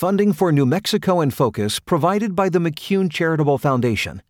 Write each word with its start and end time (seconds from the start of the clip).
Funding 0.00 0.32
for 0.32 0.50
New 0.50 0.64
Mexico 0.64 1.20
in 1.20 1.30
Focus 1.30 1.78
provided 1.78 2.34
by 2.34 2.48
the 2.48 2.58
McCune 2.58 3.10
Charitable 3.10 3.58
Foundation. 3.58 4.22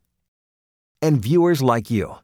And 1.00 1.22
viewers 1.22 1.62
like 1.62 1.88
you. 1.92 2.16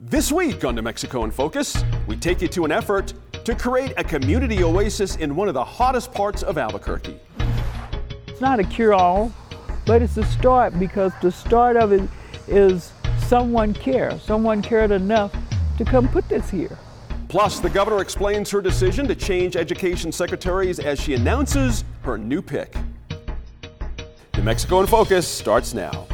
This 0.00 0.32
week 0.32 0.64
on 0.64 0.74
New 0.74 0.82
Mexico 0.82 1.22
in 1.22 1.30
Focus, 1.30 1.80
we 2.08 2.16
take 2.16 2.42
you 2.42 2.48
to 2.48 2.64
an 2.64 2.72
effort 2.72 3.14
to 3.44 3.54
create 3.54 3.92
a 3.96 4.02
community 4.02 4.64
oasis 4.64 5.14
in 5.14 5.36
one 5.36 5.46
of 5.46 5.54
the 5.54 5.62
hottest 5.62 6.12
parts 6.12 6.42
of 6.42 6.58
Albuquerque. 6.58 7.20
It's 8.26 8.40
not 8.40 8.58
a 8.58 8.64
cure 8.64 8.94
all, 8.94 9.32
but 9.86 10.02
it's 10.02 10.16
a 10.16 10.24
start 10.24 10.76
because 10.76 11.12
the 11.22 11.30
start 11.30 11.76
of 11.76 11.92
it 11.92 12.02
is 12.48 12.90
someone 13.28 13.72
care. 13.72 14.18
Someone 14.18 14.60
cared 14.60 14.90
enough 14.90 15.32
to 15.76 15.84
come 15.84 16.08
put 16.08 16.28
this 16.28 16.50
here. 16.50 16.76
Plus, 17.28 17.60
the 17.60 17.68
governor 17.68 18.00
explains 18.00 18.50
her 18.50 18.62
decision 18.62 19.06
to 19.06 19.14
change 19.14 19.54
education 19.54 20.10
secretaries 20.10 20.78
as 20.78 20.98
she 20.98 21.12
announces 21.12 21.84
her 22.02 22.16
new 22.16 22.40
pick. 22.40 22.74
New 24.34 24.42
Mexico 24.42 24.80
in 24.80 24.86
Focus 24.86 25.28
starts 25.28 25.74
now. 25.74 26.06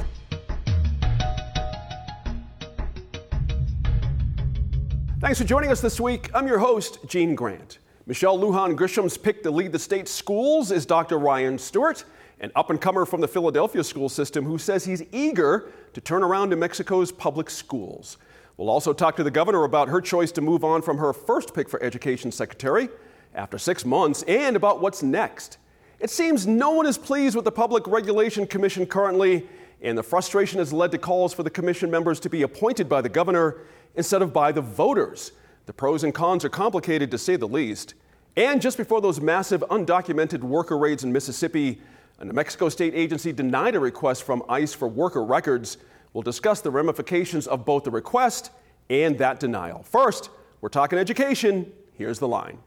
Thanks 5.21 5.39
for 5.39 5.45
joining 5.45 5.71
us 5.71 5.81
this 5.81 6.01
week. 6.01 6.31
I'm 6.35 6.49
your 6.49 6.59
host, 6.59 6.99
Gene 7.07 7.37
Grant. 7.37 7.79
Michelle 8.07 8.37
Lujan 8.37 8.75
Grisham's 8.75 9.17
pick 9.17 9.43
to 9.45 9.53
lead 9.53 9.71
the 9.71 9.79
state's 9.79 10.11
schools 10.11 10.73
is 10.73 10.85
Dr. 10.85 11.19
Ryan 11.19 11.59
Stewart, 11.59 12.05
an 12.41 12.51
up 12.57 12.71
and 12.71 12.81
comer 12.81 13.07
from 13.07 13.21
the 13.21 13.29
Philadelphia 13.29 13.85
school 13.85 14.09
system 14.09 14.45
who 14.45 14.59
says 14.59 14.85
he's 14.85 15.05
eager 15.13 15.71
to 15.93 16.01
turn 16.01 16.25
around 16.25 16.51
New 16.51 16.57
Mexico's 16.57 17.13
public 17.13 17.49
schools. 17.49 18.19
We'll 18.57 18.71
also 18.71 18.93
talk 18.93 19.17
to 19.17 19.25
the 19.25 19.31
governor 19.31 19.65
about 19.65 19.89
her 19.89 20.01
choice 20.01 20.31
to 20.33 20.41
move 20.41 20.63
on 20.63 20.83
from 20.83 20.99
her 20.99 21.13
first 21.13 21.55
pick 21.55 21.69
for 21.69 21.83
education 21.83 22.31
secretary 22.31 22.89
after 23.35 23.59
six 23.59 23.85
months 23.85 24.23
and 24.25 24.55
about 24.55 24.81
what's 24.81 25.03
next. 25.03 25.59
It 25.99 26.11
seems 26.11 26.47
no 26.47 26.71
one 26.71 26.87
is 26.87 26.97
pleased 26.97 27.35
with 27.35 27.45
the 27.45 27.53
Public 27.53 27.87
Regulation 27.87 28.47
Commission 28.47 28.87
currently, 28.87 29.47
and 29.83 29.99
the 29.99 30.03
frustration 30.03 30.59
has 30.59 30.73
led 30.73 30.93
to 30.93 30.99
calls 30.99 31.35
for 31.35 31.43
the 31.43 31.51
commission 31.51 31.91
members 31.91 32.21
to 32.21 32.31
be 32.31 32.43
appointed 32.43 32.89
by 32.89 33.01
the 33.01 33.09
governor 33.09 33.59
instead 33.97 34.23
of 34.23 34.33
by 34.33 34.53
the 34.53 34.61
voters. 34.61 35.33
The 35.67 35.73
pros 35.73 36.05
and 36.05 36.15
cons 36.15 36.45
are 36.45 36.51
complicated 36.51 37.11
to 37.11 37.19
say 37.19 37.37
the 37.37 37.49
least. 37.49 37.95
And 38.37 38.61
just 38.61 38.77
before 38.77 39.01
those 39.01 39.21
massive 39.21 39.63
undocumented 39.71 40.41
worker 40.41 40.77
raids 40.77 41.05
in 41.05 41.13
Mississippi, 41.13 41.81
a 42.19 42.25
New 42.25 42.33
Mexico 42.33 42.69
state 42.69 42.95
agency 42.95 43.33
denied 43.33 43.75
a 43.75 43.81
request 43.81 44.23
from 44.23 44.43
ICE 44.49 44.73
for 44.75 44.87
worker 44.89 45.25
records. 45.25 45.79
We'll 46.15 46.23
discuss 46.23 46.61
the 46.61 46.71
ramifications 46.71 47.49
of 47.49 47.65
both 47.65 47.83
the 47.83 47.91
request 47.91 48.53
and 48.89 49.19
that 49.19 49.41
denial. 49.41 49.83
First, 49.83 50.31
we're 50.61 50.69
talking 50.69 50.97
education. 50.97 51.73
Here's 51.95 52.21
the 52.21 52.29
line. 52.29 52.59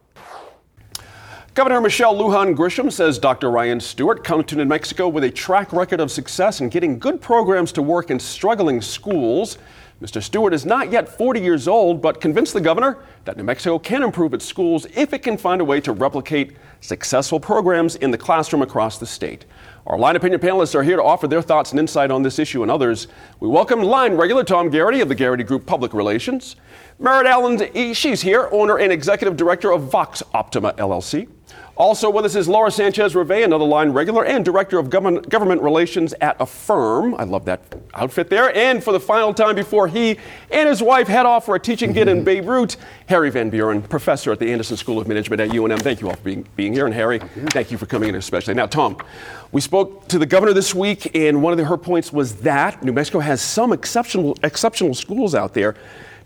Governor 1.54 1.80
Michelle 1.80 2.14
Lujan 2.14 2.56
Grisham 2.56 2.92
says 2.92 3.18
Dr. 3.18 3.50
Ryan 3.50 3.80
Stewart 3.80 4.24
comes 4.24 4.46
to 4.48 4.58
New 4.58 4.66
Mexico 4.66 5.08
with 5.08 5.24
a 5.24 5.32
track 5.32 5.72
record 5.72 6.02
of 6.02 6.12
success 6.12 6.60
in 6.60 6.68
getting 6.68 7.00
good 7.00 7.22
programs 7.22 7.72
to 7.72 7.82
work 7.82 8.12
in 8.12 8.20
struggling 8.20 8.82
schools. 8.82 9.58
Mr. 10.02 10.22
Stewart 10.22 10.54
is 10.54 10.66
not 10.66 10.92
yet 10.92 11.08
40 11.08 11.40
years 11.40 11.70
old, 11.70 12.02
but 12.02 12.20
convinced 12.20 12.54
the 12.54 12.62
governor 12.62 13.00
that 13.24 13.38
New 13.38 13.44
Mexico 13.44 13.80
can 13.80 14.04
improve 14.04 14.34
its 14.34 14.46
schools 14.46 14.86
if 14.94 15.14
it 15.14 15.24
can 15.24 15.38
find 15.38 15.62
a 15.62 15.66
way 15.66 15.80
to 15.82 15.94
replicate 15.94 16.58
successful 16.82 17.40
programs 17.40 17.96
in 17.96 18.12
the 18.12 18.18
classroom 18.18 18.62
across 18.62 19.00
the 19.00 19.08
state. 19.08 19.46
Our 19.88 19.98
line 19.98 20.18
opinion 20.18 20.42
panelists 20.42 20.76
are 20.76 20.84
here 20.84 20.98
to 20.98 21.04
offer 21.04 21.30
their 21.30 21.42
thoughts 21.42 21.72
and 21.72 21.80
insight 21.80 22.12
on 22.12 22.22
this 22.22 22.40
issue 22.40 22.62
and 22.62 22.70
others. 22.70 23.08
We 23.40 23.48
welcome 23.48 23.82
line 23.82 24.16
regular 24.16 24.44
Tom 24.44 24.70
Garrity 24.70 25.00
of 25.00 25.08
the 25.08 25.16
Garrity 25.16 25.46
Group 25.46 25.66
Public 25.66 25.94
Relations. 25.94 26.58
Merritt 27.00 27.26
Allen, 27.26 27.58
E. 27.74 27.94
she's 27.94 28.22
here, 28.22 28.50
owner 28.52 28.78
and 28.78 28.92
executive 28.92 29.38
director 29.38 29.72
of 29.72 29.84
Vox 29.84 30.22
Optima 30.34 30.74
LLC. 30.74 31.30
Also 31.78 32.10
with 32.10 32.26
us 32.26 32.36
is 32.36 32.48
Laura 32.48 32.72
Sanchez 32.72 33.16
Reve, 33.16 33.44
another 33.44 33.64
line 33.64 33.92
regular 33.92 34.26
and 34.26 34.44
director 34.44 34.80
of 34.80 34.90
government, 34.90 35.30
government 35.30 35.62
relations 35.62 36.14
at 36.22 36.36
a 36.40 36.46
firm. 36.46 37.14
I 37.16 37.24
love 37.24 37.46
that 37.46 37.62
outfit 37.94 38.32
there. 38.32 38.56
And 38.56 38.84
for 38.84 38.92
the 38.92 39.00
final 39.00 39.32
time 39.32 39.56
before 39.56 39.88
he 39.88 40.18
and 40.50 40.68
his 40.68 40.82
wife 40.82 41.08
head 41.08 41.28
off 41.28 41.46
for 41.46 41.56
a 41.56 41.60
teaching 41.60 41.94
gig 41.94 42.08
in 42.08 42.24
Beirut, 42.26 42.78
Harry 43.06 43.30
Van 43.30 43.52
Buren, 43.52 43.84
professor 43.84 44.32
at 44.32 44.40
the 44.40 44.52
Anderson 44.52 44.76
School 44.76 45.00
of 45.00 45.08
Management 45.08 45.40
at 45.40 45.50
UNM. 45.50 45.80
Thank 45.80 46.02
you 46.02 46.10
all 46.10 46.16
for 46.16 46.24
being, 46.24 46.48
being 46.56 46.74
here. 46.74 46.88
And 46.88 46.96
Harry, 46.96 47.20
thank 47.20 47.70
you 47.70 47.78
for 47.78 47.86
coming 47.86 48.10
in 48.10 48.16
especially. 48.16 48.56
Now, 48.56 48.66
Tom, 48.66 48.98
we 49.52 49.62
spoke 49.62 50.08
to 50.08 50.18
the 50.18 50.26
governor 50.26 50.54
this 50.54 50.74
week, 50.74 51.16
and 51.16 51.44
one 51.44 51.54
of 51.54 51.58
the, 51.58 51.66
her 51.66 51.78
points 51.78 52.12
was 52.12 52.38
that 52.38 52.84
New 52.84 52.92
Mexico 52.92 53.20
has 53.20 53.40
some 53.40 53.72
exceptional, 53.72 54.36
exceptional 54.42 54.96
schools 54.96 55.36
out 55.36 55.54
there 55.54 55.76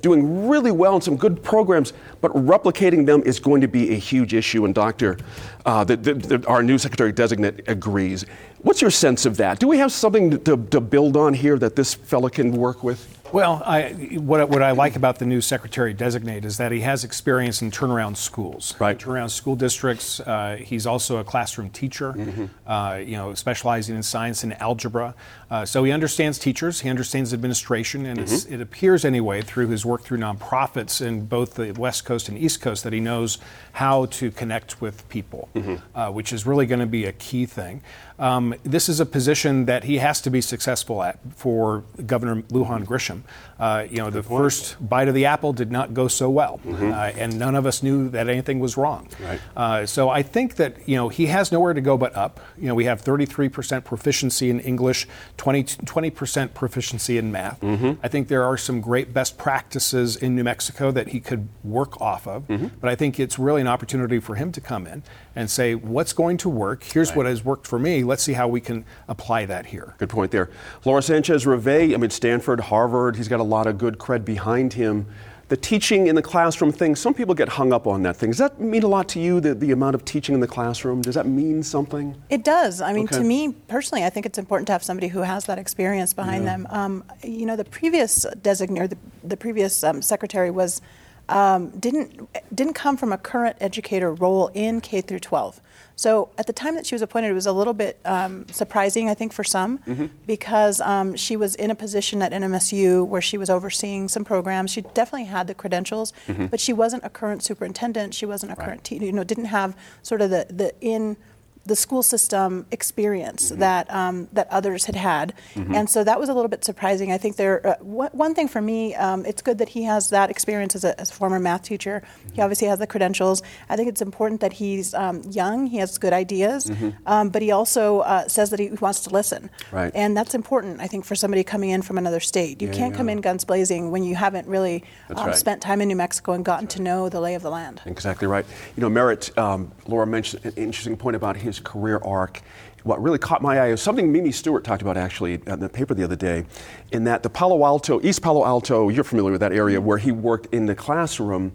doing 0.02 0.48
really 0.48 0.72
well 0.72 0.96
in 0.96 1.02
some 1.02 1.16
good 1.16 1.44
programs, 1.44 1.94
but 2.20 2.32
replicating 2.34 3.06
them 3.06 3.22
is 3.24 3.40
going 3.40 3.62
to 3.62 3.68
be 3.68 3.92
a 3.92 3.98
huge 3.98 4.34
issue. 4.34 4.66
And 4.66 4.74
Dr. 4.74 5.18
Uh, 5.66 5.84
the, 5.84 5.98
the, 5.98 6.14
the, 6.14 6.48
our 6.48 6.64
new 6.64 6.78
secretary 6.78 7.12
designate 7.12 7.68
agrees. 7.68 8.26
What's 8.60 8.82
your 8.82 8.92
sense 8.92 9.26
of 9.26 9.38
that? 9.38 9.60
Do 9.60 9.68
we 9.68 9.78
have 9.78 9.92
something 9.92 10.44
to, 10.44 10.58
to 10.58 10.82
build 10.82 11.18
on 11.18 11.34
here 11.34 11.58
that 11.60 11.76
this 11.76 11.94
fellow 11.94 12.30
can 12.30 12.52
work 12.52 12.84
with? 12.84 13.21
Well, 13.32 13.64
I, 13.66 13.92
what, 14.18 14.50
what 14.50 14.62
I 14.62 14.72
like 14.72 14.96
about 14.96 15.20
the 15.20 15.26
new 15.26 15.40
secretary 15.40 15.94
designate 15.94 16.44
is 16.44 16.58
that 16.58 16.72
he 16.72 16.82
has 16.82 17.04
experience 17.04 17.62
in 17.62 17.72
turnaround 17.72 18.18
schools, 18.18 18.76
right? 18.80 18.98
Turnaround 18.98 19.30
school 19.30 19.56
districts. 19.56 20.20
Uh, 20.20 20.58
he's 20.60 20.86
also 20.86 21.18
a 21.18 21.24
classroom 21.24 21.70
teacher, 21.70 22.12
mm-hmm. 22.12 22.46
uh, 22.70 22.96
you 22.96 23.16
know, 23.16 23.34
specializing 23.34 23.96
in 23.96 24.04
science 24.04 24.44
and 24.44 24.60
algebra. 24.62 25.16
Uh, 25.50 25.66
so 25.66 25.84
he 25.84 25.92
understands 25.92 26.38
teachers, 26.40 26.82
he 26.82 26.90
understands 26.90 27.34
administration, 27.34 28.06
and 28.06 28.20
mm-hmm. 28.20 28.54
it 28.54 28.60
appears 28.60 29.06
anyway 29.06 29.42
through 29.42 29.68
his 29.68 29.86
work 29.86 30.02
through 30.04 30.18
nonprofits 30.18 31.06
in 31.06 31.26
both 31.26 31.56
the 31.56 31.72
West 31.74 32.04
Coast 32.04 32.28
and 32.28 32.38
East 32.38 32.62
Coast 32.62 32.84
that 32.84 32.94
he 32.94 33.00
knows 33.00 33.38
how 33.74 34.08
to 34.08 34.32
connect 34.32 34.82
with 34.82 35.08
people, 35.08 35.48
mm-hmm. 35.56 35.76
Uh, 35.98 36.12
which 36.12 36.34
is 36.34 36.46
really 36.46 36.66
going 36.66 36.80
to 36.80 36.86
be 36.86 37.06
a 37.06 37.14
key 37.14 37.46
thing. 37.46 37.82
Um, 38.22 38.54
this 38.62 38.88
is 38.88 39.00
a 39.00 39.06
position 39.06 39.66
that 39.66 39.84
he 39.84 39.98
has 39.98 40.22
to 40.22 40.30
be 40.30 40.42
successful 40.42 41.02
at 41.02 41.20
for 41.36 41.84
Governor 42.06 42.44
Lujan 42.44 42.86
Grisham. 42.86 43.24
Uh, 43.62 43.86
you 43.92 43.98
know, 43.98 44.10
the 44.10 44.24
first 44.24 44.76
bite 44.90 45.08
of 45.08 45.14
the 45.14 45.26
apple 45.28 45.54
did 45.54 45.72
not 45.72 45.94
go 45.94 46.08
so 46.08 46.32
well, 46.32 46.60
mm-hmm. 46.66 46.92
uh, 46.92 47.12
and 47.16 47.38
none 47.38 47.54
of 47.54 47.68
us 47.68 47.84
knew 47.84 48.10
that 48.10 48.28
anything 48.28 48.60
was 48.60 48.76
wrong. 48.76 49.08
Right. 49.24 49.40
Uh, 49.56 49.86
so 49.86 50.10
I 50.10 50.24
think 50.24 50.56
that 50.56 50.90
you 50.90 50.96
know 50.96 51.10
he 51.10 51.28
has 51.28 51.52
nowhere 51.52 51.76
to 51.76 51.82
go 51.82 51.96
but 51.96 52.16
up. 52.16 52.40
You 52.58 52.68
know, 52.68 52.74
we 52.74 52.86
have 52.86 53.04
33% 53.04 53.84
proficiency 53.84 54.50
in 54.50 54.60
English, 54.62 55.08
20 55.38 56.10
percent 56.10 56.56
proficiency 56.56 57.20
in 57.20 57.32
math. 57.32 57.62
Mm-hmm. 57.62 58.04
I 58.04 58.08
think 58.08 58.30
there 58.30 58.44
are 58.44 58.58
some 58.58 58.82
great 58.82 59.14
best 59.14 59.38
practices 59.38 60.16
in 60.16 60.36
New 60.36 60.44
Mexico 60.44 60.90
that 60.90 61.10
he 61.10 61.20
could 61.20 61.48
work 61.64 62.02
off 62.02 62.28
of. 62.28 62.48
Mm-hmm. 62.48 62.68
But 62.80 62.90
I 62.90 62.96
think 62.96 63.20
it's 63.20 63.38
really 63.38 63.62
an 63.62 63.68
opportunity 63.68 64.20
for 64.20 64.34
him 64.34 64.52
to 64.54 64.62
come 64.62 64.88
in 64.88 65.04
and 65.36 65.50
say, 65.50 65.76
what's 65.76 66.14
going 66.14 66.38
to 66.38 66.50
work? 66.50 66.84
Here's 66.84 67.10
right. 67.10 67.18
what 67.18 67.26
has 67.26 67.46
worked 67.46 67.68
for 67.68 67.80
me. 67.80 68.04
Let's 68.04 68.24
see 68.24 68.34
how 68.34 68.48
we 68.48 68.60
can 68.60 68.86
apply 69.08 69.46
that 69.46 69.68
here. 69.68 69.96
Good 69.98 70.10
point 70.10 70.32
there. 70.32 70.50
Laura 70.84 71.02
Sanchez 71.02 71.46
Reve, 71.46 71.94
I 71.94 71.98
mean, 71.98 72.10
Stanford, 72.10 72.60
Harvard, 72.60 73.16
he's 73.16 73.28
got 73.28 73.40
a 73.40 73.44
lot 73.52 73.68
of 73.68 73.78
good 73.78 73.98
cred 73.98 74.26
behind 74.26 74.74
him. 74.74 75.06
The 75.50 75.58
teaching 75.58 76.08
in 76.08 76.16
the 76.16 76.22
classroom 76.22 76.72
thing, 76.72 76.96
some 76.96 77.14
people 77.14 77.36
get 77.36 77.50
hung 77.50 77.74
up 77.74 77.86
on 77.86 78.04
that 78.04 78.16
thing. 78.16 78.30
Does 78.30 78.38
that 78.38 78.62
mean 78.62 78.84
a 78.84 78.88
lot 78.88 79.10
to 79.10 79.20
you, 79.20 79.42
the, 79.42 79.54
the 79.54 79.72
amount 79.72 79.96
of 79.96 80.06
teaching 80.06 80.34
in 80.34 80.40
the 80.40 80.48
classroom? 80.48 81.02
Does 81.02 81.16
that 81.16 81.28
mean 81.28 81.62
something? 81.62 82.16
It 82.30 82.46
does. 82.46 82.80
I 82.80 82.94
mean, 82.94 83.04
okay. 83.04 83.18
to 83.18 83.24
me 83.24 83.52
personally, 83.68 84.06
I 84.06 84.10
think 84.10 84.26
it's 84.26 84.38
important 84.38 84.68
to 84.68 84.72
have 84.72 84.82
somebody 84.82 85.10
who 85.10 85.20
has 85.20 85.46
that 85.46 85.60
experience 85.60 86.14
behind 86.14 86.46
yeah. 86.46 86.52
them. 86.52 86.68
Um, 86.70 87.04
you 87.22 87.46
know, 87.46 87.58
the 87.58 87.66
previous 87.66 88.26
designator, 88.42 88.90
the, 88.90 88.98
the 89.26 89.36
previous 89.36 89.84
um, 89.84 90.02
secretary 90.02 90.52
was 90.52 90.82
um, 91.28 91.70
didn't 91.72 92.30
didn't 92.54 92.74
come 92.74 92.98
from 92.98 93.12
a 93.12 93.18
current 93.18 93.58
educator 93.60 94.14
role 94.14 94.50
in 94.54 94.82
K 94.82 95.02
through 95.02 95.20
12. 95.20 95.62
So 96.02 96.30
at 96.40 96.48
the 96.48 96.54
time 96.54 96.74
that 96.78 96.88
she 96.88 96.96
was 96.96 97.04
appointed, 97.04 97.30
it 97.30 97.36
was 97.36 97.46
a 97.46 97.52
little 97.52 97.76
bit 97.76 98.00
um, 98.06 98.48
surprising, 98.48 99.08
I 99.08 99.14
think, 99.14 99.32
for 99.32 99.44
some, 99.44 99.78
mm-hmm. 99.78 100.08
because 100.26 100.82
um, 100.82 101.16
she 101.16 101.36
was 101.36 101.54
in 101.54 101.70
a 101.70 101.76
position 101.76 102.24
at 102.24 102.32
NMSU 102.32 103.06
where 103.06 103.22
she 103.22 103.38
was 103.38 103.52
overseeing 103.52 104.08
some 104.08 104.26
programs. 104.26 104.72
She 104.72 104.82
definitely 104.82 105.26
had 105.26 105.46
the 105.46 105.54
credentials, 105.54 106.12
mm-hmm. 106.26 106.48
but 106.48 106.60
she 106.60 106.74
wasn't 106.74 107.04
a 107.04 107.10
current 107.12 107.44
superintendent. 107.44 108.16
She 108.16 108.26
wasn't 108.26 108.52
a 108.52 108.56
right. 108.56 108.66
current, 108.66 108.84
te- 108.84 108.98
you 108.98 109.12
know, 109.12 109.24
didn't 109.24 109.46
have 109.46 109.78
sort 110.02 110.22
of 110.24 110.32
the 110.32 110.48
the 110.50 110.74
in 110.82 111.18
the 111.66 111.76
school 111.76 112.04
system 112.04 112.66
experience 112.72 113.52
mm-hmm. 113.52 113.60
that 113.60 113.94
um, 113.94 114.28
that 114.34 114.48
others 114.50 114.86
had 114.86 114.96
had, 114.96 115.34
mm-hmm. 115.54 115.74
and 115.76 115.90
so 115.90 116.04
that 116.04 116.20
was 116.20 116.30
a 116.30 116.34
little 116.34 116.50
bit 116.50 116.64
surprising. 116.66 117.12
I 117.12 117.18
think 117.18 117.36
there 117.36 117.66
uh, 117.66 117.76
one 117.82 118.34
thing 118.34 118.48
for 118.48 118.62
me, 118.62 118.96
um, 118.96 119.26
it's 119.26 119.42
good 119.42 119.58
that 119.60 119.70
he 119.70 119.84
has 119.84 120.10
that 120.10 120.30
experience 120.30 120.76
as 120.76 120.84
a, 120.84 121.00
as 121.00 121.12
a 121.12 121.14
former 121.14 121.40
math 121.40 121.64
teacher. 121.64 122.02
Mm-hmm. 122.04 122.36
He 122.36 122.42
obviously 122.42 122.68
has 122.68 122.80
the 122.80 122.88
credentials. 122.88 123.44
I 123.70 123.76
think 123.76 123.90
it's 123.90 124.02
important 124.02 124.42
that 124.42 124.54
he's 124.54 124.94
um, 124.94 125.22
young. 125.30 125.68
He 125.68 125.78
has 125.78 125.98
good 125.98 126.14
ideas, 126.14 126.66
mm-hmm. 126.66 126.90
um, 127.06 127.30
but 127.30 127.42
he 127.42 127.52
also 127.52 128.00
uh, 128.00 128.28
says 128.28 128.50
that 128.50 128.60
he 128.60 128.70
wants 128.70 129.02
to 129.02 129.10
listen, 129.10 129.50
right. 129.72 129.92
and 129.94 130.18
that's 130.18 130.34
important. 130.34 130.82
I 130.82 130.88
think 130.88 131.06
for 131.06 131.16
somebody 131.16 131.44
coming 131.44 131.70
in 131.70 131.82
from 131.82 131.98
another 131.98 132.20
state, 132.20 132.62
you 132.62 132.68
yeah, 132.68 132.74
can't 132.74 132.94
yeah. 132.94 132.98
come 132.98 133.10
in 133.10 133.22
guns 133.22 133.46
blazing 133.46 133.92
when 133.92 134.04
you 134.04 134.16
haven't 134.16 134.48
really 134.48 134.84
um, 135.10 135.28
right. 135.28 135.36
spent 135.36 135.62
time 135.62 135.82
in 135.82 135.88
New 135.88 135.96
Mexico 135.96 136.34
and 136.34 136.44
gotten 136.44 136.68
to 136.68 136.82
know 136.82 137.10
the 137.10 137.20
lay 137.20 137.36
of 137.36 137.42
the 137.42 137.52
land. 137.52 137.82
Exactly 137.86 138.28
right. 138.28 138.46
You 138.76 138.82
know, 138.82 138.90
Merritt, 138.90 139.38
um, 139.38 139.72
Laura 139.88 140.08
mentioned 140.08 140.46
an 140.46 140.54
interesting 140.56 140.98
point 140.98 141.16
about 141.16 141.38
his 141.38 141.51
his 141.52 141.60
career 141.60 142.00
arc. 142.04 142.42
What 142.84 143.02
really 143.02 143.20
caught 143.20 143.42
my 143.42 143.60
eye 143.60 143.68
is 143.68 143.82
something 143.82 144.12
Mimi 144.12 144.32
Stewart 144.32 144.64
talked 144.64 144.82
about 144.82 144.98
actually 144.98 145.42
in 145.46 145.60
the 145.60 145.70
paper 145.70 145.94
the 145.94 146.04
other 146.04 146.16
day, 146.16 146.46
in 146.92 147.04
that 147.04 147.22
the 147.22 147.30
Palo 147.30 147.64
Alto, 147.64 148.02
East 148.02 148.22
Palo 148.24 148.44
Alto, 148.44 148.90
you're 148.90 149.04
familiar 149.04 149.32
with 149.32 149.42
that 149.42 149.54
area, 149.54 149.80
where 149.80 150.00
he 150.00 150.12
worked 150.12 150.52
in 150.54 150.66
the 150.66 150.76
classroom 150.76 151.52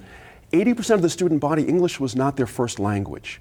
80% 0.52 0.94
of 0.94 1.02
the 1.02 1.10
student 1.10 1.40
body, 1.40 1.64
English 1.64 1.98
was 1.98 2.14
not 2.14 2.36
their 2.36 2.46
first 2.46 2.78
language. 2.78 3.40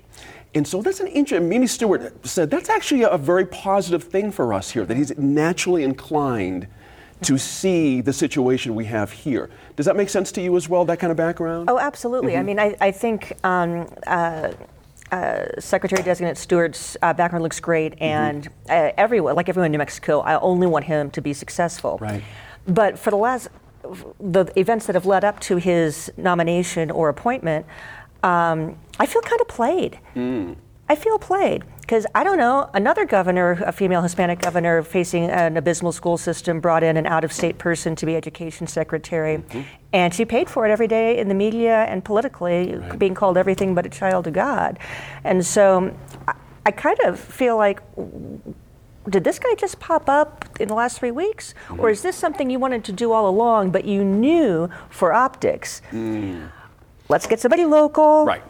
And 0.56 0.68
so 0.68 0.82
that's 0.82 1.00
an 1.00 1.08
interesting, 1.08 1.50
Mimi 1.50 1.68
Stewart 1.68 2.26
said 2.26 2.50
that's 2.50 2.70
actually 2.70 3.04
a 3.04 3.18
very 3.18 3.46
positive 3.46 4.04
thing 4.04 4.32
for 4.32 4.54
us 4.54 4.72
here, 4.72 4.86
that 4.86 4.98
he's 4.98 5.16
naturally 5.18 5.84
inclined 5.84 6.68
to 7.22 7.38
see 7.38 8.02
the 8.02 8.14
situation 8.14 8.76
we 8.76 8.86
have 8.86 9.12
here. 9.12 9.50
Does 9.76 9.86
that 9.86 9.96
make 9.96 10.10
sense 10.10 10.32
to 10.34 10.42
you 10.42 10.56
as 10.56 10.68
well, 10.68 10.86
that 10.86 11.00
kind 11.00 11.12
of 11.12 11.18
background? 11.18 11.70
Oh, 11.70 11.80
absolutely. 11.80 12.34
Mm-hmm. 12.34 12.40
I 12.40 12.44
mean, 12.44 12.60
I, 12.60 12.76
I 12.82 12.92
think 12.92 13.34
um, 13.44 13.88
uh, 14.08 14.52
uh, 15.12 15.46
Secretary 15.60 16.02
Designate 16.04 16.38
Stewart's 16.38 16.98
uh, 17.02 17.14
background 17.14 17.44
looks 17.44 17.60
great, 17.60 17.94
mm-hmm. 17.94 18.04
and 18.04 18.44
mm-hmm. 18.66 18.96
everyone, 18.98 19.36
like 19.36 19.50
everyone 19.50 19.68
in 19.68 19.72
New 19.72 19.78
Mexico, 19.78 20.22
I 20.22 20.40
only 20.40 20.68
want 20.68 20.86
him 20.86 21.12
to 21.12 21.22
be 21.22 21.34
successful. 21.34 21.98
Right. 22.02 22.24
But 22.68 22.98
for 22.98 23.12
the 23.12 23.18
last, 23.18 23.50
the 24.20 24.46
events 24.56 24.88
that 24.88 24.96
have 24.96 25.06
led 25.06 25.24
up 25.24 25.40
to 25.42 25.58
his 25.58 26.12
nomination 26.18 26.90
or 26.90 27.10
appointment, 27.10 27.66
um, 28.24 28.78
I 29.00 29.06
feel 29.06 29.22
kind 29.22 29.42
of 29.42 29.48
played. 29.48 30.00
Mm. 30.16 30.56
I 30.88 30.96
feel 30.96 31.18
played 31.18 31.64
because 31.82 32.06
I 32.16 32.24
don't 32.24 32.38
know, 32.38 32.70
another 32.74 33.06
governor, 33.06 33.52
a 33.66 33.72
female 33.72 34.02
Hispanic 34.02 34.40
governor 34.40 34.82
facing 34.82 35.30
an 35.30 35.56
abysmal 35.56 35.92
school 35.92 36.18
system, 36.18 36.60
brought 36.60 36.84
in 36.84 36.98
an 36.98 37.06
out 37.06 37.24
of 37.24 37.32
state 37.32 37.58
person 37.60 37.96
to 37.98 38.06
be 38.06 38.16
education 38.16 38.66
secretary. 38.66 39.38
Mm-hmm. 39.38 39.62
And 39.94 40.14
she 40.14 40.26
paid 40.26 40.50
for 40.50 40.68
it 40.68 40.72
every 40.72 40.88
day 40.88 41.18
in 41.18 41.28
the 41.28 41.36
media 41.36 41.86
and 41.86 42.04
politically, 42.04 42.76
right. 42.76 43.00
being 43.00 43.14
called 43.14 43.38
everything 43.38 43.76
but 43.76 43.86
a 43.86 43.90
child 43.90 44.26
of 44.28 44.34
God. 44.34 44.80
And 45.24 45.46
so 45.46 45.96
I, 46.28 46.34
I 46.66 46.72
kind 46.72 47.00
of 47.02 47.20
feel 47.20 47.56
like 47.56 47.82
did 49.08 49.24
this 49.24 49.38
guy 49.38 49.54
just 49.56 49.80
pop 49.80 50.10
up 50.10 50.46
in 50.60 50.68
the 50.68 50.74
last 50.74 51.00
three 51.00 51.12
weeks? 51.12 51.54
Mm-hmm. 51.68 51.80
Or 51.80 51.90
is 51.90 52.02
this 52.02 52.16
something 52.16 52.50
you 52.50 52.58
wanted 52.58 52.84
to 52.86 52.92
do 52.92 53.12
all 53.12 53.30
along, 53.30 53.70
but 53.70 53.86
you 53.86 54.04
knew 54.04 54.70
for 54.90 55.14
optics? 55.14 55.84
Mm. 55.92 56.50
Let's 57.10 57.28
get 57.28 57.40
somebody 57.40 57.66
local. 57.66 58.26
Right. 58.26 58.42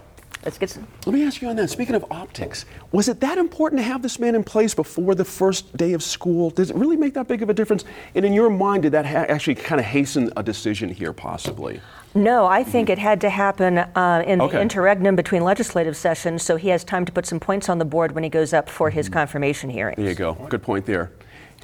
Let's 0.45 0.59
get 0.59 0.69
some. 0.69 0.87
Let 1.07 1.13
me 1.13 1.25
ask 1.25 1.41
you 1.41 1.47
on 1.47 1.55
that. 1.55 1.71
Speaking 1.71 1.95
of 1.95 2.05
optics, 2.11 2.65
was 2.91 3.09
it 3.09 3.19
that 3.21 3.39
important 3.39 3.79
to 3.79 3.83
have 3.83 4.03
this 4.03 4.19
man 4.19 4.35
in 4.35 4.43
place 4.43 4.75
before 4.75 5.15
the 5.15 5.25
first 5.25 5.75
day 5.75 5.93
of 5.93 6.03
school? 6.03 6.51
Does 6.51 6.69
it 6.69 6.75
really 6.75 6.97
make 6.97 7.15
that 7.15 7.27
big 7.27 7.41
of 7.41 7.49
a 7.49 7.53
difference? 7.53 7.83
And 8.13 8.23
in 8.23 8.31
your 8.31 8.51
mind, 8.51 8.83
did 8.83 8.91
that 8.91 9.07
ha- 9.07 9.25
actually 9.27 9.55
kind 9.55 9.81
of 9.81 9.87
hasten 9.87 10.31
a 10.37 10.43
decision 10.43 10.89
here, 10.89 11.13
possibly? 11.13 11.81
No, 12.13 12.45
I 12.45 12.63
think 12.63 12.89
it 12.89 12.99
had 12.99 13.19
to 13.21 13.29
happen 13.29 13.79
uh, 13.79 14.23
in 14.25 14.39
okay. 14.39 14.57
the 14.57 14.61
interregnum 14.61 15.15
between 15.15 15.43
legislative 15.43 15.97
sessions, 15.97 16.43
so 16.43 16.57
he 16.57 16.69
has 16.69 16.83
time 16.83 17.05
to 17.05 17.11
put 17.11 17.25
some 17.25 17.39
points 17.39 17.67
on 17.67 17.79
the 17.79 17.85
board 17.85 18.11
when 18.13 18.23
he 18.23 18.29
goes 18.29 18.53
up 18.53 18.69
for 18.69 18.91
his 18.91 19.07
mm-hmm. 19.07 19.13
confirmation 19.13 19.69
hearing. 19.69 19.95
There 19.97 20.07
you 20.07 20.15
go. 20.15 20.35
Good 20.47 20.61
point 20.61 20.85
there. 20.85 21.11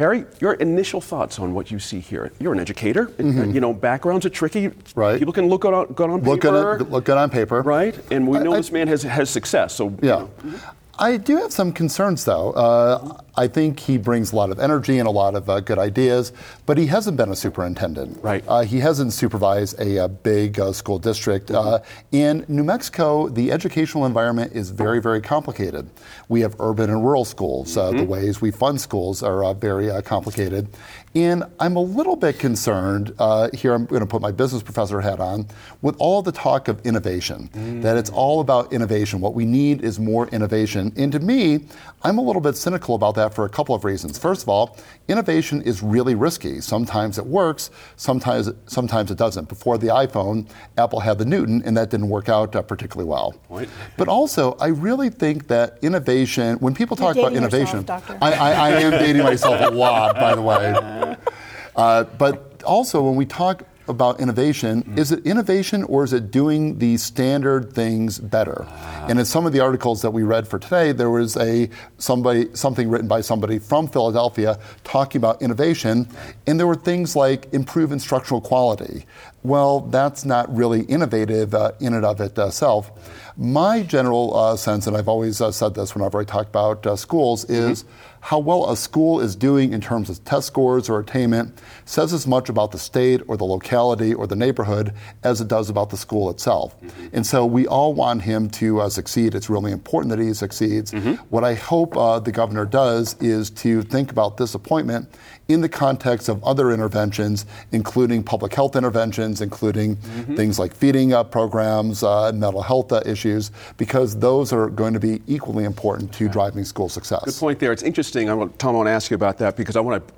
Harry, 0.01 0.25
your 0.39 0.53
initial 0.53 0.99
thoughts 0.99 1.37
on 1.37 1.53
what 1.53 1.69
you 1.69 1.77
see 1.77 1.99
here. 1.99 2.31
You're 2.39 2.53
an 2.53 2.59
educator. 2.59 3.05
Mm-hmm. 3.05 3.51
You 3.51 3.61
know, 3.61 3.71
backgrounds 3.71 4.25
are 4.25 4.31
tricky. 4.31 4.71
Right. 4.95 5.19
People 5.19 5.31
can 5.31 5.47
look 5.47 5.61
good 5.61 5.75
on, 5.75 5.93
good 5.93 6.09
on 6.09 6.21
paper. 6.21 6.31
Look 6.31 6.41
good, 6.41 6.89
look 6.89 7.05
good 7.05 7.17
on 7.17 7.29
paper. 7.29 7.61
Right. 7.61 7.95
And 8.11 8.27
we 8.27 8.39
know 8.39 8.53
I, 8.53 8.57
this 8.57 8.71
man 8.71 8.87
has, 8.87 9.03
has 9.03 9.29
success. 9.29 9.75
So 9.75 9.95
yeah. 10.01 10.25
You 10.43 10.51
know. 10.51 10.59
I 10.97 11.17
do 11.17 11.37
have 11.37 11.51
some 11.51 11.71
concerns, 11.71 12.25
though. 12.25 12.51
Uh, 12.51 13.21
I 13.35 13.47
think 13.47 13.79
he 13.79 13.97
brings 13.97 14.33
a 14.33 14.35
lot 14.35 14.49
of 14.49 14.59
energy 14.59 14.99
and 14.99 15.07
a 15.07 15.11
lot 15.11 15.35
of 15.35 15.49
uh, 15.49 15.59
good 15.61 15.79
ideas, 15.79 16.33
but 16.65 16.77
he 16.77 16.87
hasn't 16.87 17.17
been 17.17 17.29
a 17.29 17.35
superintendent. 17.35 18.21
Right. 18.21 18.43
Uh, 18.47 18.61
he 18.61 18.79
hasn't 18.79 19.13
supervised 19.13 19.79
a, 19.79 20.03
a 20.03 20.07
big 20.07 20.59
uh, 20.59 20.71
school 20.73 20.99
district. 20.99 21.49
Mm-hmm. 21.49 22.15
in 22.15 22.45
New 22.47 22.63
Mexico, 22.63 23.29
the 23.29 23.51
educational 23.51 24.05
environment 24.05 24.53
is 24.53 24.69
very, 24.71 25.01
very 25.01 25.21
complicated. 25.21 25.89
We 26.27 26.41
have 26.41 26.55
urban 26.59 26.89
and 26.89 27.03
rural 27.03 27.25
schools. 27.25 27.77
Uh, 27.77 27.89
mm-hmm. 27.89 27.97
the 27.97 28.03
ways 28.03 28.41
we 28.41 28.51
fund 28.51 28.81
schools 28.81 29.23
are 29.23 29.43
uh, 29.43 29.53
very 29.53 29.89
complicated. 30.03 30.67
And 31.13 31.43
I'm 31.59 31.75
a 31.75 31.81
little 31.81 32.15
bit 32.15 32.39
concerned, 32.39 33.13
uh, 33.19 33.49
here 33.53 33.73
I'm 33.73 33.85
going 33.85 33.99
to 33.99 34.05
put 34.05 34.21
my 34.21 34.31
business 34.31 34.63
professor 34.63 35.01
hat 35.01 35.19
on, 35.19 35.45
with 35.81 35.95
all 35.99 36.21
the 36.21 36.31
talk 36.31 36.69
of 36.69 36.85
innovation, 36.85 37.49
mm. 37.53 37.81
that 37.81 37.97
it's 37.97 38.09
all 38.09 38.39
about 38.39 38.71
innovation. 38.71 39.19
What 39.19 39.33
we 39.33 39.45
need 39.45 39.83
is 39.83 39.99
more 39.99 40.27
innovation. 40.29 40.93
And 40.95 41.11
to 41.11 41.19
me, 41.19 41.65
I'm 42.03 42.17
a 42.17 42.21
little 42.21 42.41
bit 42.41 42.55
cynical 42.55 42.95
about 42.95 43.15
that 43.15 43.20
for 43.29 43.45
a 43.45 43.49
couple 43.49 43.75
of 43.75 43.83
reasons. 43.83 44.17
First 44.17 44.43
of 44.43 44.49
all, 44.49 44.77
innovation 45.07 45.61
is 45.61 45.81
really 45.83 46.15
risky. 46.15 46.61
Sometimes 46.61 47.17
it 47.17 47.25
works, 47.25 47.71
sometimes, 47.95 48.49
sometimes 48.67 49.11
it 49.11 49.17
doesn't. 49.17 49.49
Before 49.49 49.77
the 49.77 49.87
iPhone, 49.87 50.47
Apple 50.77 50.99
had 50.99 51.17
the 51.17 51.25
Newton, 51.25 51.61
and 51.65 51.75
that 51.77 51.89
didn't 51.89 52.09
work 52.09 52.29
out 52.29 52.55
uh, 52.55 52.61
particularly 52.61 53.09
well. 53.09 53.35
Right. 53.49 53.69
But 53.97 54.07
also, 54.07 54.53
I 54.59 54.67
really 54.67 55.09
think 55.09 55.47
that 55.47 55.77
innovation, 55.81 56.57
when 56.57 56.73
people 56.73 56.97
talk 56.97 57.15
about 57.15 57.33
innovation, 57.33 57.81
yourself, 57.81 58.09
I, 58.21 58.31
I, 58.33 58.51
I 58.51 58.69
am 58.81 58.91
dating 58.91 59.23
myself 59.23 59.59
a 59.61 59.73
lot, 59.73 60.15
by 60.15 60.35
the 60.35 60.41
way. 60.41 61.15
Uh, 61.73 62.03
but 62.03 62.61
also, 62.63 63.01
when 63.01 63.15
we 63.15 63.25
talk 63.25 63.63
about 63.91 64.19
innovation, 64.19 64.83
mm. 64.83 64.97
is 64.97 65.11
it 65.11 65.25
innovation 65.25 65.83
or 65.83 66.03
is 66.03 66.13
it 66.13 66.31
doing 66.31 66.79
the 66.79 66.97
standard 66.97 67.73
things 67.73 68.17
better? 68.19 68.65
Ah. 68.67 69.05
And 69.09 69.19
in 69.19 69.25
some 69.25 69.45
of 69.45 69.53
the 69.53 69.59
articles 69.59 70.01
that 70.01 70.11
we 70.11 70.23
read 70.23 70.47
for 70.47 70.57
today, 70.57 70.91
there 70.91 71.09
was 71.09 71.37
a 71.37 71.69
somebody 71.97 72.47
something 72.53 72.89
written 72.89 73.07
by 73.07 73.21
somebody 73.21 73.59
from 73.59 73.87
Philadelphia 73.87 74.57
talking 74.83 75.19
about 75.19 75.41
innovation, 75.41 76.07
and 76.47 76.59
there 76.59 76.67
were 76.67 76.75
things 76.75 77.15
like 77.15 77.53
improve 77.53 77.91
instructional 77.91 78.41
quality. 78.41 79.05
Well, 79.43 79.81
that's 79.81 80.23
not 80.25 80.53
really 80.55 80.81
innovative 80.81 81.53
uh, 81.53 81.71
in 81.79 81.93
and 81.93 82.05
of 82.05 82.21
itself. 82.21 82.91
My 83.37 83.81
general 83.81 84.35
uh, 84.37 84.55
sense, 84.55 84.87
and 84.87 84.95
I've 84.95 85.07
always 85.07 85.41
uh, 85.41 85.51
said 85.51 85.73
this 85.73 85.95
whenever 85.95 86.19
I 86.19 86.23
talk 86.23 86.47
about 86.47 86.85
uh, 86.87 86.95
schools, 86.95 87.45
is. 87.45 87.83
Mm-hmm 87.83 88.07
how 88.21 88.39
well 88.39 88.69
a 88.69 88.77
school 88.77 89.19
is 89.19 89.35
doing 89.35 89.73
in 89.73 89.81
terms 89.81 90.09
of 90.09 90.23
test 90.23 90.47
scores 90.47 90.89
or 90.89 90.99
attainment 90.99 91.59
says 91.85 92.13
as 92.13 92.27
much 92.27 92.49
about 92.49 92.71
the 92.71 92.77
state 92.77 93.21
or 93.27 93.35
the 93.35 93.43
locality 93.43 94.13
or 94.13 94.27
the 94.27 94.35
neighborhood 94.35 94.93
as 95.23 95.41
it 95.41 95.47
does 95.47 95.69
about 95.69 95.89
the 95.89 95.97
school 95.97 96.29
itself. 96.29 96.79
Mm-hmm. 96.81 97.07
And 97.13 97.25
so 97.25 97.45
we 97.45 97.65
all 97.67 97.93
want 97.93 98.21
him 98.21 98.49
to 98.51 98.81
uh, 98.81 98.89
succeed. 98.89 99.33
It's 99.33 99.49
really 99.49 99.71
important 99.71 100.11
that 100.11 100.19
he 100.19 100.33
succeeds. 100.33 100.91
Mm-hmm. 100.91 101.13
What 101.29 101.43
I 101.43 101.55
hope 101.55 101.97
uh, 101.97 102.19
the 102.19 102.31
governor 102.31 102.65
does 102.65 103.15
is 103.19 103.49
to 103.51 103.81
think 103.81 104.11
about 104.11 104.37
this 104.37 104.53
appointment 104.53 105.09
in 105.53 105.61
the 105.61 105.69
context 105.69 106.29
of 106.29 106.43
other 106.43 106.71
interventions, 106.71 107.45
including 107.71 108.23
public 108.23 108.53
health 108.53 108.75
interventions, 108.75 109.41
including 109.41 109.95
mm-hmm. 109.95 110.35
things 110.35 110.59
like 110.59 110.73
feeding 110.73 111.13
up 111.13 111.31
programs, 111.31 112.03
uh, 112.03 112.31
mental 112.33 112.61
health 112.61 112.91
uh, 112.91 113.01
issues, 113.05 113.51
because 113.77 114.17
those 114.17 114.53
are 114.53 114.69
going 114.69 114.93
to 114.93 114.99
be 114.99 115.21
equally 115.27 115.63
important 115.63 116.11
to 116.13 116.29
driving 116.29 116.63
school 116.63 116.89
success. 116.89 117.23
Good 117.25 117.35
point 117.35 117.59
there. 117.59 117.71
It's 117.71 117.83
interesting. 117.83 118.29
I 118.29 118.33
want, 118.33 118.57
Tom, 118.59 118.75
I 118.75 118.77
want 118.77 118.87
to 118.87 118.91
ask 118.91 119.11
you 119.11 119.15
about 119.15 119.37
that 119.39 119.55
because 119.55 119.75
I 119.75 119.79
want 119.79 120.07
to 120.07 120.13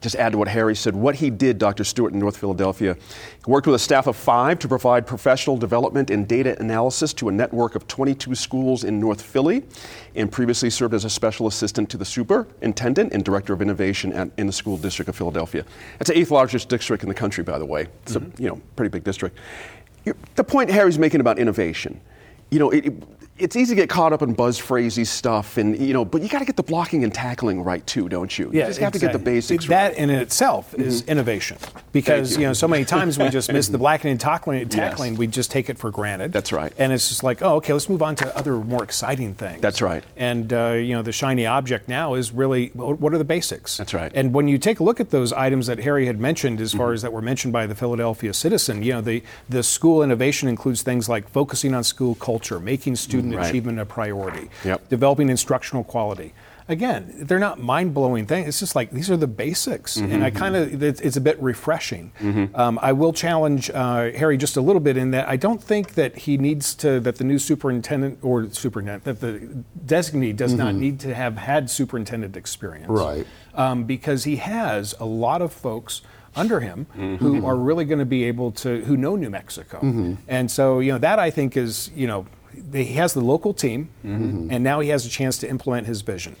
just 0.00 0.16
add 0.16 0.32
to 0.32 0.38
what 0.38 0.48
Harry 0.48 0.74
said, 0.74 0.94
what 0.94 1.16
he 1.16 1.30
did, 1.30 1.58
Dr. 1.58 1.84
Stewart, 1.84 2.12
in 2.12 2.18
North 2.18 2.36
Philadelphia. 2.36 2.96
He 3.44 3.50
worked 3.50 3.66
with 3.66 3.76
a 3.76 3.78
staff 3.78 4.06
of 4.06 4.16
five 4.16 4.58
to 4.60 4.68
provide 4.68 5.06
professional 5.06 5.56
development 5.56 6.10
and 6.10 6.26
data 6.26 6.58
analysis 6.60 7.12
to 7.14 7.28
a 7.28 7.32
network 7.32 7.74
of 7.74 7.86
22 7.86 8.34
schools 8.34 8.84
in 8.84 8.98
North 8.98 9.20
Philly, 9.20 9.62
and 10.14 10.30
previously 10.30 10.70
served 10.70 10.94
as 10.94 11.04
a 11.04 11.10
special 11.10 11.46
assistant 11.46 11.90
to 11.90 11.96
the 11.96 12.04
superintendent 12.04 13.12
and 13.12 13.24
director 13.24 13.52
of 13.52 13.62
innovation 13.62 14.12
at, 14.12 14.30
in 14.38 14.46
the 14.46 14.52
school 14.52 14.76
district 14.76 15.08
of 15.08 15.16
Philadelphia. 15.16 15.64
It's 16.00 16.08
the 16.08 16.18
eighth 16.18 16.30
largest 16.30 16.68
district 16.68 17.02
in 17.02 17.08
the 17.08 17.14
country, 17.14 17.44
by 17.44 17.58
the 17.58 17.66
way. 17.66 17.86
It's 18.02 18.14
mm-hmm. 18.14 18.30
a 18.38 18.42
you 18.42 18.48
know 18.48 18.60
pretty 18.76 18.90
big 18.90 19.04
district. 19.04 19.38
The 20.34 20.44
point 20.44 20.70
Harry's 20.70 20.98
making 20.98 21.20
about 21.20 21.38
innovation, 21.38 22.00
you 22.50 22.58
know, 22.58 22.70
it, 22.70 22.92
it's 23.40 23.56
easy 23.56 23.74
to 23.74 23.80
get 23.80 23.88
caught 23.88 24.12
up 24.12 24.22
in 24.22 24.34
buzz 24.34 24.60
phrasey 24.60 25.06
stuff, 25.06 25.56
and 25.56 25.78
you 25.78 25.92
know, 25.92 26.04
but 26.04 26.22
you 26.22 26.28
got 26.28 26.40
to 26.40 26.44
get 26.44 26.56
the 26.56 26.62
blocking 26.62 27.04
and 27.04 27.12
tackling 27.12 27.62
right 27.62 27.84
too, 27.86 28.08
don't 28.08 28.38
you? 28.38 28.50
Yeah, 28.52 28.62
you 28.62 28.66
just 28.68 28.80
have 28.80 28.94
exactly. 28.94 29.00
to 29.00 29.06
get 29.06 29.12
the 29.12 29.18
basics 29.18 29.66
that 29.66 29.92
right. 29.92 29.98
in 29.98 30.10
itself 30.10 30.74
is 30.74 31.02
mm-hmm. 31.02 31.10
innovation 31.10 31.58
because 31.92 32.36
you. 32.36 32.42
you. 32.42 32.46
know 32.48 32.52
so 32.52 32.68
many 32.68 32.84
times 32.84 33.18
we 33.18 33.28
just 33.28 33.52
miss 33.52 33.68
the 33.74 33.78
blocking 33.78 34.10
and 34.10 34.20
tackling. 34.20 34.68
tackling 34.68 35.12
yes. 35.12 35.18
We 35.18 35.26
just 35.26 35.50
take 35.50 35.70
it 35.70 35.78
for 35.78 35.90
granted. 35.90 36.32
That's 36.32 36.52
right. 36.52 36.72
And 36.78 36.92
it's 36.92 37.08
just 37.08 37.22
like, 37.22 37.42
oh, 37.42 37.56
okay, 37.56 37.72
let's 37.72 37.88
move 37.88 38.02
on 38.02 38.14
to 38.16 38.36
other 38.36 38.56
more 38.56 38.84
exciting 38.84 39.34
things. 39.34 39.60
That's 39.60 39.82
right. 39.82 40.04
And 40.16 40.52
uh, 40.52 40.72
you 40.72 40.94
know, 40.94 41.02
the 41.02 41.12
shiny 41.12 41.46
object 41.46 41.88
now 41.88 42.14
is 42.14 42.32
really 42.32 42.68
what 42.68 43.14
are 43.14 43.18
the 43.18 43.24
basics? 43.24 43.76
That's 43.76 43.94
right. 43.94 44.12
And 44.14 44.32
when 44.34 44.48
you 44.48 44.58
take 44.58 44.80
a 44.80 44.84
look 44.84 45.00
at 45.00 45.10
those 45.10 45.32
items 45.32 45.66
that 45.66 45.80
Harry 45.80 46.06
had 46.06 46.18
mentioned, 46.18 46.60
as 46.60 46.72
far 46.72 46.88
mm-hmm. 46.88 46.94
as 46.94 47.02
that 47.02 47.12
were 47.12 47.22
mentioned 47.22 47.52
by 47.52 47.66
the 47.66 47.74
Philadelphia 47.74 48.32
Citizen, 48.32 48.82
you 48.82 48.92
know, 48.92 49.00
the 49.00 49.22
the 49.48 49.62
school 49.62 50.02
innovation 50.02 50.48
includes 50.48 50.82
things 50.82 51.08
like 51.08 51.28
focusing 51.28 51.74
on 51.74 51.84
school 51.84 52.14
culture, 52.14 52.60
making 52.60 52.96
student 53.30 53.42
right. 53.42 53.48
achievement 53.48 53.78
a 53.78 53.86
priority. 53.86 54.50
Yep. 54.64 54.88
Developing 54.88 55.28
instructional 55.28 55.84
quality. 55.84 56.34
Again, 56.68 57.12
they're 57.16 57.40
not 57.40 57.58
mind 57.58 57.94
blowing 57.94 58.26
things. 58.26 58.46
It's 58.46 58.60
just 58.60 58.76
like 58.76 58.92
these 58.92 59.10
are 59.10 59.16
the 59.16 59.26
basics. 59.26 59.96
Mm-hmm. 59.96 60.12
And 60.12 60.24
I 60.24 60.30
kind 60.30 60.54
of, 60.54 60.80
it's, 60.80 61.00
it's, 61.00 61.16
a 61.16 61.20
bit 61.20 61.40
refreshing. 61.42 62.12
Mm-hmm. 62.20 62.54
Um, 62.54 62.78
I 62.80 62.92
will 62.92 63.12
challenge 63.12 63.70
uh, 63.70 64.12
Harry 64.12 64.36
just 64.36 64.56
a 64.56 64.60
little 64.60 64.78
bit 64.78 64.96
in 64.96 65.10
that 65.10 65.28
I 65.28 65.34
don't 65.34 65.60
think 65.60 65.94
that 65.94 66.16
he 66.16 66.38
needs 66.38 66.76
to, 66.76 67.00
that 67.00 67.16
the 67.16 67.24
new 67.24 67.40
superintendent 67.40 68.20
or 68.22 68.48
superintendent, 68.52 69.02
that 69.02 69.20
the 69.20 69.64
designee 69.84 70.36
does 70.36 70.52
mm-hmm. 70.52 70.58
not 70.58 70.74
need 70.76 71.00
to 71.00 71.12
have 71.12 71.38
had 71.38 71.68
superintendent 71.68 72.36
experience. 72.36 72.88
Right. 72.88 73.26
Um, 73.54 73.82
because 73.82 74.22
he 74.22 74.36
has 74.36 74.94
a 75.00 75.06
lot 75.06 75.42
of 75.42 75.52
folks 75.52 76.02
under 76.36 76.60
him 76.60 76.86
mm-hmm. 76.96 77.16
who 77.16 77.44
are 77.44 77.56
really 77.56 77.84
going 77.84 77.98
to 77.98 78.04
be 78.04 78.24
able 78.24 78.52
to 78.52 78.84
who 78.84 78.96
know 78.96 79.16
New 79.16 79.30
Mexico. 79.30 79.78
Mm-hmm. 79.78 80.14
And 80.28 80.50
so 80.50 80.80
you 80.80 80.92
know 80.92 80.98
that 80.98 81.18
I 81.18 81.30
think 81.30 81.56
is 81.56 81.90
you 81.94 82.06
know 82.06 82.26
he 82.72 82.94
has 82.94 83.14
the 83.14 83.20
local 83.20 83.54
team, 83.54 83.90
mm-hmm. 84.04 84.48
and 84.50 84.64
now 84.64 84.80
he 84.80 84.88
has 84.90 85.06
a 85.06 85.08
chance 85.08 85.38
to 85.38 85.48
implement 85.48 85.86
his 85.86 86.02
vision. 86.02 86.36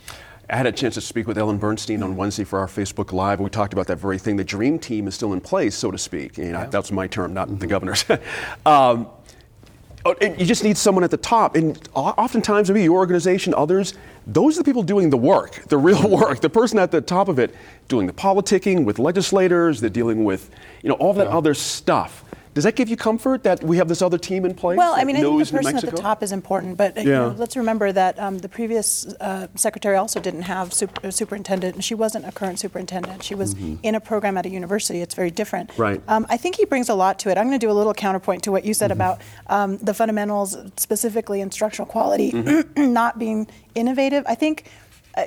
I 0.48 0.56
had 0.56 0.66
a 0.66 0.72
chance 0.72 0.94
to 0.94 1.00
speak 1.00 1.28
with 1.28 1.38
Ellen 1.38 1.58
Bernstein 1.58 2.02
on 2.02 2.16
Wednesday 2.16 2.42
for 2.42 2.58
our 2.58 2.66
Facebook 2.66 3.12
Live. 3.12 3.38
We 3.38 3.48
talked 3.50 3.72
about 3.72 3.86
that 3.86 3.98
very 3.98 4.18
thing. 4.18 4.36
The 4.36 4.44
dream 4.44 4.80
team 4.80 5.06
is 5.06 5.14
still 5.14 5.32
in 5.32 5.40
place, 5.40 5.76
so 5.76 5.92
to 5.92 5.98
speak. 5.98 6.38
You 6.38 6.46
know, 6.46 6.60
yeah. 6.60 6.66
That's 6.66 6.90
my 6.90 7.06
term, 7.06 7.32
not 7.32 7.48
mm-hmm. 7.48 7.58
the 7.58 7.66
governor's. 7.68 8.04
um, 8.66 9.08
Oh, 10.02 10.14
you 10.22 10.46
just 10.46 10.64
need 10.64 10.78
someone 10.78 11.04
at 11.04 11.10
the 11.10 11.18
top. 11.18 11.56
And 11.56 11.78
oftentimes, 11.94 12.70
maybe 12.70 12.84
your 12.84 12.96
organization, 12.96 13.52
others, 13.54 13.92
those 14.26 14.56
are 14.56 14.62
the 14.62 14.64
people 14.64 14.82
doing 14.82 15.10
the 15.10 15.18
work, 15.18 15.62
the 15.68 15.76
real 15.76 16.08
work. 16.08 16.40
The 16.40 16.48
person 16.48 16.78
at 16.78 16.90
the 16.90 17.02
top 17.02 17.28
of 17.28 17.38
it 17.38 17.54
doing 17.88 18.06
the 18.06 18.12
politicking 18.12 18.84
with 18.84 18.98
legislators, 18.98 19.80
they're 19.80 19.90
dealing 19.90 20.24
with, 20.24 20.50
you 20.82 20.88
know, 20.88 20.94
all 20.94 21.12
that 21.14 21.26
yeah. 21.26 21.36
other 21.36 21.52
stuff. 21.52 22.24
Does 22.52 22.64
that 22.64 22.74
give 22.74 22.88
you 22.88 22.96
comfort 22.96 23.44
that 23.44 23.62
we 23.62 23.76
have 23.76 23.86
this 23.86 24.02
other 24.02 24.18
team 24.18 24.44
in 24.44 24.54
place? 24.54 24.76
Well, 24.76 24.94
I 24.96 25.04
mean, 25.04 25.16
I 25.16 25.20
think 25.20 25.46
the 25.46 25.52
person 25.56 25.76
at 25.76 25.84
the 25.84 25.92
top 25.92 26.22
is 26.22 26.32
important, 26.32 26.76
but 26.76 26.96
yeah. 26.96 27.02
you 27.02 27.10
know, 27.10 27.34
let's 27.38 27.56
remember 27.56 27.92
that 27.92 28.18
um, 28.18 28.38
the 28.38 28.48
previous 28.48 29.06
uh, 29.20 29.46
secretary 29.54 29.96
also 29.96 30.18
didn't 30.18 30.42
have 30.42 30.72
super, 30.72 31.06
a 31.06 31.12
superintendent, 31.12 31.76
and 31.76 31.84
she 31.84 31.94
wasn't 31.94 32.26
a 32.26 32.32
current 32.32 32.58
superintendent. 32.58 33.22
She 33.22 33.36
was 33.36 33.54
mm-hmm. 33.54 33.76
in 33.84 33.94
a 33.94 34.00
program 34.00 34.36
at 34.36 34.46
a 34.46 34.48
university. 34.48 35.00
It's 35.00 35.14
very 35.14 35.30
different. 35.30 35.70
Right. 35.78 36.02
Um, 36.08 36.26
I 36.28 36.36
think 36.36 36.56
he 36.56 36.64
brings 36.64 36.88
a 36.88 36.94
lot 36.94 37.20
to 37.20 37.30
it. 37.30 37.38
I'm 37.38 37.46
going 37.46 37.58
to 37.58 37.64
do 37.64 37.70
a 37.70 37.74
little 37.74 37.94
counterpoint 37.94 38.42
to 38.44 38.50
what 38.50 38.64
you 38.64 38.74
said 38.74 38.90
mm-hmm. 38.90 39.00
about 39.00 39.20
um, 39.46 39.78
the 39.78 39.94
fundamentals, 39.94 40.56
specifically 40.76 41.40
instructional 41.40 41.86
quality, 41.86 42.32
mm-hmm. 42.32 42.92
not 42.92 43.18
being 43.18 43.46
innovative. 43.74 44.24
I 44.26 44.34
think. 44.34 44.64
Uh, 45.16 45.24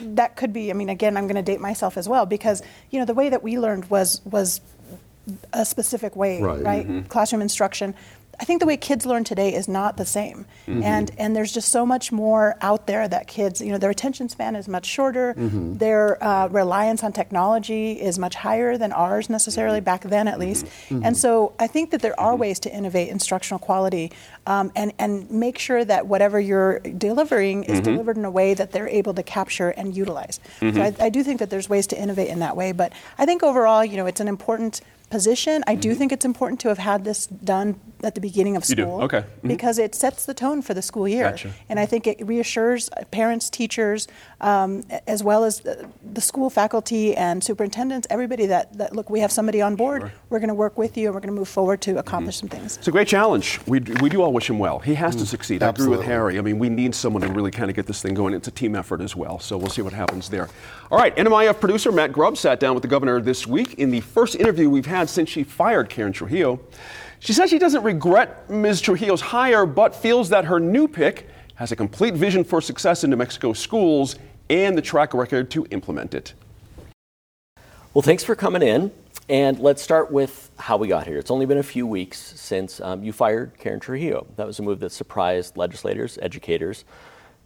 that 0.00 0.36
could 0.36 0.52
be. 0.52 0.70
I 0.70 0.74
mean, 0.74 0.88
again, 0.88 1.16
I'm 1.16 1.26
going 1.26 1.36
to 1.36 1.42
date 1.42 1.60
myself 1.60 1.96
as 1.96 2.08
well 2.08 2.24
because 2.24 2.62
you 2.90 2.98
know 2.98 3.04
the 3.04 3.14
way 3.14 3.28
that 3.28 3.42
we 3.42 3.58
learned 3.58 3.90
was 3.90 4.22
was 4.24 4.60
a 5.52 5.64
specific 5.64 6.16
way, 6.16 6.40
right? 6.42 6.62
right? 6.62 6.86
Mm-hmm. 6.86 7.08
Classroom 7.08 7.42
instruction. 7.42 7.94
I 8.40 8.44
think 8.44 8.60
the 8.60 8.66
way 8.66 8.76
kids 8.76 9.04
learn 9.04 9.24
today 9.24 9.52
is 9.52 9.66
not 9.66 9.96
the 9.96 10.06
same, 10.06 10.46
mm-hmm. 10.66 10.82
and 10.84 11.10
and 11.18 11.34
there's 11.34 11.50
just 11.50 11.70
so 11.70 11.84
much 11.84 12.12
more 12.12 12.56
out 12.60 12.86
there 12.86 13.08
that 13.08 13.26
kids, 13.26 13.60
you 13.60 13.72
know, 13.72 13.78
their 13.78 13.90
attention 13.90 14.28
span 14.28 14.54
is 14.54 14.68
much 14.68 14.86
shorter. 14.86 15.34
Mm-hmm. 15.34 15.78
Their 15.78 16.22
uh, 16.22 16.46
reliance 16.46 17.02
on 17.02 17.12
technology 17.12 17.92
is 18.00 18.16
much 18.16 18.36
higher 18.36 18.78
than 18.78 18.92
ours 18.92 19.28
necessarily 19.28 19.80
back 19.80 20.02
then, 20.04 20.28
at 20.28 20.38
least. 20.38 20.66
Mm-hmm. 20.66 21.04
And 21.04 21.16
so 21.16 21.52
I 21.58 21.66
think 21.66 21.90
that 21.90 22.00
there 22.00 22.18
are 22.18 22.32
mm-hmm. 22.32 22.42
ways 22.42 22.60
to 22.60 22.72
innovate 22.72 23.08
instructional 23.08 23.58
quality, 23.58 24.12
um, 24.46 24.70
and 24.76 24.92
and 25.00 25.28
make 25.32 25.58
sure 25.58 25.84
that 25.84 26.06
whatever 26.06 26.38
you're 26.38 26.78
delivering 26.78 27.64
is 27.64 27.80
mm-hmm. 27.80 27.90
delivered 27.90 28.16
in 28.16 28.24
a 28.24 28.30
way 28.30 28.54
that 28.54 28.70
they're 28.70 28.88
able 28.88 29.14
to 29.14 29.24
capture 29.24 29.70
and 29.70 29.96
utilize. 29.96 30.38
So 30.60 30.66
mm-hmm. 30.66 31.02
I, 31.02 31.06
I 31.06 31.08
do 31.08 31.24
think 31.24 31.40
that 31.40 31.50
there's 31.50 31.68
ways 31.68 31.88
to 31.88 32.00
innovate 32.00 32.28
in 32.28 32.38
that 32.38 32.56
way. 32.56 32.70
But 32.70 32.92
I 33.18 33.26
think 33.26 33.42
overall, 33.42 33.84
you 33.84 33.96
know, 33.96 34.06
it's 34.06 34.20
an 34.20 34.28
important 34.28 34.80
position. 35.10 35.64
I 35.66 35.74
do 35.74 35.90
mm-hmm. 35.90 35.98
think 35.98 36.12
it's 36.12 36.24
important 36.24 36.60
to 36.60 36.68
have 36.68 36.78
had 36.78 37.04
this 37.04 37.26
done 37.26 37.80
at 38.04 38.14
the 38.14 38.20
beginning 38.20 38.56
of 38.56 38.64
school. 38.64 39.02
Okay. 39.02 39.18
Mm-hmm. 39.18 39.48
Because 39.48 39.78
it 39.78 39.94
sets 39.94 40.24
the 40.26 40.34
tone 40.34 40.62
for 40.62 40.74
the 40.74 40.82
school 40.82 41.08
year. 41.08 41.30
Gotcha. 41.30 41.52
And 41.68 41.80
I 41.80 41.86
think 41.86 42.06
it 42.06 42.24
reassures 42.24 42.88
parents, 43.10 43.50
teachers, 43.50 44.06
um, 44.40 44.84
as 45.06 45.24
well 45.24 45.44
as 45.44 45.60
the, 45.60 45.88
the, 46.12 46.20
school 46.20 46.50
faculty 46.50 47.16
and 47.16 47.42
superintendents, 47.42 48.06
everybody 48.10 48.46
that, 48.46 48.76
that, 48.78 48.94
look, 48.94 49.10
we 49.10 49.20
have 49.20 49.32
somebody 49.32 49.60
on 49.60 49.74
board. 49.74 50.02
Sure. 50.02 50.12
We're 50.30 50.38
going 50.38 50.48
to 50.48 50.54
work 50.54 50.78
with 50.78 50.96
you 50.96 51.06
and 51.06 51.14
we're 51.14 51.20
going 51.20 51.34
to 51.34 51.38
move 51.38 51.48
forward 51.48 51.80
to 51.82 51.98
accomplish 51.98 52.36
mm-hmm. 52.36 52.48
some 52.48 52.60
things. 52.60 52.76
It's 52.76 52.88
a 52.88 52.92
great 52.92 53.08
challenge. 53.08 53.58
We, 53.66 53.80
we 53.80 54.08
do 54.08 54.22
all 54.22 54.32
wish 54.32 54.48
him 54.48 54.58
well. 54.58 54.78
He 54.78 54.94
has 54.94 55.16
to 55.16 55.26
succeed. 55.26 55.62
Absolutely. 55.62 55.96
I 55.96 55.96
agree 55.96 55.98
with 55.98 56.06
Harry. 56.06 56.38
I 56.38 56.42
mean, 56.42 56.58
we 56.58 56.68
need 56.68 56.94
someone 56.94 57.22
to 57.22 57.28
really 57.28 57.50
kind 57.50 57.68
of 57.70 57.74
get 57.74 57.86
this 57.86 58.00
thing 58.00 58.14
going. 58.14 58.34
It's 58.34 58.48
a 58.48 58.52
team 58.52 58.76
effort 58.76 59.00
as 59.00 59.16
well. 59.16 59.40
So 59.40 59.56
we'll 59.56 59.70
see 59.70 59.82
what 59.82 59.92
happens 59.92 60.28
there. 60.28 60.48
All 60.90 60.98
right. 60.98 61.16
NMIF 61.16 61.58
producer 61.58 61.90
Matt 61.90 62.12
Grubb 62.12 62.36
sat 62.36 62.60
down 62.60 62.74
with 62.74 62.82
the 62.82 62.88
governor 62.88 63.20
this 63.20 63.46
week 63.46 63.74
in 63.74 63.90
the 63.90 64.00
first 64.00 64.36
interview 64.36 64.70
we've 64.70 64.86
had 64.86 64.97
since 65.06 65.28
she 65.28 65.44
fired 65.44 65.88
Karen 65.88 66.12
Trujillo. 66.12 66.60
She 67.20 67.32
says 67.32 67.50
she 67.50 67.58
doesn't 67.58 67.82
regret 67.82 68.48
Ms. 68.48 68.80
Trujillo's 68.80 69.20
hire, 69.20 69.66
but 69.66 69.94
feels 69.94 70.28
that 70.30 70.44
her 70.44 70.60
new 70.60 70.88
pick 70.88 71.28
has 71.56 71.72
a 71.72 71.76
complete 71.76 72.14
vision 72.14 72.44
for 72.44 72.60
success 72.60 73.04
in 73.04 73.10
New 73.10 73.16
Mexico 73.16 73.52
schools 73.52 74.16
and 74.48 74.78
the 74.78 74.82
track 74.82 75.14
record 75.14 75.50
to 75.50 75.66
implement 75.70 76.14
it. 76.14 76.34
Well, 77.92 78.02
thanks 78.02 78.22
for 78.22 78.34
coming 78.34 78.62
in. 78.62 78.92
And 79.28 79.58
let's 79.58 79.82
start 79.82 80.10
with 80.10 80.50
how 80.58 80.78
we 80.78 80.88
got 80.88 81.06
here. 81.06 81.18
It's 81.18 81.30
only 81.30 81.44
been 81.44 81.58
a 81.58 81.62
few 81.62 81.86
weeks 81.86 82.18
since 82.18 82.80
um, 82.80 83.04
you 83.04 83.12
fired 83.12 83.52
Karen 83.58 83.78
Trujillo. 83.78 84.26
That 84.36 84.46
was 84.46 84.58
a 84.58 84.62
move 84.62 84.80
that 84.80 84.90
surprised 84.90 85.58
legislators, 85.58 86.18
educators, 86.22 86.86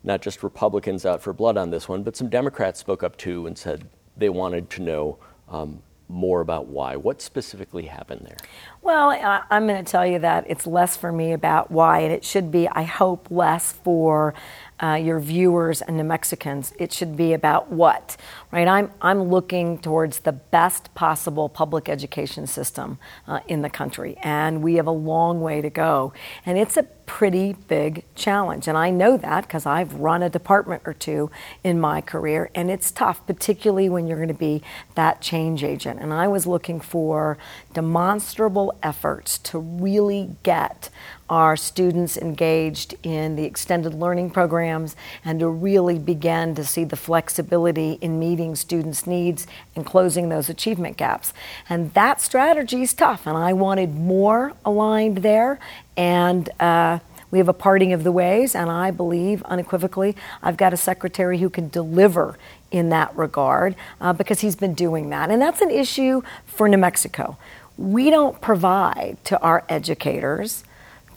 not 0.04 0.22
just 0.22 0.44
Republicans 0.44 1.04
out 1.04 1.20
for 1.20 1.32
blood 1.32 1.56
on 1.56 1.70
this 1.70 1.88
one, 1.88 2.04
but 2.04 2.14
some 2.14 2.28
Democrats 2.28 2.78
spoke 2.78 3.02
up 3.02 3.16
too 3.16 3.48
and 3.48 3.58
said 3.58 3.88
they 4.16 4.28
wanted 4.28 4.70
to 4.70 4.82
know 4.82 5.18
um, 5.48 5.82
more 6.12 6.40
about 6.40 6.66
why. 6.66 6.96
What 6.96 7.22
specifically 7.22 7.86
happened 7.86 8.26
there? 8.26 8.36
Well, 8.82 9.10
I'm 9.50 9.66
going 9.66 9.82
to 9.82 9.90
tell 9.90 10.06
you 10.06 10.18
that 10.18 10.44
it's 10.48 10.66
less 10.66 10.96
for 10.96 11.10
me 11.10 11.32
about 11.32 11.70
why, 11.70 12.00
and 12.00 12.12
it 12.12 12.24
should 12.24 12.50
be, 12.50 12.68
I 12.68 12.82
hope, 12.82 13.28
less 13.30 13.72
for 13.72 14.34
uh, 14.82 14.94
your 14.94 15.20
viewers 15.20 15.80
and 15.80 15.96
New 15.96 16.04
Mexicans. 16.04 16.72
It 16.78 16.92
should 16.92 17.16
be 17.16 17.32
about 17.32 17.70
what, 17.70 18.16
right? 18.52 18.68
I'm, 18.68 18.90
I'm 19.00 19.24
looking 19.24 19.78
towards 19.78 20.20
the 20.20 20.32
best 20.32 20.94
possible 20.94 21.48
public 21.48 21.88
education 21.88 22.46
system 22.46 22.98
uh, 23.26 23.40
in 23.48 23.62
the 23.62 23.70
country, 23.70 24.16
and 24.22 24.62
we 24.62 24.74
have 24.74 24.86
a 24.86 24.92
long 24.92 25.40
way 25.40 25.62
to 25.62 25.70
go. 25.70 26.12
And 26.44 26.58
it's 26.58 26.76
a 26.76 26.82
pretty 27.06 27.54
big 27.68 28.04
challenge. 28.14 28.68
And 28.68 28.78
I 28.78 28.90
know 28.90 29.16
that 29.16 29.42
because 29.42 29.66
I've 29.66 29.94
run 29.94 30.22
a 30.22 30.30
department 30.30 30.82
or 30.84 30.94
two 30.94 31.30
in 31.64 31.80
my 31.80 32.00
career, 32.00 32.50
and 32.54 32.70
it's 32.70 32.90
tough, 32.90 33.26
particularly 33.26 33.88
when 33.88 34.06
you're 34.06 34.18
going 34.18 34.28
to 34.28 34.34
be 34.34 34.62
that 34.94 35.20
change 35.20 35.64
agent. 35.64 36.00
And 36.00 36.12
I 36.12 36.28
was 36.28 36.46
looking 36.46 36.80
for 36.80 37.38
demonstrable 37.72 38.78
efforts 38.82 39.38
to 39.38 39.58
really 39.58 40.36
get 40.42 40.90
our 41.32 41.56
students 41.56 42.18
engaged 42.18 42.94
in 43.02 43.36
the 43.36 43.44
extended 43.44 43.94
learning 43.94 44.28
programs 44.30 44.94
and 45.24 45.40
to 45.40 45.48
really 45.48 45.98
begin 45.98 46.54
to 46.54 46.62
see 46.64 46.84
the 46.84 46.96
flexibility 46.96 47.92
in 48.02 48.18
meeting 48.18 48.41
students' 48.56 49.06
needs 49.06 49.46
and 49.76 49.86
closing 49.86 50.28
those 50.28 50.48
achievement 50.48 50.96
gaps. 50.96 51.32
And 51.68 51.92
that 51.94 52.20
strategy 52.20 52.82
is 52.82 52.92
tough, 52.92 53.26
and 53.26 53.36
I 53.36 53.52
wanted 53.52 53.94
more 53.94 54.52
aligned 54.64 55.18
there. 55.18 55.58
And 55.96 56.48
uh, 56.60 56.98
we 57.30 57.38
have 57.38 57.48
a 57.48 57.54
parting 57.54 57.92
of 57.92 58.04
the 58.04 58.12
ways, 58.12 58.54
and 58.54 58.70
I 58.70 58.90
believe 58.90 59.42
unequivocally 59.44 60.14
I've 60.42 60.56
got 60.56 60.72
a 60.72 60.76
secretary 60.76 61.38
who 61.38 61.48
can 61.48 61.68
deliver 61.68 62.36
in 62.70 62.88
that 62.90 63.16
regard 63.16 63.74
uh, 64.00 64.12
because 64.12 64.40
he's 64.40 64.56
been 64.56 64.74
doing 64.74 65.10
that. 65.10 65.30
And 65.30 65.40
that's 65.40 65.60
an 65.60 65.70
issue 65.70 66.22
for 66.46 66.68
New 66.68 66.78
Mexico. 66.78 67.36
We 67.78 68.10
don't 68.10 68.40
provide 68.40 69.16
to 69.24 69.40
our 69.40 69.64
educators 69.68 70.64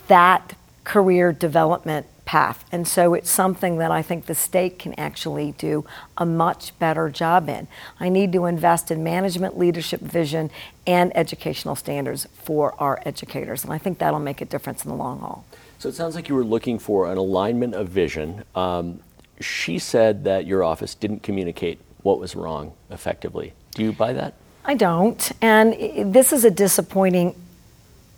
that 0.07 0.55
career 0.83 1.33
development 1.33 2.05
path. 2.25 2.65
And 2.71 2.87
so 2.87 3.13
it's 3.13 3.29
something 3.29 3.77
that 3.77 3.91
I 3.91 4.01
think 4.01 4.25
the 4.25 4.35
state 4.35 4.79
can 4.79 4.93
actually 4.95 5.53
do 5.53 5.85
a 6.17 6.25
much 6.25 6.77
better 6.79 7.09
job 7.09 7.47
in. 7.47 7.67
I 7.99 8.09
need 8.09 8.33
to 8.33 8.45
invest 8.45 8.91
in 8.91 9.03
management, 9.03 9.57
leadership, 9.57 10.01
vision, 10.01 10.49
and 10.85 11.15
educational 11.15 11.75
standards 11.75 12.27
for 12.33 12.73
our 12.81 12.99
educators. 13.05 13.63
And 13.63 13.71
I 13.71 13.77
think 13.77 13.99
that'll 13.99 14.19
make 14.19 14.41
a 14.41 14.45
difference 14.45 14.83
in 14.83 14.89
the 14.89 14.97
long 14.97 15.19
haul. 15.19 15.45
So 15.77 15.89
it 15.89 15.95
sounds 15.95 16.15
like 16.15 16.29
you 16.29 16.35
were 16.35 16.43
looking 16.43 16.79
for 16.79 17.11
an 17.11 17.17
alignment 17.17 17.75
of 17.75 17.89
vision. 17.89 18.43
Um, 18.55 19.01
she 19.39 19.77
said 19.77 20.23
that 20.23 20.45
your 20.45 20.63
office 20.63 20.95
didn't 20.95 21.21
communicate 21.21 21.79
what 22.01 22.19
was 22.19 22.35
wrong 22.35 22.73
effectively. 22.89 23.53
Do 23.71 23.83
you 23.83 23.91
buy 23.91 24.13
that? 24.13 24.35
I 24.63 24.73
don't. 24.73 25.31
And 25.41 26.13
this 26.13 26.33
is 26.33 26.43
a 26.43 26.51
disappointing 26.51 27.35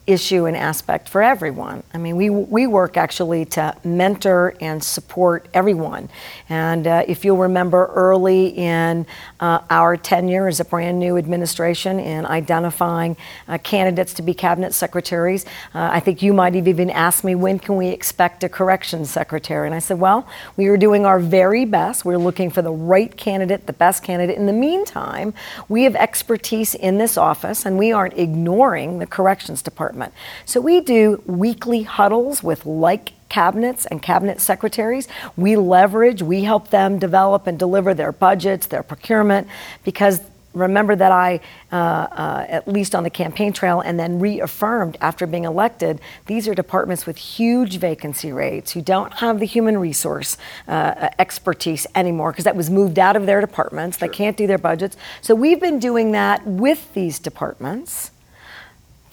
issue 0.07 0.45
and 0.45 0.55
aspect 0.55 1.09
for 1.09 1.21
everyone. 1.21 1.83
I 1.93 1.97
mean, 1.97 2.15
we, 2.15 2.29
we 2.29 2.65
work 2.65 2.95
actually 2.95 3.43
to 3.45 3.75
mentor 3.83 4.55
and 4.61 4.81
support 4.81 5.49
everyone. 5.53 6.07
And 6.47 6.87
uh, 6.87 7.03
if 7.07 7.25
you'll 7.25 7.37
remember 7.37 7.87
early 7.87 8.47
in 8.47 9.05
uh, 9.41 9.59
our 9.69 9.97
tenure 9.97 10.47
as 10.47 10.61
a 10.61 10.65
brand 10.65 10.97
new 10.97 11.17
administration 11.17 11.99
in 11.99 12.25
identifying 12.25 13.17
uh, 13.49 13.57
candidates 13.57 14.13
to 14.13 14.21
be 14.21 14.33
cabinet 14.33 14.73
secretaries, 14.73 15.45
uh, 15.75 15.89
I 15.91 15.99
think 15.99 16.21
you 16.21 16.33
might 16.33 16.55
have 16.55 16.69
even 16.69 16.89
asked 16.89 17.25
me, 17.25 17.35
when 17.35 17.59
can 17.59 17.75
we 17.75 17.89
expect 17.89 18.45
a 18.45 18.49
corrections 18.49 19.11
secretary? 19.11 19.67
And 19.67 19.75
I 19.75 19.79
said, 19.79 19.99
well, 19.99 20.25
we 20.55 20.67
are 20.67 20.77
doing 20.77 21.05
our 21.05 21.19
very 21.19 21.65
best. 21.65 22.05
We're 22.05 22.17
looking 22.17 22.49
for 22.49 22.61
the 22.61 22.71
right 22.71 23.15
candidate, 23.17 23.67
the 23.67 23.73
best 23.73 24.03
candidate. 24.03 24.37
In 24.37 24.45
the 24.45 24.53
meantime, 24.53 25.33
we 25.67 25.83
have 25.83 25.97
expertise 25.97 26.75
in 26.75 26.97
this 26.97 27.17
office 27.17 27.65
and 27.65 27.77
we 27.77 27.91
aren't 27.91 28.17
ignoring 28.17 28.99
the 28.99 29.07
corrections 29.07 29.61
department 29.61 29.96
department. 29.97 30.13
So 30.45 30.61
we 30.61 30.81
do 30.81 31.21
weekly 31.25 31.83
huddles 31.83 32.43
with 32.43 32.65
like 32.65 33.13
cabinets 33.29 33.85
and 33.87 34.01
cabinet 34.01 34.39
secretaries. 34.39 35.07
We 35.35 35.55
leverage, 35.55 36.21
we 36.21 36.43
help 36.43 36.69
them 36.69 36.99
develop 36.99 37.47
and 37.47 37.59
deliver 37.59 37.93
their 37.93 38.11
budgets, 38.11 38.67
their 38.67 38.83
procurement, 38.83 39.47
because 39.83 40.21
remember 40.53 40.95
that 40.95 41.11
I, 41.11 41.39
uh, 41.71 41.75
uh, 41.75 42.45
at 42.47 42.67
least 42.67 42.95
on 42.95 43.03
the 43.03 43.11
campaign 43.11 43.53
trail, 43.53 43.81
and 43.81 43.99
then 43.99 44.19
reaffirmed 44.19 44.97
after 45.01 45.27
being 45.27 45.45
elected, 45.45 45.99
these 46.25 46.47
are 46.47 46.55
departments 46.55 47.05
with 47.05 47.17
huge 47.17 47.77
vacancy 47.77 48.31
rates 48.31 48.71
who 48.71 48.81
don't 48.81 49.13
have 49.15 49.39
the 49.39 49.45
human 49.45 49.77
resource 49.77 50.37
uh, 50.67 51.09
expertise 51.19 51.85
anymore 51.93 52.31
because 52.31 52.45
that 52.45 52.55
was 52.55 52.69
moved 52.69 52.97
out 52.97 53.15
of 53.15 53.25
their 53.25 53.41
departments. 53.41 53.99
Sure. 53.99 54.07
They 54.07 54.13
can't 54.13 54.37
do 54.37 54.47
their 54.47 54.57
budgets. 54.57 54.97
So 55.21 55.35
we've 55.35 55.59
been 55.59 55.79
doing 55.79 56.13
that 56.13 56.47
with 56.47 56.91
these 56.93 57.19
departments 57.19 58.11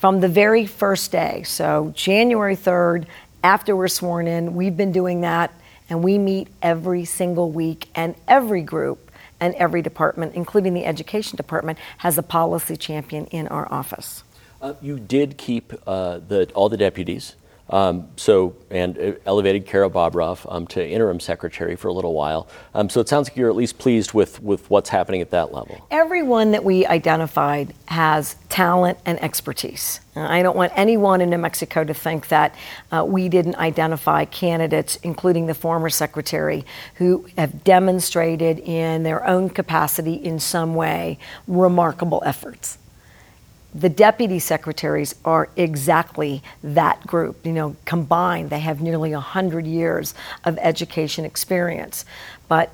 from 0.04 0.20
the 0.20 0.28
very 0.28 0.66
first 0.66 1.12
day. 1.12 1.42
So, 1.44 1.90
January 1.94 2.56
3rd, 2.56 3.06
after 3.42 3.75
we're 3.75 3.88
sworn 3.88 4.26
in, 4.26 4.54
we've 4.54 4.76
been 4.76 4.92
doing 4.92 5.23
that, 5.23 5.50
and 5.88 6.04
we 6.04 6.18
meet 6.18 6.49
every 6.61 7.06
single 7.06 7.50
week, 7.50 7.88
and 7.94 8.14
every 8.28 8.61
group 8.61 9.11
and 9.40 9.54
every 9.54 9.80
department, 9.80 10.34
including 10.34 10.75
the 10.75 10.84
education 10.84 11.38
department, 11.38 11.78
has 11.96 12.18
a 12.18 12.23
policy 12.23 12.76
champion 12.76 13.25
in 13.28 13.49
our 13.49 13.66
office. 13.73 14.25
Uh, 14.61 14.75
you 14.82 15.00
did 15.00 15.38
keep 15.38 15.73
uh, 15.87 16.18
the, 16.18 16.50
all 16.52 16.68
the 16.68 16.76
deputies. 16.76 17.34
Um, 17.71 18.09
so, 18.16 18.56
and 18.71 18.99
uh, 18.99 19.12
elevated 19.25 19.64
Kara 19.64 19.88
Bobroff 19.88 20.47
um, 20.52 20.66
to 20.68 20.87
interim 20.87 21.18
secretary 21.18 21.76
for 21.76 21.88
a 21.88 21.92
little 21.92 22.12
while. 22.12 22.49
Um, 22.75 22.90
so 22.90 23.00
it 23.00 23.09
sounds 23.09 23.28
like 23.28 23.37
you're 23.37 23.49
at 23.49 23.56
least 23.56 23.78
pleased 23.78 24.12
with, 24.12 24.42
with 24.42 24.68
what's 24.68 24.90
happening 24.90 25.23
at 25.23 25.30
that 25.30 25.52
level. 25.52 25.87
Everyone 25.90 26.50
that 26.50 26.62
we 26.62 26.85
identified 26.87 27.73
has 27.87 28.37
talent 28.50 28.99
and 29.06 29.21
expertise. 29.23 30.00
I 30.14 30.42
don't 30.42 30.56
want 30.56 30.73
anyone 30.76 31.21
in 31.21 31.30
New 31.30 31.38
Mexico 31.38 31.85
to 31.85 31.94
think 31.94 32.28
that 32.28 32.54
uh, 32.92 33.04
we 33.04 33.28
didn't 33.28 33.56
identify 33.56 34.26
candidates, 34.26 34.97
including 34.97 35.47
the 35.47 35.54
former 35.54 35.88
secretary, 35.88 36.64
who 36.97 37.26
have 37.37 37.64
demonstrated 37.64 38.59
in 38.61 39.02
their 39.02 39.26
own 39.26 39.49
capacity 39.49 40.14
in 40.14 40.38
some 40.38 40.75
way 40.75 41.18
remarkable 41.49 42.23
efforts 42.25 42.78
the 43.75 43.88
deputy 43.88 44.38
secretaries 44.38 45.14
are 45.25 45.49
exactly 45.57 46.43
that 46.62 47.04
group. 47.07 47.45
You 47.45 47.52
know, 47.52 47.76
combined, 47.85 48.50
they 48.50 48.61
have 48.61 48.81
nearly 48.81 49.12
100 49.12 49.66
years 49.66 50.14
of 50.45 50.57
education 50.59 51.25
experience. 51.25 52.04
But 52.49 52.71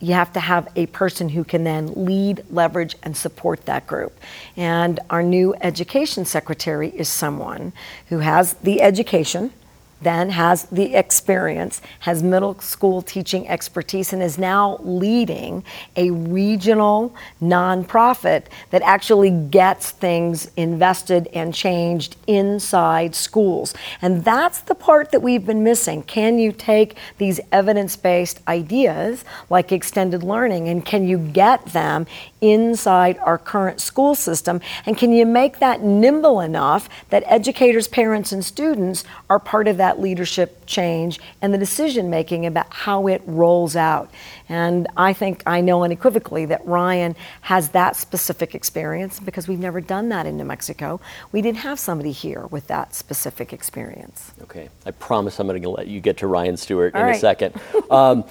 you 0.00 0.12
have 0.12 0.32
to 0.34 0.40
have 0.40 0.68
a 0.76 0.86
person 0.86 1.30
who 1.30 1.44
can 1.44 1.64
then 1.64 2.04
lead, 2.04 2.44
leverage, 2.50 2.96
and 3.02 3.16
support 3.16 3.64
that 3.66 3.86
group. 3.86 4.18
And 4.56 5.00
our 5.08 5.22
new 5.22 5.54
education 5.60 6.24
secretary 6.24 6.90
is 6.90 7.08
someone 7.08 7.72
who 8.08 8.18
has 8.18 8.54
the 8.54 8.82
education 8.82 9.52
then 10.00 10.30
has 10.30 10.64
the 10.64 10.94
experience, 10.94 11.80
has 12.00 12.22
middle 12.22 12.58
school 12.60 13.02
teaching 13.02 13.48
expertise, 13.48 14.12
and 14.12 14.22
is 14.22 14.38
now 14.38 14.78
leading 14.82 15.64
a 15.96 16.10
regional 16.10 17.14
nonprofit 17.40 18.44
that 18.70 18.82
actually 18.82 19.30
gets 19.30 19.90
things 19.90 20.50
invested 20.56 21.28
and 21.32 21.54
changed 21.54 22.16
inside 22.26 23.14
schools. 23.14 23.74
And 24.02 24.24
that's 24.24 24.60
the 24.60 24.74
part 24.74 25.12
that 25.12 25.22
we've 25.22 25.46
been 25.46 25.62
missing. 25.62 26.02
Can 26.02 26.38
you 26.38 26.52
take 26.52 26.96
these 27.18 27.40
evidence 27.50 27.96
based 27.96 28.40
ideas 28.46 29.24
like 29.48 29.72
extended 29.72 30.22
learning 30.22 30.68
and 30.68 30.84
can 30.84 31.06
you 31.06 31.18
get 31.18 31.64
them 31.66 32.06
inside 32.40 33.18
our 33.18 33.38
current 33.38 33.80
school 33.80 34.14
system? 34.14 34.60
And 34.84 34.96
can 34.96 35.12
you 35.12 35.24
make 35.24 35.58
that 35.58 35.80
nimble 35.80 36.40
enough 36.40 36.88
that 37.10 37.22
educators, 37.26 37.88
parents, 37.88 38.32
and 38.32 38.44
students 38.44 39.04
are 39.30 39.38
part 39.38 39.68
of 39.68 39.76
that? 39.78 39.85
That 39.86 40.00
leadership 40.00 40.66
change 40.66 41.20
and 41.40 41.54
the 41.54 41.58
decision 41.58 42.10
making 42.10 42.44
about 42.44 42.66
how 42.72 43.06
it 43.06 43.22
rolls 43.24 43.76
out. 43.76 44.10
And 44.48 44.88
I 44.96 45.12
think 45.12 45.44
I 45.46 45.60
know 45.60 45.84
unequivocally 45.84 46.44
that 46.46 46.66
Ryan 46.66 47.14
has 47.42 47.68
that 47.68 47.94
specific 47.94 48.56
experience 48.56 49.20
because 49.20 49.46
we've 49.46 49.60
never 49.60 49.80
done 49.80 50.08
that 50.08 50.26
in 50.26 50.36
New 50.36 50.44
Mexico. 50.44 51.00
We 51.30 51.40
didn't 51.40 51.58
have 51.58 51.78
somebody 51.78 52.10
here 52.10 52.46
with 52.46 52.66
that 52.66 52.96
specific 52.96 53.52
experience. 53.52 54.32
Okay, 54.42 54.68
I 54.84 54.90
promise 54.90 55.38
I'm 55.38 55.46
going 55.46 55.62
to 55.62 55.70
let 55.70 55.86
you 55.86 56.00
get 56.00 56.16
to 56.18 56.26
Ryan 56.26 56.56
Stewart 56.56 56.92
All 56.94 57.02
in 57.02 57.06
right. 57.06 57.16
a 57.16 57.20
second. 57.20 57.54
Um, 57.88 58.24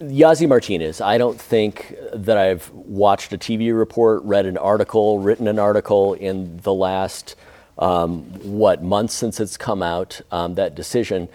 Yazzie 0.00 0.48
Martinez, 0.48 1.00
I 1.00 1.18
don't 1.18 1.40
think 1.40 1.94
that 2.12 2.36
I've 2.36 2.68
watched 2.70 3.32
a 3.32 3.38
TV 3.38 3.76
report, 3.76 4.22
read 4.24 4.44
an 4.46 4.58
article, 4.58 5.20
written 5.20 5.46
an 5.46 5.58
article 5.58 6.14
in 6.14 6.56
the 6.58 6.74
last 6.74 7.36
um, 7.78 8.22
what 8.42 8.82
months 8.82 9.14
since 9.14 9.40
it's 9.40 9.56
come 9.56 9.82
out, 9.82 10.20
um, 10.30 10.54
that 10.56 10.74
decision 10.74 11.28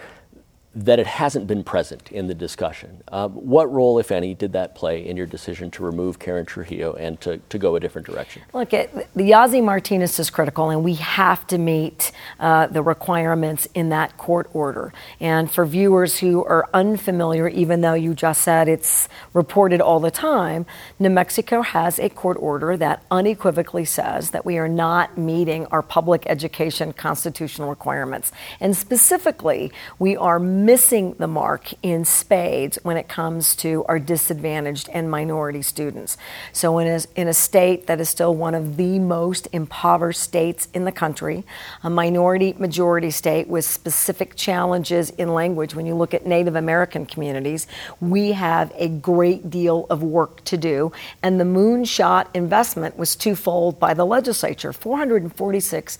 that 0.74 0.98
it 0.98 1.06
hasn't 1.06 1.46
been 1.46 1.62
present 1.62 2.10
in 2.10 2.26
the 2.26 2.34
discussion. 2.34 3.02
Uh, 3.08 3.28
what 3.28 3.72
role, 3.72 3.98
if 3.98 4.10
any, 4.10 4.34
did 4.34 4.52
that 4.52 4.74
play 4.74 5.06
in 5.06 5.16
your 5.16 5.26
decision 5.26 5.70
to 5.70 5.84
remove 5.84 6.18
Karen 6.18 6.44
Trujillo 6.44 6.94
and 6.94 7.20
to, 7.20 7.38
to 7.48 7.58
go 7.58 7.76
a 7.76 7.80
different 7.80 8.06
direction? 8.06 8.42
Look, 8.52 8.72
it, 8.72 8.92
the 9.14 9.30
Yazzie 9.30 9.62
Martinez 9.62 10.18
is 10.18 10.30
critical, 10.30 10.70
and 10.70 10.82
we 10.82 10.94
have 10.94 11.46
to 11.46 11.58
meet 11.58 12.10
uh, 12.40 12.66
the 12.66 12.82
requirements 12.82 13.68
in 13.74 13.90
that 13.90 14.16
court 14.16 14.50
order. 14.52 14.92
And 15.20 15.50
for 15.50 15.64
viewers 15.64 16.18
who 16.18 16.44
are 16.44 16.68
unfamiliar, 16.74 17.46
even 17.48 17.80
though 17.80 17.94
you 17.94 18.14
just 18.14 18.42
said 18.42 18.68
it's 18.68 19.08
reported 19.32 19.80
all 19.80 20.00
the 20.00 20.10
time, 20.10 20.66
New 20.98 21.10
Mexico 21.10 21.62
has 21.62 22.00
a 22.00 22.08
court 22.08 22.36
order 22.40 22.76
that 22.76 23.04
unequivocally 23.10 23.84
says 23.84 24.30
that 24.30 24.44
we 24.44 24.58
are 24.58 24.68
not 24.68 25.16
meeting 25.16 25.66
our 25.66 25.82
public 25.82 26.24
education 26.26 26.92
constitutional 26.92 27.68
requirements. 27.68 28.32
And 28.58 28.76
specifically, 28.76 29.70
we 29.98 30.16
are 30.16 30.40
missing 30.64 31.14
the 31.18 31.26
mark 31.26 31.72
in 31.82 32.04
spades 32.04 32.78
when 32.82 32.96
it 32.96 33.08
comes 33.08 33.54
to 33.56 33.84
our 33.86 33.98
disadvantaged 33.98 34.88
and 34.92 35.10
minority 35.10 35.62
students. 35.62 36.16
So, 36.52 36.78
in 36.78 36.86
a, 36.86 37.00
in 37.16 37.28
a 37.28 37.34
state 37.34 37.86
that 37.86 38.00
is 38.00 38.08
still 38.08 38.34
one 38.34 38.54
of 38.54 38.76
the 38.76 38.98
most 38.98 39.46
impoverished 39.52 40.20
states 40.20 40.68
in 40.72 40.84
the 40.84 40.92
country, 40.92 41.44
a 41.82 41.90
minority 41.90 42.54
majority 42.58 43.10
state 43.10 43.48
with 43.48 43.64
specific 43.64 44.36
challenges 44.36 45.10
in 45.10 45.34
language, 45.34 45.74
when 45.74 45.86
you 45.86 45.94
look 45.94 46.14
at 46.14 46.26
Native 46.26 46.56
American 46.56 47.04
communities, 47.04 47.66
we 48.00 48.32
have 48.32 48.72
a 48.76 48.88
great 48.88 49.50
deal 49.50 49.86
of 49.90 50.02
work 50.02 50.42
to 50.44 50.56
do. 50.56 50.92
And 51.22 51.38
the 51.38 51.44
moonshot 51.44 52.26
investment 52.34 52.96
was 52.96 53.16
twofold 53.16 53.78
by 53.78 53.94
the 53.94 54.06
legislature 54.06 54.72
446 54.72 55.98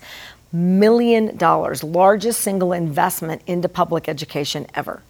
million 0.55 1.35
dollars, 1.37 1.83
largest 1.83 2.41
single 2.41 2.73
investment 2.73 3.41
into 3.45 3.67
public 3.67 4.07
education 4.07 4.65
ever. 4.73 5.01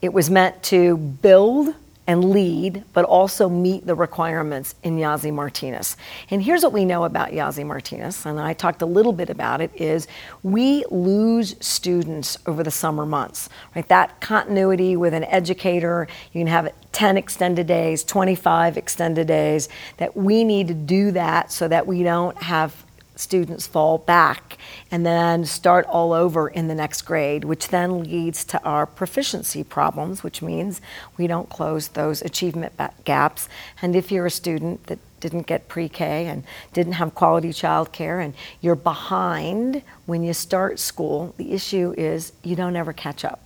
It 0.00 0.12
was 0.12 0.30
meant 0.30 0.62
to 0.64 0.96
build 0.96 1.74
and 2.08 2.30
lead, 2.30 2.82
but 2.94 3.04
also 3.04 3.50
meet 3.50 3.86
the 3.86 3.94
requirements 3.94 4.74
in 4.82 4.96
Yazzie 4.96 5.32
Martinez. 5.32 5.94
And 6.30 6.42
here's 6.42 6.62
what 6.62 6.72
we 6.72 6.86
know 6.86 7.04
about 7.04 7.32
Yazzie 7.32 7.66
Martinez, 7.66 8.24
and 8.24 8.40
I 8.40 8.54
talked 8.54 8.80
a 8.80 8.86
little 8.86 9.12
bit 9.12 9.28
about 9.28 9.60
it, 9.60 9.70
is 9.74 10.08
we 10.42 10.86
lose 10.90 11.54
students 11.60 12.38
over 12.46 12.62
the 12.62 12.70
summer 12.70 13.04
months. 13.04 13.50
Right? 13.76 13.86
That 13.88 14.22
continuity 14.22 14.96
with 14.96 15.12
an 15.12 15.24
educator, 15.24 16.08
you 16.32 16.40
can 16.40 16.46
have 16.46 16.72
10 16.92 17.18
extended 17.18 17.66
days, 17.66 18.02
25 18.04 18.78
extended 18.78 19.26
days, 19.26 19.68
that 19.98 20.16
we 20.16 20.44
need 20.44 20.68
to 20.68 20.74
do 20.74 21.10
that 21.10 21.52
so 21.52 21.68
that 21.68 21.86
we 21.86 22.02
don't 22.02 22.38
have 22.42 22.86
students 23.18 23.66
fall 23.66 23.98
back 23.98 24.56
and 24.90 25.04
then 25.04 25.44
start 25.44 25.86
all 25.86 26.12
over 26.12 26.48
in 26.48 26.68
the 26.68 26.74
next 26.74 27.02
grade, 27.02 27.44
which 27.44 27.68
then 27.68 28.04
leads 28.04 28.44
to 28.44 28.62
our 28.62 28.86
proficiency 28.86 29.64
problems, 29.64 30.22
which 30.22 30.40
means 30.40 30.80
we 31.16 31.26
don't 31.26 31.48
close 31.48 31.88
those 31.88 32.22
achievement 32.22 32.72
gaps. 33.04 33.48
And 33.82 33.96
if 33.96 34.12
you're 34.12 34.26
a 34.26 34.30
student 34.30 34.86
that 34.86 34.98
didn't 35.20 35.46
get 35.46 35.68
pre-K 35.68 36.26
and 36.26 36.44
didn't 36.72 36.94
have 36.94 37.14
quality 37.14 37.52
child 37.52 37.92
care 37.92 38.20
and 38.20 38.34
you're 38.60 38.76
behind 38.76 39.82
when 40.06 40.22
you 40.22 40.32
start 40.32 40.78
school, 40.78 41.34
the 41.36 41.52
issue 41.52 41.94
is 41.98 42.32
you 42.42 42.54
don't 42.54 42.76
ever 42.76 42.92
catch 42.92 43.24
up. 43.24 43.40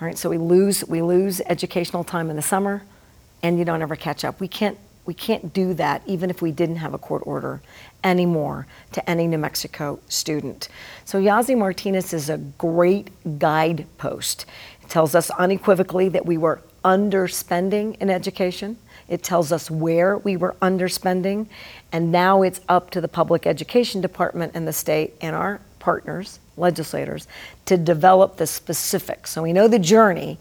All 0.00 0.06
right, 0.06 0.18
so 0.18 0.28
we 0.28 0.36
lose 0.36 0.84
we 0.86 1.00
lose 1.00 1.40
educational 1.46 2.04
time 2.04 2.28
in 2.28 2.36
the 2.36 2.42
summer 2.42 2.82
and 3.42 3.58
you 3.58 3.64
don't 3.64 3.80
ever 3.80 3.96
catch 3.96 4.24
up. 4.24 4.40
We 4.40 4.48
can't 4.48 4.76
we 5.06 5.14
can't 5.14 5.52
do 5.52 5.72
that 5.74 6.02
even 6.06 6.28
if 6.28 6.42
we 6.42 6.50
didn't 6.50 6.76
have 6.76 6.92
a 6.92 6.98
court 6.98 7.22
order 7.24 7.62
anymore 8.06 8.66
to 8.92 9.10
any 9.10 9.26
New 9.26 9.36
Mexico 9.36 9.98
student. 10.08 10.68
So 11.04 11.20
Yazzie 11.20 11.58
Martinez 11.58 12.14
is 12.14 12.30
a 12.30 12.38
great 12.38 13.10
guidepost. 13.38 14.46
It 14.82 14.88
tells 14.88 15.14
us 15.14 15.28
unequivocally 15.30 16.08
that 16.10 16.24
we 16.24 16.38
were 16.38 16.62
underspending 16.84 18.00
in 18.00 18.08
education. 18.08 18.78
It 19.08 19.24
tells 19.24 19.50
us 19.50 19.70
where 19.70 20.16
we 20.18 20.36
were 20.36 20.54
underspending. 20.62 21.48
And 21.90 22.12
now 22.12 22.42
it's 22.42 22.60
up 22.68 22.90
to 22.92 23.00
the 23.00 23.08
public 23.08 23.46
education 23.46 24.00
department 24.00 24.52
and 24.54 24.68
the 24.68 24.72
state 24.72 25.14
and 25.20 25.34
our 25.34 25.60
partners, 25.80 26.38
legislators, 26.56 27.26
to 27.66 27.76
develop 27.76 28.36
the 28.36 28.46
specifics. 28.46 29.30
So 29.30 29.42
we 29.42 29.52
know 29.52 29.66
the 29.66 29.80
journey. 29.80 30.38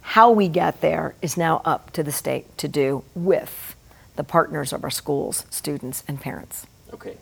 How 0.00 0.30
we 0.30 0.48
get 0.48 0.80
there 0.80 1.14
is 1.20 1.36
now 1.36 1.60
up 1.64 1.90
to 1.92 2.02
the 2.02 2.12
state 2.12 2.56
to 2.58 2.68
do 2.68 3.04
with 3.14 3.76
the 4.16 4.24
partners 4.24 4.72
of 4.72 4.82
our 4.84 4.90
schools, 4.90 5.44
students, 5.50 6.02
and 6.08 6.20
parents. 6.20 6.66
Okay. 6.92 7.16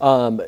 Um, 0.00 0.40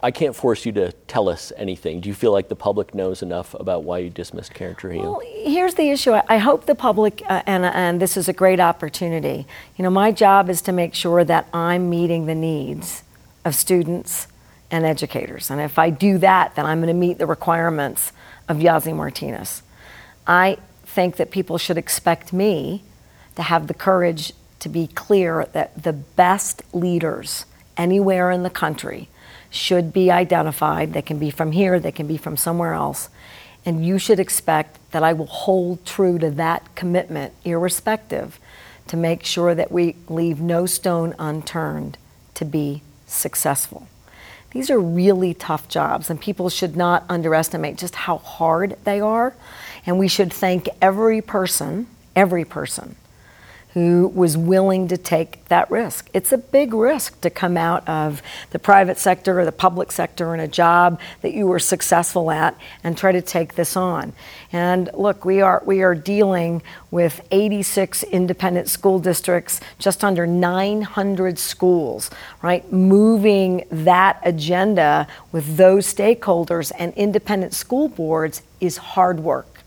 I 0.00 0.12
can't 0.12 0.34
force 0.34 0.64
you 0.64 0.70
to 0.72 0.92
tell 1.08 1.28
us 1.28 1.52
anything. 1.56 2.00
Do 2.00 2.08
you 2.08 2.14
feel 2.14 2.30
like 2.30 2.48
the 2.48 2.56
public 2.56 2.94
knows 2.94 3.20
enough 3.20 3.54
about 3.54 3.82
why 3.82 3.98
you 3.98 4.10
dismissed 4.10 4.54
Karen 4.54 4.76
Trujillo? 4.76 5.18
Well, 5.18 5.22
here's 5.24 5.74
the 5.74 5.90
issue. 5.90 6.12
I 6.28 6.38
hope 6.38 6.66
the 6.66 6.76
public, 6.76 7.22
uh, 7.28 7.42
and, 7.46 7.64
and 7.64 8.00
this 8.00 8.16
is 8.16 8.28
a 8.28 8.32
great 8.32 8.60
opportunity. 8.60 9.46
You 9.76 9.82
know, 9.82 9.90
my 9.90 10.12
job 10.12 10.48
is 10.48 10.62
to 10.62 10.72
make 10.72 10.94
sure 10.94 11.24
that 11.24 11.48
I'm 11.52 11.90
meeting 11.90 12.26
the 12.26 12.34
needs 12.34 13.02
of 13.44 13.56
students 13.56 14.28
and 14.70 14.84
educators. 14.84 15.50
And 15.50 15.60
if 15.60 15.78
I 15.80 15.90
do 15.90 16.18
that, 16.18 16.54
then 16.54 16.64
I'm 16.64 16.78
going 16.78 16.88
to 16.88 16.94
meet 16.94 17.18
the 17.18 17.26
requirements 17.26 18.12
of 18.48 18.58
Yazzie 18.58 18.94
Martinez. 18.94 19.62
I 20.28 20.58
think 20.84 21.16
that 21.16 21.32
people 21.32 21.58
should 21.58 21.78
expect 21.78 22.32
me 22.32 22.84
to 23.34 23.42
have 23.42 23.66
the 23.66 23.74
courage 23.74 24.32
to 24.60 24.68
be 24.68 24.86
clear 24.86 25.46
that 25.52 25.82
the 25.82 25.92
best 25.92 26.62
leaders 26.72 27.46
anywhere 27.78 28.30
in 28.30 28.42
the 28.42 28.50
country 28.50 29.08
should 29.50 29.92
be 29.92 30.10
identified. 30.10 30.92
They 30.92 31.02
can 31.02 31.18
be 31.18 31.30
from 31.30 31.52
here, 31.52 31.80
they 31.80 31.92
can 31.92 32.06
be 32.06 32.16
from 32.18 32.36
somewhere 32.36 32.74
else. 32.74 33.08
And 33.64 33.84
you 33.84 33.98
should 33.98 34.20
expect 34.20 34.78
that 34.92 35.02
I 35.02 35.12
will 35.12 35.26
hold 35.26 35.84
true 35.86 36.18
to 36.18 36.30
that 36.32 36.74
commitment, 36.74 37.32
irrespective, 37.44 38.38
to 38.88 38.96
make 38.96 39.24
sure 39.24 39.54
that 39.54 39.70
we 39.70 39.96
leave 40.08 40.40
no 40.40 40.66
stone 40.66 41.14
unturned 41.18 41.98
to 42.34 42.44
be 42.44 42.82
successful. 43.06 43.88
These 44.52 44.70
are 44.70 44.80
really 44.80 45.34
tough 45.34 45.68
jobs, 45.68 46.08
and 46.08 46.20
people 46.20 46.48
should 46.48 46.76
not 46.76 47.04
underestimate 47.08 47.76
just 47.76 47.94
how 47.94 48.18
hard 48.18 48.76
they 48.84 49.00
are. 49.00 49.34
And 49.84 49.98
we 49.98 50.08
should 50.08 50.32
thank 50.32 50.68
every 50.80 51.20
person, 51.20 51.86
every 52.16 52.44
person 52.44 52.96
who 53.78 54.08
was 54.08 54.36
willing 54.36 54.88
to 54.88 54.96
take 54.96 55.44
that 55.46 55.70
risk. 55.70 56.10
It's 56.12 56.32
a 56.32 56.38
big 56.38 56.74
risk 56.74 57.20
to 57.20 57.30
come 57.30 57.56
out 57.56 57.88
of 57.88 58.22
the 58.50 58.58
private 58.58 58.98
sector 58.98 59.38
or 59.38 59.44
the 59.44 59.52
public 59.52 59.92
sector 59.92 60.34
in 60.34 60.40
a 60.40 60.48
job 60.48 61.00
that 61.22 61.32
you 61.32 61.46
were 61.46 61.60
successful 61.60 62.32
at 62.32 62.58
and 62.82 62.98
try 62.98 63.12
to 63.12 63.22
take 63.22 63.54
this 63.54 63.76
on. 63.76 64.12
And 64.50 64.90
look, 64.94 65.24
we 65.24 65.40
are 65.40 65.62
we 65.64 65.82
are 65.82 65.94
dealing 65.94 66.60
with 66.90 67.20
86 67.30 68.02
independent 68.02 68.68
school 68.68 68.98
districts, 68.98 69.60
just 69.78 70.02
under 70.02 70.26
900 70.26 71.38
schools, 71.38 72.10
right? 72.42 72.70
Moving 72.72 73.64
that 73.70 74.20
agenda 74.24 75.06
with 75.30 75.56
those 75.56 75.92
stakeholders 75.92 76.72
and 76.80 76.92
independent 76.94 77.54
school 77.54 77.88
boards 77.88 78.42
is 78.60 78.78
hard 78.78 79.20
work. 79.20 79.57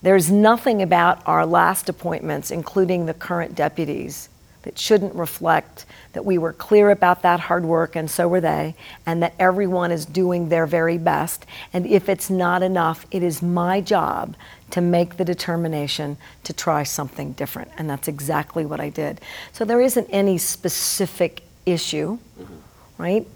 There's 0.00 0.30
nothing 0.30 0.80
about 0.82 1.22
our 1.26 1.44
last 1.44 1.88
appointments, 1.88 2.50
including 2.50 3.06
the 3.06 3.14
current 3.14 3.54
deputies, 3.54 4.28
that 4.62 4.78
shouldn't 4.78 5.14
reflect 5.14 5.86
that 6.12 6.24
we 6.24 6.36
were 6.36 6.52
clear 6.52 6.90
about 6.90 7.22
that 7.22 7.40
hard 7.40 7.64
work, 7.64 7.96
and 7.96 8.10
so 8.10 8.28
were 8.28 8.40
they, 8.40 8.74
and 9.06 9.22
that 9.22 9.32
everyone 9.38 9.90
is 9.90 10.04
doing 10.04 10.48
their 10.48 10.66
very 10.66 10.98
best. 10.98 11.46
And 11.72 11.86
if 11.86 12.08
it's 12.08 12.28
not 12.28 12.62
enough, 12.62 13.06
it 13.10 13.22
is 13.22 13.40
my 13.40 13.80
job 13.80 14.36
to 14.70 14.80
make 14.80 15.16
the 15.16 15.24
determination 15.24 16.16
to 16.44 16.52
try 16.52 16.82
something 16.82 17.32
different. 17.32 17.70
And 17.78 17.88
that's 17.88 18.08
exactly 18.08 18.66
what 18.66 18.80
I 18.80 18.90
did. 18.90 19.20
So 19.52 19.64
there 19.64 19.80
isn't 19.80 20.08
any 20.10 20.38
specific 20.38 21.44
issue, 21.64 22.18
mm-hmm. 22.38 22.54
right? 23.02 23.26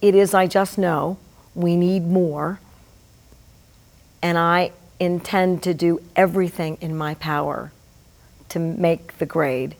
It 0.00 0.14
is, 0.14 0.34
I 0.34 0.46
just 0.46 0.78
know 0.78 1.18
we 1.54 1.76
need 1.76 2.08
more. 2.08 2.58
And 4.20 4.38
I 4.38 4.72
intend 5.04 5.62
to 5.64 5.74
do 5.74 6.00
everything 6.14 6.78
in 6.80 6.96
my 6.96 7.14
power 7.14 7.72
to 8.48 8.58
make 8.58 9.18
the 9.18 9.26
grade 9.26 9.74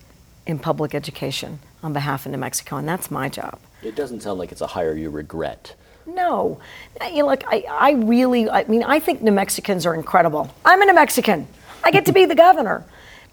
in 0.46 0.58
public 0.58 0.94
education 0.94 1.60
on 1.82 1.92
behalf 1.92 2.26
of 2.26 2.32
New 2.32 2.38
Mexico, 2.38 2.76
and 2.76 2.88
that's 2.88 3.10
my 3.10 3.28
job. 3.28 3.58
It 3.82 3.94
doesn't 3.94 4.20
sound 4.22 4.38
like 4.38 4.50
it's 4.50 4.60
a 4.60 4.66
hire 4.66 4.94
you 4.94 5.10
regret. 5.10 5.74
No. 6.06 6.58
You 7.00 7.18
know, 7.18 7.26
look, 7.26 7.44
I, 7.46 7.64
I 7.70 7.92
really, 7.92 8.50
I 8.50 8.64
mean, 8.64 8.82
I 8.82 8.98
think 8.98 9.22
New 9.22 9.32
Mexicans 9.32 9.86
are 9.86 9.94
incredible. 9.94 10.52
I'm 10.64 10.82
a 10.82 10.86
New 10.86 10.94
Mexican. 10.94 11.46
I 11.84 11.92
get 11.92 12.06
to 12.06 12.12
be 12.12 12.24
the 12.24 12.34
governor. 12.34 12.84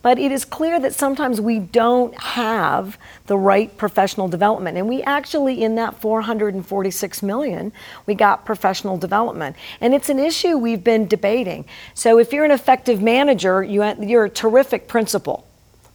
But 0.02 0.18
it 0.18 0.32
is 0.32 0.46
clear 0.46 0.80
that 0.80 0.94
sometimes 0.94 1.42
we 1.42 1.60
don't 1.60 2.18
have 2.20 2.98
the 3.28 3.38
right 3.38 3.76
professional 3.78 4.30
development. 4.30 4.78
And 4.78 4.88
we 4.88 5.04
actually, 5.04 5.62
in 5.62 5.76
that 5.76 6.00
446 6.00 7.22
million, 7.22 7.74
we 8.06 8.16
got 8.16 8.46
professional 8.46 8.98
development. 8.98 9.58
And 9.82 9.94
it's 9.94 10.10
an 10.10 10.20
issue 10.20 10.58
we've 10.58 10.84
been 10.84 11.08
debating. 11.08 11.66
So 11.94 12.18
if 12.18 12.32
you're 12.32 12.46
an 12.46 12.52
effective 12.52 13.02
manager, 13.02 13.62
you, 13.62 13.84
you're 14.02 14.26
a 14.26 14.30
terrific 14.30 14.88
principal 14.88 15.46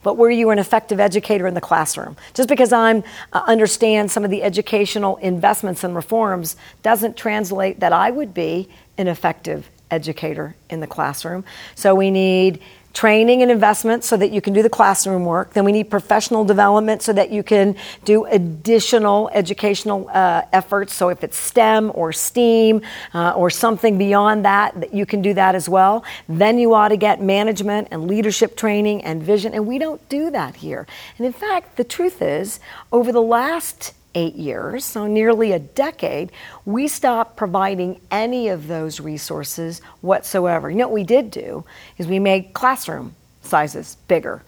but 0.05 0.19
were 0.19 0.31
you 0.31 0.51
an 0.51 0.59
effective 0.59 1.01
educator 1.01 1.47
in 1.47 1.55
the 1.55 1.61
classroom? 1.61 2.17
Just 2.35 2.49
because 2.49 2.73
I 2.73 3.03
uh, 3.33 3.43
understand 3.47 4.11
some 4.11 4.23
of 4.23 4.31
the 4.31 4.43
educational 4.43 5.17
investments 5.17 5.83
and 5.83 5.97
reforms 5.97 6.57
doesn't 6.83 7.17
translate 7.17 7.81
that 7.81 7.93
I 7.93 8.11
would 8.11 8.35
be 8.35 8.69
an 8.99 9.09
effective 9.09 9.69
educator 9.91 10.55
in 10.69 10.81
the 10.81 10.87
classroom. 10.87 11.45
So 11.75 11.95
we 11.95 12.11
need 12.11 12.61
training 12.95 13.43
and 13.43 13.51
investment 13.51 14.05
so 14.05 14.17
that 14.17 14.31
you 14.31 14.41
can 14.41 14.53
do 14.53 14.63
the 14.63 14.71
classroom 14.71 15.25
work. 15.25 15.53
Then 15.53 15.65
we 15.65 15.73
need 15.73 15.91
professional 15.91 16.45
development 16.45 17.03
so 17.03 17.13
that 17.13 17.31
you 17.31 17.43
can 17.43 17.77
do 18.05 18.25
additional 18.25 19.29
educational 19.35 20.09
uh, 20.13 20.43
efforts. 20.53 20.95
So 20.95 21.09
if 21.09 21.25
it's 21.25 21.37
STEM 21.37 21.91
or 21.95 22.13
STEAM 22.13 22.83
uh, 23.13 23.33
or 23.33 23.51
something 23.51 23.99
beyond 23.99 24.45
that, 24.45 24.81
that 24.81 24.95
you 24.95 25.05
can 25.07 25.21
do 25.23 25.35
that 25.35 25.57
as 25.57 25.69
well. 25.69 26.05
Then 26.29 26.57
you 26.57 26.73
ought 26.73 26.89
to 26.89 26.97
get 26.97 27.21
management 27.21 27.89
and 27.91 28.07
leadership 28.07 28.57
training 28.57 29.03
and 29.03 29.23
vision. 29.23 29.53
And 29.53 29.67
we 29.67 29.79
don't 29.79 30.09
do 30.09 30.31
that 30.31 30.57
here. 30.57 30.87
And 31.19 31.27
in 31.27 31.33
fact, 31.33 31.77
the 31.77 31.85
truth 31.85 32.23
is, 32.23 32.61
over 32.93 33.11
the 33.11 33.23
last 33.23 33.93
eight 34.15 34.35
years, 34.35 34.85
so 34.85 35.07
nearly 35.07 35.53
a 35.53 35.59
decade, 35.59 36.31
we 36.65 36.89
stopped 36.89 37.37
providing 37.37 38.01
any 38.11 38.49
of 38.49 38.69
those 38.69 39.01
resources 39.01 39.81
whatsoever. 40.01 40.71
You 40.71 40.77
know 40.77 40.89
what 40.89 40.95
we 40.95 41.05
did 41.05 41.31
do 41.31 41.65
is 41.99 42.07
we 42.07 42.19
made 42.19 42.53
classroom 42.53 43.15
sizes 43.43 43.97
bigger. 44.09 44.43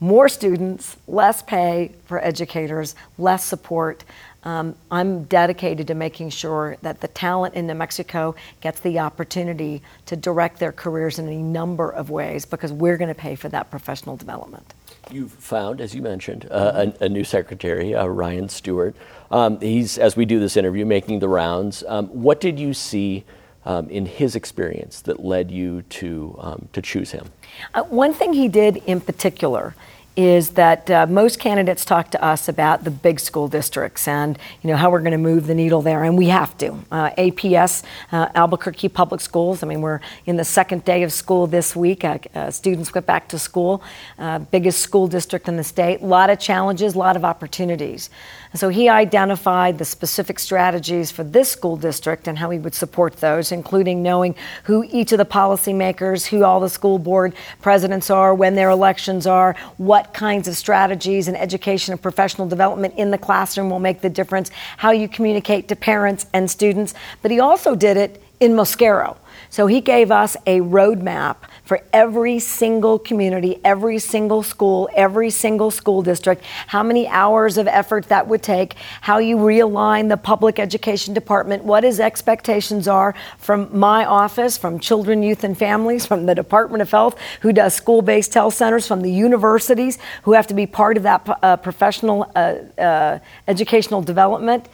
More 0.00 0.28
students, 0.28 0.96
less 1.06 1.42
pay 1.42 1.92
for 2.06 2.22
educators, 2.24 2.94
less 3.18 3.44
support. 3.44 4.04
Um, 4.44 4.74
I'm 4.90 5.24
dedicated 5.24 5.86
to 5.86 5.94
making 5.94 6.30
sure 6.30 6.76
that 6.82 7.00
the 7.00 7.06
talent 7.08 7.54
in 7.54 7.68
New 7.68 7.74
Mexico 7.74 8.34
gets 8.60 8.80
the 8.80 8.98
opportunity 8.98 9.82
to 10.06 10.16
direct 10.16 10.58
their 10.58 10.72
careers 10.72 11.20
in 11.20 11.28
a 11.28 11.36
number 11.36 11.88
of 11.88 12.10
ways 12.10 12.44
because 12.44 12.72
we're 12.72 12.96
going 12.96 13.14
to 13.14 13.20
pay 13.20 13.36
for 13.36 13.48
that 13.50 13.70
professional 13.70 14.16
development. 14.16 14.74
You've 15.12 15.32
found, 15.32 15.82
as 15.82 15.94
you 15.94 16.00
mentioned, 16.00 16.48
uh, 16.50 16.86
a, 17.00 17.04
a, 17.04 17.08
new 17.08 17.22
secretary, 17.22 17.94
uh, 17.94 18.06
Ryan 18.06 18.48
Stewart. 18.48 18.96
Um, 19.30 19.60
he's, 19.60 19.98
as 19.98 20.16
we 20.16 20.24
do 20.24 20.40
this 20.40 20.56
interview, 20.56 20.86
making 20.86 21.18
the 21.18 21.28
rounds. 21.28 21.84
Um, 21.86 22.06
what 22.08 22.40
did 22.40 22.58
you 22.58 22.72
see 22.72 23.24
um, 23.66 23.90
in 23.90 24.06
his 24.06 24.34
experience 24.34 25.02
that 25.02 25.22
led 25.22 25.50
you 25.50 25.82
to, 25.82 26.34
um, 26.38 26.68
to 26.72 26.80
choose 26.80 27.10
him? 27.10 27.26
Uh, 27.74 27.82
one 27.82 28.14
thing 28.14 28.32
he 28.32 28.48
did 28.48 28.78
in 28.86 29.02
particular 29.02 29.74
is 30.16 30.50
that 30.50 30.90
uh, 30.90 31.06
most 31.06 31.40
candidates 31.40 31.84
talk 31.84 32.10
to 32.10 32.22
us 32.22 32.48
about 32.48 32.84
the 32.84 32.90
big 32.90 33.18
school 33.18 33.48
districts 33.48 34.06
and 34.06 34.38
you 34.60 34.68
know 34.68 34.76
how 34.76 34.90
we're 34.90 35.00
going 35.00 35.12
to 35.12 35.18
move 35.18 35.46
the 35.46 35.54
needle 35.54 35.80
there, 35.82 36.04
and 36.04 36.18
we 36.18 36.26
have 36.26 36.56
to. 36.58 36.72
Uh, 36.90 37.10
APS, 37.16 37.82
uh, 38.12 38.28
Albuquerque 38.34 38.88
Public 38.88 39.20
Schools. 39.20 39.62
I 39.62 39.66
mean, 39.66 39.80
we're 39.80 40.00
in 40.26 40.36
the 40.36 40.44
second 40.44 40.84
day 40.84 41.02
of 41.02 41.12
school 41.12 41.46
this 41.46 41.74
week. 41.74 42.04
Uh, 42.04 42.18
uh, 42.34 42.50
students 42.50 42.92
went 42.92 43.06
back 43.06 43.28
to 43.28 43.38
school. 43.38 43.82
Uh, 44.18 44.38
biggest 44.38 44.80
school 44.80 45.06
district 45.06 45.48
in 45.48 45.56
the 45.56 45.64
state. 45.64 46.02
A 46.02 46.06
lot 46.06 46.30
of 46.30 46.38
challenges, 46.38 46.94
a 46.94 46.98
lot 46.98 47.16
of 47.16 47.24
opportunities. 47.24 48.10
And 48.52 48.60
so 48.60 48.68
he 48.68 48.88
identified 48.88 49.78
the 49.78 49.84
specific 49.84 50.38
strategies 50.38 51.10
for 51.10 51.24
this 51.24 51.50
school 51.50 51.76
district 51.76 52.28
and 52.28 52.38
how 52.38 52.50
he 52.50 52.58
would 52.58 52.74
support 52.74 53.16
those, 53.16 53.50
including 53.50 54.02
knowing 54.02 54.34
who 54.64 54.84
each 54.90 55.12
of 55.12 55.18
the 55.18 55.24
policymakers, 55.24 56.26
who 56.26 56.44
all 56.44 56.60
the 56.60 56.68
school 56.68 56.98
board 56.98 57.34
presidents 57.62 58.10
are, 58.10 58.34
when 58.34 58.54
their 58.54 58.68
elections 58.68 59.26
are, 59.26 59.56
what 59.78 60.12
kinds 60.12 60.48
of 60.48 60.56
strategies 60.56 61.28
and 61.28 61.36
education 61.36 61.92
and 61.92 62.02
professional 62.02 62.46
development 62.46 62.94
in 62.98 63.10
the 63.10 63.18
classroom 63.18 63.70
will 63.70 63.80
make 63.80 64.02
the 64.02 64.10
difference, 64.10 64.50
how 64.76 64.90
you 64.90 65.08
communicate 65.08 65.66
to 65.68 65.74
parents 65.74 66.26
and 66.34 66.50
students. 66.50 66.92
But 67.22 67.30
he 67.30 67.40
also 67.40 67.74
did 67.74 67.96
it 67.96 68.22
in 68.38 68.52
Mosquero. 68.52 69.16
So 69.48 69.66
he 69.66 69.80
gave 69.80 70.10
us 70.10 70.36
a 70.46 70.60
roadmap 70.60 71.36
for 71.64 71.80
every 71.92 72.38
single 72.38 72.98
community, 72.98 73.60
every 73.64 73.98
single 73.98 74.42
school, 74.42 74.88
every 74.94 75.30
single 75.30 75.70
school 75.70 76.02
district, 76.02 76.44
how 76.66 76.82
many 76.82 77.06
hours 77.06 77.56
of 77.56 77.68
effort 77.68 78.08
that 78.08 78.26
would 78.26 78.42
take, 78.42 78.74
how 79.02 79.18
you 79.18 79.36
realign 79.36 80.08
the 80.08 80.16
public 80.16 80.58
education 80.58 81.14
department, 81.14 81.64
what 81.64 81.84
his 81.84 82.00
expectations 82.00 82.88
are 82.88 83.14
from 83.38 83.68
my 83.76 84.04
office, 84.04 84.58
from 84.58 84.80
children, 84.80 85.22
youth, 85.22 85.44
and 85.44 85.56
families, 85.56 86.04
from 86.04 86.26
the 86.26 86.34
Department 86.34 86.82
of 86.82 86.90
Health, 86.90 87.16
who 87.40 87.52
does 87.52 87.74
school 87.74 88.02
based 88.02 88.34
health 88.34 88.54
centers, 88.54 88.86
from 88.86 89.02
the 89.02 89.12
universities, 89.12 89.98
who 90.24 90.32
have 90.32 90.46
to 90.48 90.54
be 90.54 90.66
part 90.66 90.96
of 90.96 91.04
that 91.04 91.38
uh, 91.42 91.56
professional 91.58 92.30
uh, 92.34 92.54
uh, 92.78 93.18
educational 93.46 94.02
development. 94.02 94.68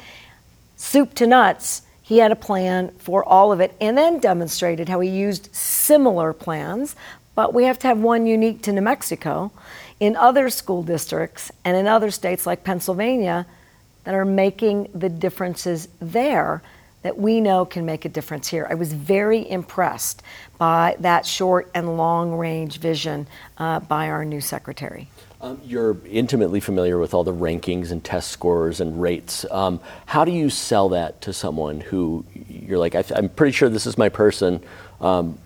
Soup 0.77 1.13
to 1.15 1.27
nuts 1.27 1.83
he 2.09 2.19
had 2.19 2.33
a 2.33 2.37
plan 2.37 2.89
for 2.97 3.23
all 3.23 3.53
of 3.53 3.61
it 3.61 3.77
and 3.83 3.99
then 3.99 4.19
demonstrated 4.19 4.89
how 4.89 4.99
he 5.01 5.11
used 5.11 5.55
similar 5.55 6.33
plans, 6.33 6.97
but 7.35 7.53
we 7.53 7.65
have 7.65 7.79
to 7.81 7.87
have 7.87 7.99
one 7.99 8.25
unique 8.25 8.63
to 8.63 8.73
New 8.73 8.81
Mexico 8.81 9.53
in 10.01 10.17
other 10.17 10.49
school 10.49 10.83
districts 10.83 11.53
and 11.67 11.77
in 11.77 11.87
other 11.87 12.11
states 12.11 12.47
like 12.47 12.65
Pennsylvania 12.65 13.45
that 14.05 14.15
are 14.15 14.25
making 14.25 14.89
the 14.95 15.11
differences 15.11 15.89
there 16.01 16.63
that 17.03 17.19
we 17.19 17.43
know 17.43 17.67
can 17.67 17.85
make 17.85 18.07
a 18.07 18.09
difference 18.09 18.49
here. 18.49 18.67
I 18.71 18.75
was 18.75 18.95
very 18.95 19.49
impressed 19.49 20.23
by 20.57 20.97
that 21.01 21.27
short 21.27 21.71
and 21.75 21.99
long 21.99 22.39
range 22.39 22.79
vision 22.79 23.27
uh, 23.59 23.81
by 23.81 24.09
our 24.09 24.25
new 24.25 24.41
secretary. 24.41 25.11
Um, 25.41 25.61
you're 25.65 25.97
intimately 26.11 26.59
familiar 26.59 26.99
with 26.99 27.15
all 27.15 27.23
the 27.23 27.33
rankings 27.33 27.93
and 27.93 28.03
test 28.03 28.33
scores 28.33 28.81
and 28.81 29.01
rates. 29.01 29.47
Um, 29.53 29.79
how 30.07 30.25
do 30.25 30.33
you 30.33 30.51
sell 30.51 30.89
that 30.89 31.21
to 31.23 31.33
someone 31.33 31.81
who 31.81 32.25
you're 32.49 32.79
like, 32.79 32.97
I 32.97 33.05
am 33.15 33.29
pretty 33.29 33.53
sure 33.53 33.69
this 33.69 33.87
is 33.87 33.97
my 33.97 34.09
person. 34.09 34.61
Um, 35.01 35.39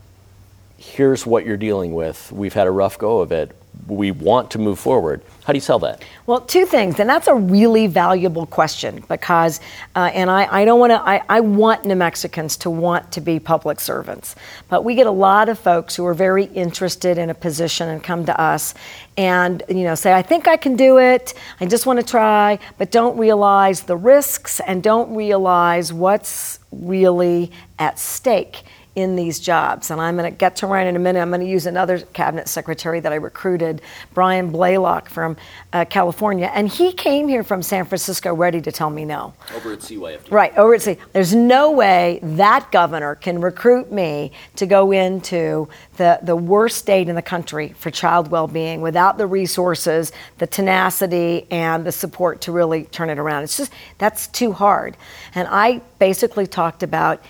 here's 0.79 1.27
what 1.27 1.45
you're 1.45 1.59
dealing 1.59 1.93
with. 1.93 2.33
We've 2.33 2.55
had 2.55 2.67
a 2.67 2.71
rough 2.71 2.97
go 2.97 3.21
of 3.21 3.33
it. 3.33 3.55
we 3.87 4.11
want 4.11 4.53
to 4.53 4.59
move 4.59 4.79
forward. 4.79 5.21
How 5.45 5.53
do 5.53 5.57
you 5.57 5.61
sell 5.61 5.81
that? 5.81 6.05
Well, 6.27 6.41
two 6.41 6.65
things, 6.67 7.01
and 7.01 7.11
that's 7.11 7.27
a 7.27 7.35
really 7.35 7.89
valuable 7.89 8.47
question 8.47 9.03
because, 9.09 9.61
uh, 9.97 10.11
and 10.15 10.31
I, 10.31 10.61
I 10.61 10.65
don't 10.65 10.79
want 10.79 10.93
to, 10.93 11.01
I, 11.01 11.21
I 11.29 11.41
want 11.41 11.85
New 11.85 11.97
Mexicans 11.97 12.57
to 12.59 12.71
want 12.71 13.11
to 13.13 13.21
be 13.21 13.41
public 13.41 13.81
servants, 13.81 14.37
but 14.69 14.85
we 14.85 14.95
get 14.95 15.09
a 15.09 15.13
lot 15.13 15.49
of 15.49 15.59
folks 15.59 15.97
who 15.97 16.07
are 16.07 16.15
very 16.15 16.45
interested 16.45 17.19
in 17.19 17.29
a 17.29 17.35
position 17.35 17.89
and 17.89 18.05
come 18.05 18.25
to 18.27 18.41
us 18.41 18.75
and, 19.17 19.65
you 19.69 19.83
know, 19.83 19.97
say, 19.97 20.13
I 20.13 20.23
think 20.23 20.47
I 20.47 20.57
can 20.57 20.77
do 20.77 20.99
it, 20.99 21.35
I 21.61 21.67
just 21.67 21.87
want 21.87 21.99
to 21.99 22.07
try, 22.07 22.61
but 22.79 22.93
don't 22.93 23.19
realize 23.19 23.83
the 23.83 23.97
risks 23.97 24.61
and 24.61 24.81
don't 24.81 25.13
realize 25.17 25.93
what's 25.93 26.61
really 26.71 27.51
at 27.81 27.99
stake 27.99 28.63
in 28.95 29.17
these 29.17 29.41
jobs. 29.41 29.91
And 29.91 30.01
I'm 30.01 30.17
going 30.17 30.31
to 30.31 30.37
get 30.37 30.57
to 30.57 30.67
Ryan 30.67 30.89
in 30.89 30.97
a 30.97 30.99
minute. 30.99 31.21
I'm 31.21 31.31
going 31.31 31.41
to 31.41 31.47
use 31.47 31.67
another 31.67 31.99
cabinet 31.99 32.49
secretary 32.49 33.01
that 33.01 33.13
I 33.13 33.17
recruited, 33.17 33.81
Brian 34.13 34.53
Blalock 34.53 35.09
from 35.09 35.37
uh, 35.73 35.87
California. 35.87 36.51
And 36.53 36.69
he 36.69 36.93
came 36.93 37.27
here 37.27 37.43
from 37.43 37.63
San 37.63 37.87
Francisco 37.87 38.35
ready 38.35 38.61
to 38.61 38.71
tell 38.71 38.91
me 38.91 39.05
no. 39.05 39.33
Over 39.55 39.73
at 39.73 39.79
CYFD. 39.79 40.31
Right, 40.31 40.57
over 40.59 40.75
at 40.75 40.83
C. 40.83 40.99
There's 41.13 41.35
no 41.35 41.71
way 41.71 42.21
that 42.23 42.71
governor 42.71 43.15
can 43.15 43.41
recruit 43.41 43.91
me 43.91 44.33
to 44.57 44.67
go 44.67 44.93
into 44.93 45.69
the, 45.97 46.19
the 46.23 46.37
worst 46.37 46.77
state 46.79 47.09
in 47.09 47.15
the 47.15 47.23
country 47.23 47.75
for 47.79 47.91
child 47.91 48.31
well 48.31 48.47
being 48.47 48.83
without 48.83 49.17
the 49.17 49.27
resources, 49.27 50.13
the 50.37 50.47
tenacity, 50.47 51.47
and 51.51 51.87
the 51.87 51.93
support 51.93 52.43
to 52.43 52.53
really 52.53 52.85
turn 52.85 53.09
it 53.09 53.19
around. 53.19 53.45
It's 53.45 53.57
just, 53.57 53.73
that's 53.97 54.27
too 54.27 54.53
hard. 54.53 54.99
And 55.35 55.49
I 55.51 55.81
basically 55.99 56.47
talked 56.47 56.83
about 56.83 57.23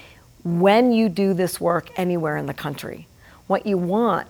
when 0.45 0.93
you 0.93 1.09
do 1.09 1.35
this 1.35 1.61
work 1.61 1.91
anywhere 1.97 2.37
in 2.37 2.47
the 2.47 2.55
country, 2.55 3.07
what 3.47 3.67
you 3.67 3.79
want 3.79 4.29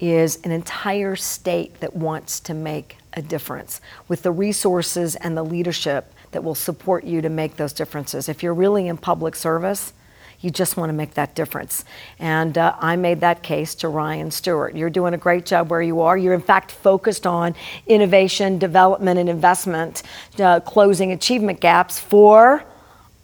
is 0.00 0.40
an 0.44 0.50
entire 0.50 1.16
state 1.16 1.80
that 1.80 1.94
wants 1.94 2.40
to 2.40 2.54
make 2.54 2.98
a 3.12 3.22
difference 3.22 3.80
with 4.08 4.22
the 4.22 4.32
resources 4.32 5.14
and 5.16 5.36
the 5.36 5.42
leadership 5.42 6.12
that 6.32 6.42
will 6.42 6.54
support 6.54 7.04
you 7.04 7.22
to 7.22 7.28
make 7.28 7.56
those 7.56 7.72
differences. 7.72 8.28
If 8.28 8.42
you're 8.42 8.54
really 8.54 8.88
in 8.88 8.96
public 8.96 9.36
service, 9.36 9.92
you 10.40 10.50
just 10.50 10.76
want 10.76 10.90
to 10.90 10.92
make 10.92 11.14
that 11.14 11.34
difference. 11.34 11.84
And 12.18 12.58
uh, 12.58 12.74
I 12.78 12.96
made 12.96 13.20
that 13.20 13.42
case 13.42 13.74
to 13.76 13.88
Ryan 13.88 14.30
Stewart. 14.30 14.74
You're 14.76 14.90
doing 14.90 15.14
a 15.14 15.18
great 15.18 15.46
job 15.46 15.70
where 15.70 15.80
you 15.80 16.00
are. 16.00 16.18
You're, 16.18 16.34
in 16.34 16.42
fact, 16.42 16.72
focused 16.72 17.26
on 17.26 17.54
innovation, 17.86 18.58
development, 18.58 19.18
and 19.18 19.28
investment, 19.28 20.02
uh, 20.38 20.60
closing 20.60 21.12
achievement 21.12 21.60
gaps 21.60 21.98
for 21.98 22.64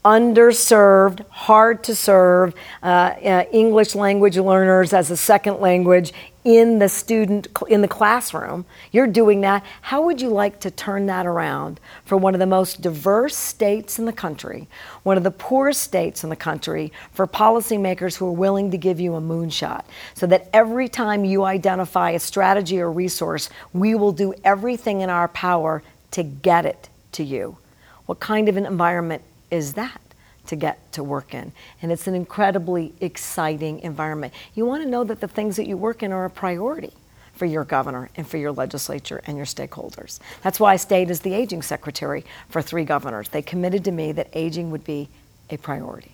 underserved, 0.05 1.27
hard 1.29 1.85
to 1.85 1.95
serve 1.95 2.55
uh, 2.83 2.87
uh, 2.87 3.45
English 3.53 3.95
language 3.95 4.39
learners 4.39 4.93
as 4.93 5.11
a 5.11 5.17
second 5.17 5.61
language 5.61 6.13
in 6.43 6.79
the 6.79 6.89
student 6.89 7.47
in 7.69 7.83
the 7.83 7.89
classroom. 7.89 8.65
You're 8.93 9.07
doing 9.07 9.43
that. 9.43 9.63
How 9.83 10.03
would 10.03 10.23
you 10.23 10.31
like 10.31 10.61
to 10.61 10.71
turn 10.71 11.05
that 11.07 11.27
around 11.27 11.79
for 12.07 12.17
one 12.17 12.35
of 12.35 12.41
the 12.41 12.47
most 12.47 12.81
diverse 12.81 13.37
states 13.37 13.99
in 13.99 14.07
the 14.07 14.13
country, 14.13 14.67
one 15.03 15.19
of 15.19 15.23
the 15.23 15.31
poorest 15.31 15.83
states 15.83 16.25
in 16.25 16.31
the 16.31 16.37
country, 16.37 16.93
for 17.13 17.27
policymakers 17.27 18.17
who 18.17 18.27
are 18.27 18.33
willing 18.33 18.71
to 18.71 18.79
give 18.79 19.01
you 19.01 19.17
a 19.17 19.21
moonshot, 19.21 19.85
so 20.15 20.27
that 20.27 20.49
every 20.55 20.89
time 20.89 21.27
you 21.27 21.45
identify 21.45 22.13
a 22.13 22.19
strategy 22.19 22.81
or 22.81 22.91
resource, 22.91 23.51
we 23.75 23.95
will 23.95 24.13
do 24.13 24.33
everything 24.43 25.03
in 25.03 25.11
our 25.11 25.29
power 25.29 25.83
to 26.13 26.23
get 26.23 26.65
it 26.65 26.89
to 27.13 27.23
you. 27.23 27.59
What 28.07 28.19
kind 28.19 28.49
of 28.49 28.57
an 28.57 28.65
environment 28.65 29.23
is 29.51 29.75
that 29.75 30.01
to 30.47 30.57
get 30.57 30.93
to 30.93 31.05
work 31.05 31.35
in. 31.35 31.53
And 31.81 31.93
it's 31.93 32.07
an 32.07 32.15
incredibly 32.15 32.93
exciting 33.01 33.81
environment. 33.81 34.35
You 34.55 34.67
want 34.67 34.83
to 34.83 34.89
know 34.89 35.05
that 35.05 35.21
the 35.21 35.29
things 35.29 35.57
that 35.57 35.67
you 35.67 35.77
work 35.77 36.03
in 36.03 36.13
are 36.13 36.25
a 36.25 36.31
priority 36.31 36.93
for 37.35 37.47
your 37.47 37.65
governor 37.65 38.11
and 38.17 38.27
for 38.29 38.37
your 38.37 38.53
legislature 38.53 39.23
and 39.27 39.37
your 39.37 39.47
stakeholders. 39.47 40.19
That's 40.43 40.61
why 40.61 40.75
I 40.75 40.77
stayed 40.77 41.11
as 41.11 41.21
the 41.21 41.33
aging 41.35 41.63
secretary 41.63 42.25
for 42.49 42.61
three 42.61 42.85
governors. 42.85 43.29
They 43.29 43.43
committed 43.43 43.85
to 43.85 43.93
me 43.93 44.13
that 44.13 44.29
aging 44.35 44.71
would 44.73 44.85
be 44.85 45.09
a 45.49 45.57
priority. 45.57 46.13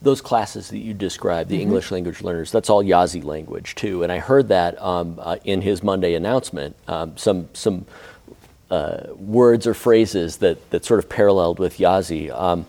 Those 0.00 0.20
classes 0.20 0.68
that 0.70 0.78
you 0.78 0.94
described, 0.94 1.50
the 1.50 1.56
mm-hmm. 1.56 1.62
English 1.62 1.90
language 1.90 2.22
learners, 2.22 2.50
that's 2.50 2.70
all 2.70 2.82
Yazzie 2.82 3.22
language 3.22 3.74
too. 3.74 4.02
And 4.02 4.10
I 4.10 4.18
heard 4.18 4.48
that 4.48 4.80
um, 4.80 5.18
uh, 5.20 5.36
in 5.44 5.60
his 5.60 5.82
Monday 5.82 6.14
announcement. 6.14 6.74
Um, 6.86 7.16
some 7.16 7.48
some 7.52 7.84
uh, 8.70 9.04
words 9.14 9.66
or 9.66 9.74
phrases 9.74 10.38
that, 10.38 10.70
that 10.70 10.84
sort 10.84 10.98
of 10.98 11.08
paralleled 11.08 11.58
with 11.58 11.78
Yazzie. 11.78 12.30
Um, 12.30 12.66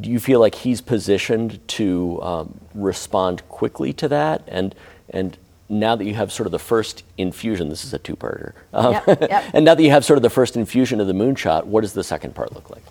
do 0.00 0.10
you 0.10 0.20
feel 0.20 0.38
like 0.38 0.54
he's 0.54 0.80
positioned 0.80 1.66
to 1.68 2.22
um, 2.22 2.60
respond 2.74 3.46
quickly 3.48 3.92
to 3.94 4.08
that? 4.08 4.42
And, 4.46 4.74
and 5.10 5.36
now 5.68 5.96
that 5.96 6.04
you 6.04 6.14
have 6.14 6.32
sort 6.32 6.46
of 6.46 6.52
the 6.52 6.58
first 6.58 7.02
infusion, 7.18 7.68
this 7.68 7.84
is 7.84 7.92
a 7.92 7.98
two-parter, 7.98 8.52
um, 8.72 8.92
yep, 8.92 9.06
yep. 9.06 9.44
and 9.54 9.64
now 9.64 9.74
that 9.74 9.82
you 9.82 9.90
have 9.90 10.04
sort 10.04 10.16
of 10.16 10.22
the 10.22 10.30
first 10.30 10.56
infusion 10.56 11.00
of 11.00 11.08
the 11.08 11.12
moonshot, 11.12 11.64
what 11.64 11.80
does 11.80 11.92
the 11.92 12.04
second 12.04 12.34
part 12.34 12.52
look 12.54 12.70
like? 12.70 12.84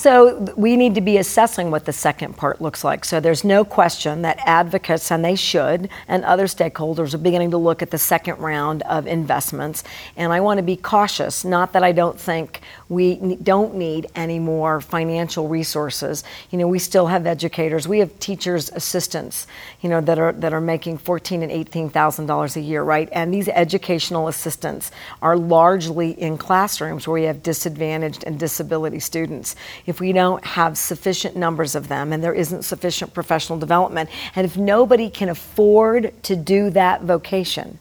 So 0.00 0.38
we 0.56 0.78
need 0.78 0.94
to 0.94 1.02
be 1.02 1.18
assessing 1.18 1.70
what 1.70 1.84
the 1.84 1.92
second 1.92 2.38
part 2.38 2.62
looks 2.62 2.82
like. 2.82 3.04
So 3.04 3.20
there's 3.20 3.44
no 3.44 3.66
question 3.66 4.22
that 4.22 4.38
advocates, 4.46 5.12
and 5.12 5.22
they 5.22 5.34
should, 5.34 5.90
and 6.08 6.24
other 6.24 6.46
stakeholders 6.46 7.12
are 7.12 7.18
beginning 7.18 7.50
to 7.50 7.58
look 7.58 7.82
at 7.82 7.90
the 7.90 7.98
second 7.98 8.38
round 8.38 8.80
of 8.84 9.06
investments. 9.06 9.84
And 10.16 10.32
I 10.32 10.40
want 10.40 10.56
to 10.56 10.62
be 10.62 10.74
cautious, 10.74 11.44
not 11.44 11.74
that 11.74 11.82
I 11.82 11.92
don't 11.92 12.18
think 12.18 12.62
we 12.88 13.36
don't 13.36 13.74
need 13.74 14.06
any 14.14 14.38
more 14.38 14.80
financial 14.80 15.48
resources. 15.48 16.24
You 16.50 16.56
know, 16.56 16.66
we 16.66 16.78
still 16.78 17.08
have 17.08 17.26
educators, 17.26 17.86
we 17.86 17.98
have 17.98 18.18
teachers 18.18 18.70
assistants, 18.70 19.46
you 19.82 19.90
know, 19.90 20.00
that 20.00 20.18
are 20.18 20.32
that 20.32 20.54
are 20.54 20.62
making 20.62 20.96
fourteen 20.96 21.42
and 21.42 21.52
eighteen 21.52 21.90
thousand 21.90 22.24
dollars 22.24 22.56
a 22.56 22.62
year, 22.62 22.82
right? 22.82 23.10
And 23.12 23.34
these 23.34 23.48
educational 23.48 24.28
assistants 24.28 24.92
are 25.20 25.36
largely 25.36 26.12
in 26.12 26.38
classrooms 26.38 27.06
where 27.06 27.20
we 27.20 27.24
have 27.24 27.42
disadvantaged 27.42 28.24
and 28.26 28.40
disability 28.40 28.98
students 28.98 29.56
if 29.90 30.00
we 30.00 30.12
don't 30.12 30.42
have 30.44 30.78
sufficient 30.78 31.36
numbers 31.36 31.74
of 31.74 31.88
them 31.88 32.12
and 32.12 32.24
there 32.24 32.32
isn't 32.32 32.62
sufficient 32.62 33.12
professional 33.12 33.58
development, 33.58 34.08
and 34.34 34.46
if 34.46 34.56
nobody 34.56 35.10
can 35.10 35.28
afford 35.28 36.14
to 36.22 36.34
do 36.36 36.70
that 36.70 37.02
vocation, 37.02 37.78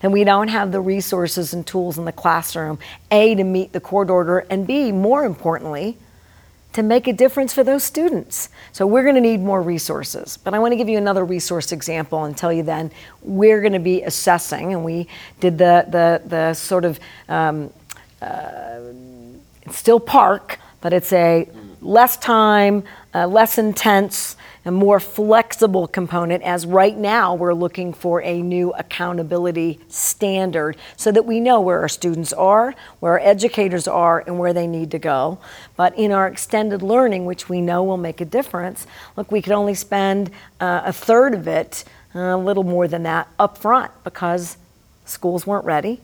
then 0.00 0.12
we 0.12 0.24
don't 0.24 0.48
have 0.48 0.72
the 0.72 0.80
resources 0.80 1.54
and 1.54 1.66
tools 1.66 1.98
in 1.98 2.04
the 2.04 2.12
classroom, 2.12 2.78
A, 3.10 3.34
to 3.34 3.44
meet 3.44 3.72
the 3.72 3.80
court 3.80 4.10
order, 4.10 4.40
and 4.50 4.66
B, 4.66 4.92
more 4.92 5.24
importantly, 5.24 5.96
to 6.72 6.82
make 6.82 7.06
a 7.06 7.12
difference 7.12 7.52
for 7.52 7.62
those 7.62 7.84
students. 7.84 8.48
So 8.72 8.86
we're 8.86 9.02
going 9.02 9.14
to 9.14 9.20
need 9.20 9.40
more 9.40 9.60
resources. 9.60 10.36
But 10.36 10.54
I 10.54 10.58
want 10.58 10.72
to 10.72 10.76
give 10.76 10.88
you 10.88 10.98
another 10.98 11.24
resource 11.24 11.70
example 11.70 12.24
and 12.24 12.36
tell 12.36 12.52
you 12.52 12.62
then 12.62 12.90
we're 13.22 13.60
going 13.60 13.74
to 13.74 13.78
be 13.78 14.02
assessing, 14.02 14.72
and 14.72 14.84
we 14.84 15.06
did 15.40 15.58
the, 15.58 15.84
the, 15.88 16.22
the 16.26 16.54
sort 16.54 16.84
of 16.84 16.98
um, 17.28 17.70
uh, 18.20 18.80
still 19.70 20.00
park 20.00 20.58
but 20.82 20.92
it's 20.92 21.12
a 21.12 21.48
less 21.80 22.18
time, 22.18 22.84
uh, 23.14 23.26
less 23.26 23.56
intense, 23.56 24.36
and 24.64 24.76
more 24.76 25.00
flexible 25.00 25.88
component. 25.88 26.42
As 26.42 26.66
right 26.66 26.96
now, 26.96 27.34
we're 27.34 27.54
looking 27.54 27.92
for 27.92 28.22
a 28.22 28.42
new 28.42 28.72
accountability 28.74 29.80
standard 29.88 30.76
so 30.96 31.10
that 31.10 31.24
we 31.24 31.40
know 31.40 31.60
where 31.60 31.80
our 31.80 31.88
students 31.88 32.32
are, 32.32 32.74
where 33.00 33.12
our 33.12 33.20
educators 33.20 33.88
are, 33.88 34.22
and 34.26 34.38
where 34.38 34.52
they 34.52 34.66
need 34.66 34.90
to 34.92 34.98
go. 34.98 35.38
But 35.76 35.98
in 35.98 36.12
our 36.12 36.28
extended 36.28 36.82
learning, 36.82 37.24
which 37.24 37.48
we 37.48 37.60
know 37.60 37.82
will 37.82 37.96
make 37.96 38.20
a 38.20 38.24
difference, 38.24 38.86
look, 39.16 39.32
we 39.32 39.42
could 39.42 39.52
only 39.52 39.74
spend 39.74 40.30
uh, 40.60 40.82
a 40.84 40.92
third 40.92 41.34
of 41.34 41.48
it, 41.48 41.84
uh, 42.14 42.18
a 42.20 42.36
little 42.36 42.64
more 42.64 42.86
than 42.86 43.02
that, 43.04 43.28
up 43.38 43.58
front 43.58 43.90
because 44.04 44.58
schools 45.04 45.46
weren't 45.46 45.64
ready 45.64 46.00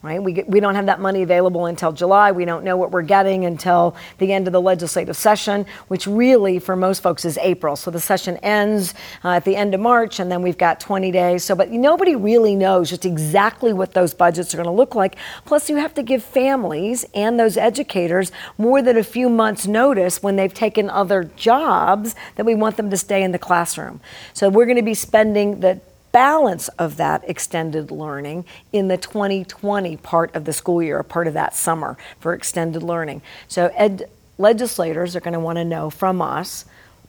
right? 0.00 0.22
We, 0.22 0.44
we 0.46 0.60
don't 0.60 0.76
have 0.76 0.86
that 0.86 1.00
money 1.00 1.22
available 1.22 1.66
until 1.66 1.90
July. 1.90 2.30
We 2.30 2.44
don't 2.44 2.62
know 2.62 2.76
what 2.76 2.92
we're 2.92 3.02
getting 3.02 3.44
until 3.44 3.96
the 4.18 4.32
end 4.32 4.46
of 4.46 4.52
the 4.52 4.60
legislative 4.60 5.16
session, 5.16 5.66
which 5.88 6.06
really 6.06 6.60
for 6.60 6.76
most 6.76 7.02
folks 7.02 7.24
is 7.24 7.36
April. 7.38 7.74
So 7.74 7.90
the 7.90 8.00
session 8.00 8.36
ends 8.36 8.94
uh, 9.24 9.30
at 9.30 9.44
the 9.44 9.56
end 9.56 9.74
of 9.74 9.80
March, 9.80 10.20
and 10.20 10.30
then 10.30 10.40
we've 10.40 10.56
got 10.56 10.78
20 10.78 11.10
days. 11.10 11.42
So, 11.42 11.56
but 11.56 11.72
nobody 11.72 12.14
really 12.14 12.54
knows 12.54 12.90
just 12.90 13.04
exactly 13.04 13.72
what 13.72 13.92
those 13.92 14.14
budgets 14.14 14.54
are 14.54 14.56
going 14.56 14.68
to 14.68 14.72
look 14.72 14.94
like. 14.94 15.16
Plus, 15.44 15.68
you 15.68 15.76
have 15.76 15.94
to 15.94 16.04
give 16.04 16.22
families 16.22 17.04
and 17.12 17.38
those 17.38 17.56
educators 17.56 18.30
more 18.56 18.82
than 18.82 18.96
a 18.96 19.04
few 19.04 19.28
months' 19.28 19.66
notice 19.66 20.22
when 20.22 20.36
they've 20.36 20.54
taken 20.54 20.88
other 20.88 21.24
jobs 21.34 22.14
that 22.36 22.46
we 22.46 22.54
want 22.54 22.76
them 22.76 22.88
to 22.90 22.96
stay 22.96 23.24
in 23.24 23.32
the 23.32 23.38
classroom. 23.38 24.00
So 24.32 24.48
we're 24.48 24.66
going 24.66 24.76
to 24.76 24.82
be 24.82 24.94
spending 24.94 25.58
the 25.58 25.80
balance 26.12 26.68
of 26.68 26.96
that 26.96 27.28
extended 27.28 27.90
learning 27.90 28.44
in 28.72 28.88
the 28.88 28.96
2020 28.96 29.96
part 29.98 30.34
of 30.34 30.44
the 30.44 30.52
school 30.52 30.82
year, 30.82 30.98
a 30.98 31.04
part 31.04 31.26
of 31.26 31.34
that 31.34 31.54
summer 31.54 31.96
for 32.20 32.34
extended 32.34 32.82
learning. 32.82 33.22
So, 33.48 33.70
ed- 33.74 34.08
legislators 34.38 35.16
are 35.16 35.20
going 35.20 35.34
to 35.34 35.40
want 35.40 35.56
to 35.56 35.64
know 35.64 35.90
from 35.90 36.22
us 36.22 36.64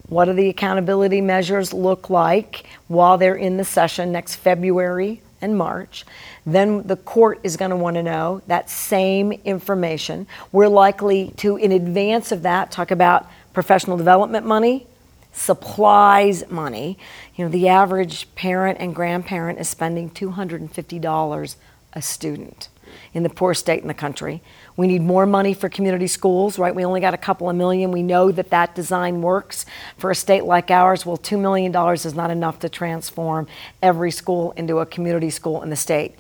what 0.08 0.26
do 0.26 0.34
the 0.34 0.50
accountability 0.50 1.22
measures 1.22 1.72
look 1.72 2.10
like 2.10 2.66
while 2.88 3.18
they're 3.18 3.36
in 3.36 3.58
the 3.58 3.64
session 3.64 4.12
next 4.12 4.36
February 4.36 5.22
and 5.42 5.58
March. 5.58 6.06
Then 6.46 6.88
the 6.88 6.96
court 6.96 7.40
is 7.44 7.58
going 7.58 7.72
to 7.72 7.78
want 7.78 7.96
to 7.96 8.04
know 8.04 8.42
that 8.48 8.70
same 8.70 9.32
information. 9.46 10.28
We're 10.52 10.68
likely 10.68 11.32
to, 11.38 11.58
in 11.58 11.72
advance 11.72 12.32
of 12.32 12.42
that, 12.42 12.72
talk 12.72 12.92
about 12.92 13.28
professional 13.54 13.98
development 13.98 14.46
money, 14.46 14.88
supplies 15.32 16.50
money. 16.50 16.98
You 17.36 17.46
know, 17.46 17.52
the 17.52 17.68
average 17.68 18.34
parent 18.36 18.80
and 18.80 18.94
grandparent 18.94 19.60
is 19.60 19.70
spending 19.70 20.10
$250 20.10 21.56
a 21.94 22.02
student 22.02 22.70
in 23.14 23.24
the 23.24 23.30
poorest 23.30 23.62
state 23.62 23.82
in 23.82 23.88
the 23.88 23.94
country. 23.94 24.42
We 24.76 24.88
need 24.88 25.02
more 25.02 25.26
money 25.26 25.54
for 25.54 25.70
community 25.70 26.08
schools, 26.08 26.58
right? 26.58 26.74
We 26.74 26.86
only 26.86 27.02
got 27.02 27.14
a 27.14 27.18
couple 27.18 27.50
of 27.50 27.56
million. 27.56 27.92
We 27.92 28.04
know 28.04 28.32
that 28.32 28.50
that 28.50 28.76
design 28.76 29.22
works 29.22 29.66
for 29.98 30.12
a 30.12 30.16
state 30.16 30.44
like 30.44 30.72
ours. 30.72 31.06
Well, 31.06 31.18
$2 31.18 31.40
million 31.40 31.76
is 31.94 32.16
not 32.16 32.32
enough 32.32 32.60
to 32.60 32.70
transform 32.70 33.48
every 33.82 34.12
school 34.12 34.52
into 34.52 34.80
a 34.80 34.86
community 34.86 35.30
school 35.30 35.62
in 35.62 35.70
the 35.70 35.76
state. 35.76 36.16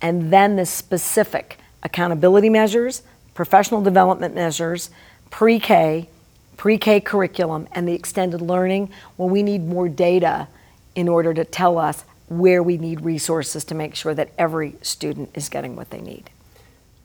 And 0.00 0.32
then 0.32 0.56
the 0.56 0.66
specific 0.66 1.58
accountability 1.82 2.48
measures, 2.48 3.02
professional 3.34 3.82
development 3.82 4.34
measures, 4.34 4.90
pre 5.30 5.58
K, 5.58 6.08
pre 6.56 6.78
K 6.78 7.00
curriculum, 7.00 7.68
and 7.72 7.86
the 7.86 7.94
extended 7.94 8.40
learning. 8.40 8.90
Well, 9.16 9.28
we 9.28 9.42
need 9.42 9.66
more 9.66 9.88
data 9.88 10.48
in 10.94 11.08
order 11.08 11.32
to 11.34 11.44
tell 11.44 11.78
us 11.78 12.04
where 12.28 12.62
we 12.62 12.78
need 12.78 13.02
resources 13.02 13.64
to 13.64 13.74
make 13.74 13.94
sure 13.94 14.14
that 14.14 14.30
every 14.38 14.76
student 14.82 15.30
is 15.34 15.48
getting 15.48 15.76
what 15.76 15.90
they 15.90 16.00
need. 16.00 16.30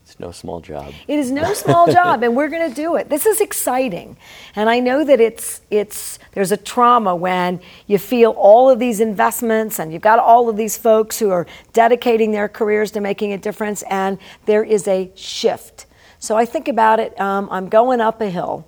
It's 0.08 0.18
no 0.22 0.32
small 0.32 0.62
job. 0.62 0.94
It 1.06 1.20
is 1.20 1.32
no 1.32 1.54
small 1.66 1.92
job, 1.92 2.24
and 2.24 2.34
we're 2.34 2.48
going 2.48 2.70
to 2.70 2.74
do 2.74 2.96
it. 2.96 3.10
This 3.10 3.26
is 3.26 3.42
exciting, 3.42 4.16
and 4.56 4.70
I 4.70 4.80
know 4.80 5.04
that 5.04 5.20
it's 5.20 5.60
it's 5.70 6.18
there's 6.32 6.54
a 6.54 6.58
trauma 6.58 7.14
when 7.14 7.60
you 7.88 7.98
feel 7.98 8.32
all 8.32 8.70
of 8.70 8.80
these 8.80 9.02
investments, 9.02 9.80
and 9.80 9.92
you've 9.92 10.02
got 10.02 10.18
all 10.18 10.48
of 10.48 10.56
these 10.56 10.78
folks 10.78 11.20
who 11.20 11.32
are 11.32 11.46
dedicating 11.74 12.32
their 12.32 12.48
careers 12.48 12.92
to 12.92 13.02
making 13.02 13.34
a 13.34 13.38
difference, 13.38 13.82
and 13.90 14.18
there 14.46 14.64
is 14.64 14.88
a 14.88 15.12
shift. 15.16 15.86
So 16.20 16.38
I 16.38 16.46
think 16.46 16.70
about 16.70 17.02
it. 17.02 17.20
Um, 17.20 17.50
I'm 17.52 17.68
going 17.68 18.00
up 18.00 18.22
a 18.22 18.30
hill, 18.30 18.66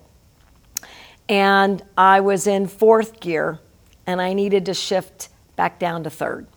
and 1.30 1.82
I 1.96 2.20
was 2.20 2.48
in 2.48 2.68
fourth 2.68 3.20
gear, 3.20 3.60
and 4.08 4.20
I 4.20 4.34
needed 4.34 4.66
to 4.66 4.74
shift 4.74 5.30
back 5.56 5.78
down 5.80 6.04
to 6.04 6.10
third. 6.10 6.48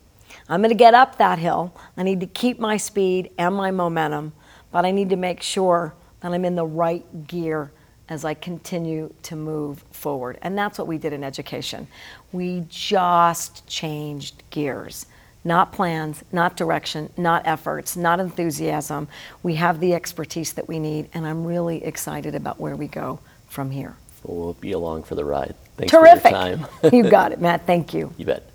I'm 0.49 0.61
going 0.61 0.71
to 0.71 0.75
get 0.75 0.95
up 0.95 1.19
that 1.19 1.37
hill. 1.39 1.73
I 1.95 2.03
need 2.03 2.19
to 2.19 2.25
keep 2.25 2.59
my 2.59 2.77
speed 2.77 3.31
and 3.37 3.55
my 3.55 3.71
momentum, 3.71 4.33
but 4.71 4.83
I 4.85 4.91
need 4.91 5.11
to 5.11 5.15
make 5.15 5.41
sure 5.41 5.93
that 6.19 6.33
I'm 6.33 6.43
in 6.43 6.55
the 6.55 6.65
right 6.65 7.27
gear 7.27 7.71
as 8.09 8.25
I 8.25 8.33
continue 8.33 9.13
to 9.23 9.35
move 9.35 9.85
forward. 9.91 10.37
And 10.41 10.57
that's 10.57 10.77
what 10.77 10.87
we 10.87 10.97
did 10.97 11.13
in 11.13 11.23
education. 11.23 11.87
We 12.31 12.65
just 12.67 13.65
changed 13.67 14.43
gears. 14.49 15.05
Not 15.45 15.71
plans, 15.71 16.23
not 16.31 16.57
direction, 16.57 17.11
not 17.17 17.45
efforts, 17.45 17.95
not 17.95 18.19
enthusiasm. 18.19 19.07
We 19.43 19.55
have 19.55 19.79
the 19.79 19.93
expertise 19.93 20.53
that 20.53 20.67
we 20.67 20.79
need, 20.79 21.09
and 21.13 21.27
I'm 21.27 21.45
really 21.45 21.83
excited 21.83 22.33
about 22.33 22.59
where 22.59 22.75
we 22.75 22.87
go 22.87 23.19
from 23.47 23.71
here. 23.71 23.95
We'll 24.23 24.53
be 24.53 24.71
along 24.71 25.03
for 25.03 25.15
the 25.15 25.25
ride. 25.25 25.55
Thanks 25.77 25.91
Terrific. 25.91 26.31
for 26.31 26.47
your 26.47 26.57
time. 26.57 26.67
you 26.93 27.09
got 27.09 27.31
it, 27.31 27.41
Matt. 27.41 27.65
Thank 27.65 27.93
you. 27.93 28.13
You 28.17 28.25
bet. 28.25 28.49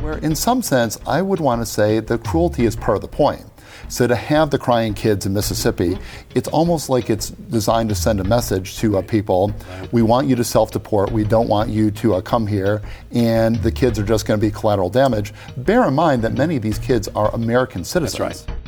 Where, 0.00 0.18
in 0.18 0.36
some 0.36 0.62
sense, 0.62 0.98
I 1.06 1.20
would 1.20 1.40
want 1.40 1.62
to 1.62 1.66
say 1.66 2.00
the 2.00 2.18
cruelty 2.18 2.64
is 2.64 2.76
part 2.76 2.96
of 2.96 3.02
the 3.02 3.08
point. 3.08 3.44
So 3.88 4.06
to 4.06 4.16
have 4.16 4.50
the 4.50 4.58
crying 4.58 4.94
kids 4.94 5.26
in 5.26 5.32
Mississippi, 5.32 5.98
it's 6.34 6.48
almost 6.48 6.88
like 6.88 7.08
it's 7.08 7.30
designed 7.30 7.88
to 7.90 7.94
send 7.94 8.20
a 8.20 8.24
message 8.24 8.76
to 8.78 8.98
uh, 8.98 9.02
people. 9.02 9.52
We 9.92 10.02
want 10.02 10.28
you 10.28 10.36
to 10.36 10.44
self-deport. 10.44 11.12
We 11.12 11.24
don't 11.24 11.48
want 11.48 11.70
you 11.70 11.90
to 11.92 12.14
uh, 12.14 12.20
come 12.20 12.46
here, 12.46 12.82
and 13.12 13.56
the 13.56 13.70
kids 13.70 13.98
are 13.98 14.04
just 14.04 14.26
going 14.26 14.40
to 14.40 14.46
be 14.46 14.50
collateral 14.50 14.90
damage. 14.90 15.32
Bear 15.56 15.86
in 15.86 15.94
mind 15.94 16.22
that 16.22 16.34
many 16.34 16.56
of 16.56 16.62
these 16.62 16.78
kids 16.78 17.08
are 17.08 17.32
American 17.34 17.84
citizens. 17.84 18.18
That's 18.18 18.48
right. 18.48 18.65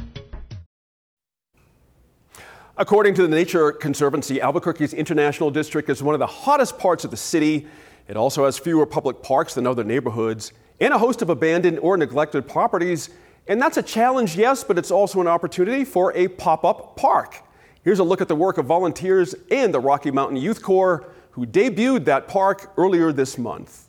According 2.80 3.14
to 3.14 3.22
the 3.22 3.28
Nature 3.28 3.72
Conservancy, 3.72 4.40
Albuquerque's 4.40 4.94
International 4.94 5.50
District 5.50 5.90
is 5.90 6.00
one 6.00 6.14
of 6.14 6.20
the 6.20 6.28
hottest 6.28 6.78
parts 6.78 7.04
of 7.04 7.10
the 7.10 7.16
city. 7.16 7.66
It 8.06 8.16
also 8.16 8.44
has 8.44 8.56
fewer 8.56 8.86
public 8.86 9.20
parks 9.20 9.54
than 9.54 9.66
other 9.66 9.82
neighborhoods 9.82 10.52
and 10.78 10.94
a 10.94 10.98
host 10.98 11.20
of 11.20 11.28
abandoned 11.28 11.80
or 11.80 11.96
neglected 11.96 12.46
properties. 12.46 13.10
And 13.48 13.60
that's 13.60 13.78
a 13.78 13.82
challenge, 13.82 14.36
yes, 14.36 14.62
but 14.62 14.78
it's 14.78 14.92
also 14.92 15.20
an 15.20 15.26
opportunity 15.26 15.84
for 15.84 16.12
a 16.16 16.28
pop 16.28 16.64
up 16.64 16.96
park. 16.96 17.42
Here's 17.82 17.98
a 17.98 18.04
look 18.04 18.20
at 18.20 18.28
the 18.28 18.36
work 18.36 18.58
of 18.58 18.66
volunteers 18.66 19.34
and 19.50 19.74
the 19.74 19.80
Rocky 19.80 20.12
Mountain 20.12 20.36
Youth 20.36 20.62
Corps, 20.62 21.04
who 21.32 21.46
debuted 21.46 22.04
that 22.04 22.28
park 22.28 22.72
earlier 22.76 23.10
this 23.10 23.38
month. 23.38 23.87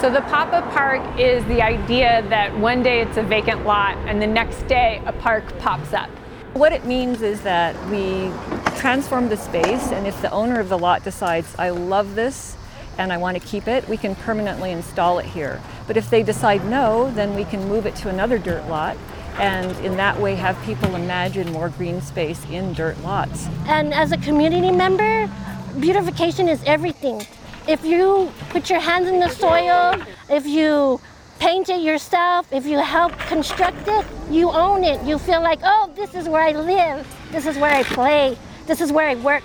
So 0.00 0.08
the 0.08 0.22
pop-up 0.22 0.64
park 0.72 1.02
is 1.20 1.44
the 1.44 1.60
idea 1.60 2.24
that 2.30 2.56
one 2.56 2.82
day 2.82 3.02
it's 3.02 3.18
a 3.18 3.22
vacant 3.22 3.66
lot 3.66 3.98
and 4.08 4.20
the 4.22 4.26
next 4.26 4.66
day 4.66 5.02
a 5.04 5.12
park 5.12 5.58
pops 5.58 5.92
up. 5.92 6.08
What 6.54 6.72
it 6.72 6.86
means 6.86 7.20
is 7.20 7.42
that 7.42 7.76
we 7.90 8.32
transform 8.78 9.28
the 9.28 9.36
space, 9.36 9.92
and 9.92 10.06
if 10.06 10.18
the 10.22 10.30
owner 10.30 10.58
of 10.58 10.70
the 10.70 10.78
lot 10.78 11.04
decides, 11.04 11.54
I 11.58 11.68
love 11.68 12.14
this 12.14 12.56
and 12.96 13.12
I 13.12 13.18
want 13.18 13.38
to 13.38 13.46
keep 13.46 13.68
it, 13.68 13.86
we 13.90 13.98
can 13.98 14.14
permanently 14.14 14.70
install 14.70 15.18
it 15.18 15.26
here. 15.26 15.60
But 15.86 15.98
if 15.98 16.08
they 16.08 16.22
decide 16.22 16.64
no, 16.64 17.10
then 17.10 17.34
we 17.34 17.44
can 17.44 17.68
move 17.68 17.84
it 17.84 17.94
to 17.96 18.08
another 18.08 18.38
dirt 18.38 18.66
lot 18.70 18.96
and 19.38 19.70
in 19.84 19.98
that 19.98 20.18
way 20.18 20.34
have 20.34 20.58
people 20.64 20.94
imagine 20.96 21.52
more 21.52 21.68
green 21.68 22.00
space 22.00 22.42
in 22.46 22.72
dirt 22.72 22.98
lots. 23.02 23.48
And 23.66 23.92
as 23.92 24.12
a 24.12 24.16
community 24.16 24.70
member, 24.70 25.30
beautification 25.78 26.48
is 26.48 26.62
everything. 26.64 27.26
If 27.70 27.84
you 27.84 28.32
put 28.48 28.68
your 28.68 28.80
hands 28.80 29.06
in 29.06 29.20
the 29.20 29.28
soil, 29.28 29.94
if 30.28 30.44
you 30.44 31.00
paint 31.38 31.68
it 31.68 31.80
yourself, 31.82 32.52
if 32.52 32.66
you 32.66 32.80
help 32.80 33.16
construct 33.20 33.86
it, 33.86 34.04
you 34.28 34.50
own 34.50 34.82
it. 34.82 35.00
You 35.04 35.18
feel 35.18 35.40
like, 35.40 35.60
oh, 35.62 35.88
this 35.94 36.16
is 36.16 36.28
where 36.28 36.42
I 36.42 36.50
live, 36.50 37.06
this 37.30 37.46
is 37.46 37.56
where 37.58 37.72
I 37.72 37.84
play, 37.84 38.36
this 38.66 38.80
is 38.80 38.90
where 38.90 39.08
I 39.08 39.14
work. 39.14 39.44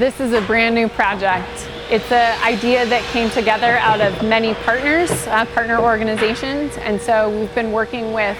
This 0.00 0.18
is 0.18 0.32
a 0.32 0.40
brand 0.48 0.74
new 0.74 0.88
project. 0.88 1.68
It's 1.88 2.10
an 2.10 2.42
idea 2.42 2.84
that 2.86 3.04
came 3.12 3.30
together 3.30 3.76
out 3.76 4.00
of 4.00 4.20
many 4.24 4.54
partners, 4.64 5.12
uh, 5.28 5.44
partner 5.54 5.78
organizations, 5.78 6.76
and 6.78 7.00
so 7.00 7.30
we've 7.30 7.54
been 7.54 7.70
working 7.70 8.12
with 8.12 8.36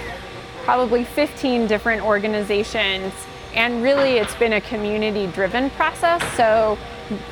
probably 0.65 1.05
15 1.05 1.67
different 1.67 2.01
organizations, 2.03 3.13
and 3.53 3.81
really 3.83 4.17
it's 4.17 4.35
been 4.35 4.53
a 4.53 4.61
community 4.61 5.27
driven 5.27 5.69
process. 5.71 6.21
So 6.35 6.77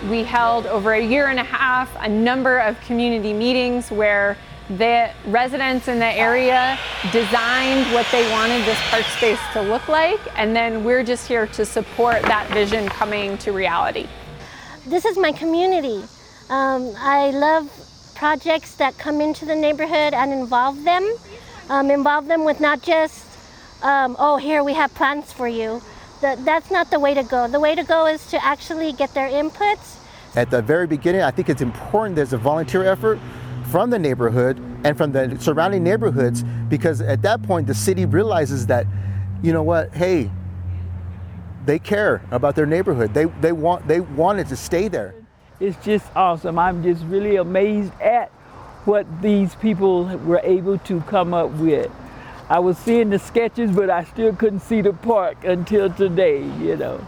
we 0.09 0.23
held 0.23 0.67
over 0.67 0.93
a 0.93 1.03
year 1.03 1.27
and 1.27 1.39
a 1.39 1.43
half 1.43 1.89
a 1.99 2.09
number 2.09 2.59
of 2.59 2.79
community 2.81 3.33
meetings 3.33 3.91
where 3.91 4.37
the 4.77 5.11
residents 5.25 5.87
in 5.87 5.99
the 5.99 6.05
area 6.05 6.79
designed 7.11 7.91
what 7.93 8.07
they 8.11 8.29
wanted 8.31 8.63
this 8.65 8.79
park 8.89 9.03
space 9.05 9.39
to 9.53 9.61
look 9.61 9.87
like, 9.87 10.19
and 10.37 10.55
then 10.55 10.83
we're 10.83 11.03
just 11.03 11.27
here 11.27 11.47
to 11.47 11.65
support 11.65 12.21
that 12.23 12.47
vision 12.51 12.87
coming 12.87 13.37
to 13.39 13.51
reality. 13.51 14.07
This 14.87 15.03
is 15.03 15.17
my 15.17 15.31
community. 15.31 16.03
Um, 16.49 16.93
I 16.97 17.31
love 17.31 17.69
projects 18.15 18.75
that 18.75 18.97
come 18.97 19.19
into 19.19 19.45
the 19.45 19.55
neighborhood 19.55 20.13
and 20.13 20.31
involve 20.31 20.83
them, 20.83 21.03
um, 21.69 21.91
involve 21.91 22.27
them 22.27 22.45
with 22.45 22.59
not 22.59 22.81
just, 22.81 23.25
um, 23.81 24.15
oh, 24.19 24.37
here 24.37 24.63
we 24.63 24.73
have 24.73 24.93
plans 24.93 25.33
for 25.33 25.47
you. 25.47 25.81
That, 26.21 26.45
that's 26.45 26.69
not 26.69 26.91
the 26.91 26.99
way 26.99 27.15
to 27.15 27.23
go. 27.23 27.47
The 27.47 27.59
way 27.59 27.73
to 27.73 27.83
go 27.83 28.05
is 28.05 28.25
to 28.27 28.43
actually 28.43 28.93
get 28.93 29.13
their 29.15 29.29
inputs. 29.29 29.97
At 30.35 30.51
the 30.51 30.61
very 30.61 30.85
beginning, 30.87 31.21
I 31.21 31.31
think 31.31 31.49
it's 31.49 31.61
important 31.61 32.15
there's 32.15 32.33
a 32.33 32.37
volunteer 32.37 32.85
effort 32.85 33.19
from 33.69 33.89
the 33.89 33.97
neighborhood 33.97 34.57
and 34.83 34.95
from 34.95 35.11
the 35.11 35.37
surrounding 35.39 35.83
neighborhoods 35.83 36.43
because 36.69 37.01
at 37.01 37.21
that 37.23 37.41
point 37.41 37.67
the 37.67 37.73
city 37.73 38.05
realizes 38.05 38.67
that, 38.67 38.85
you 39.41 39.51
know 39.51 39.63
what, 39.63 39.93
hey, 39.93 40.29
they 41.65 41.79
care 41.79 42.21
about 42.31 42.55
their 42.55 42.65
neighborhood. 42.65 43.13
They, 43.13 43.25
they, 43.25 43.51
want, 43.51 43.87
they 43.87 44.01
want 44.01 44.39
it 44.39 44.47
to 44.49 44.55
stay 44.55 44.87
there. 44.87 45.15
It's 45.59 45.83
just 45.83 46.05
awesome. 46.15 46.57
I'm 46.59 46.83
just 46.83 47.03
really 47.05 47.37
amazed 47.37 47.93
at 47.99 48.29
what 48.85 49.05
these 49.21 49.55
people 49.55 50.05
were 50.05 50.41
able 50.43 50.77
to 50.79 51.01
come 51.01 51.33
up 51.33 51.49
with. 51.51 51.91
I 52.51 52.59
was 52.59 52.77
seeing 52.77 53.09
the 53.09 53.17
sketches, 53.17 53.71
but 53.71 53.89
I 53.89 54.03
still 54.03 54.35
couldn't 54.35 54.59
see 54.59 54.81
the 54.81 54.91
park 54.91 55.45
until 55.45 55.89
today, 55.89 56.43
you 56.59 56.75
know. 56.75 56.99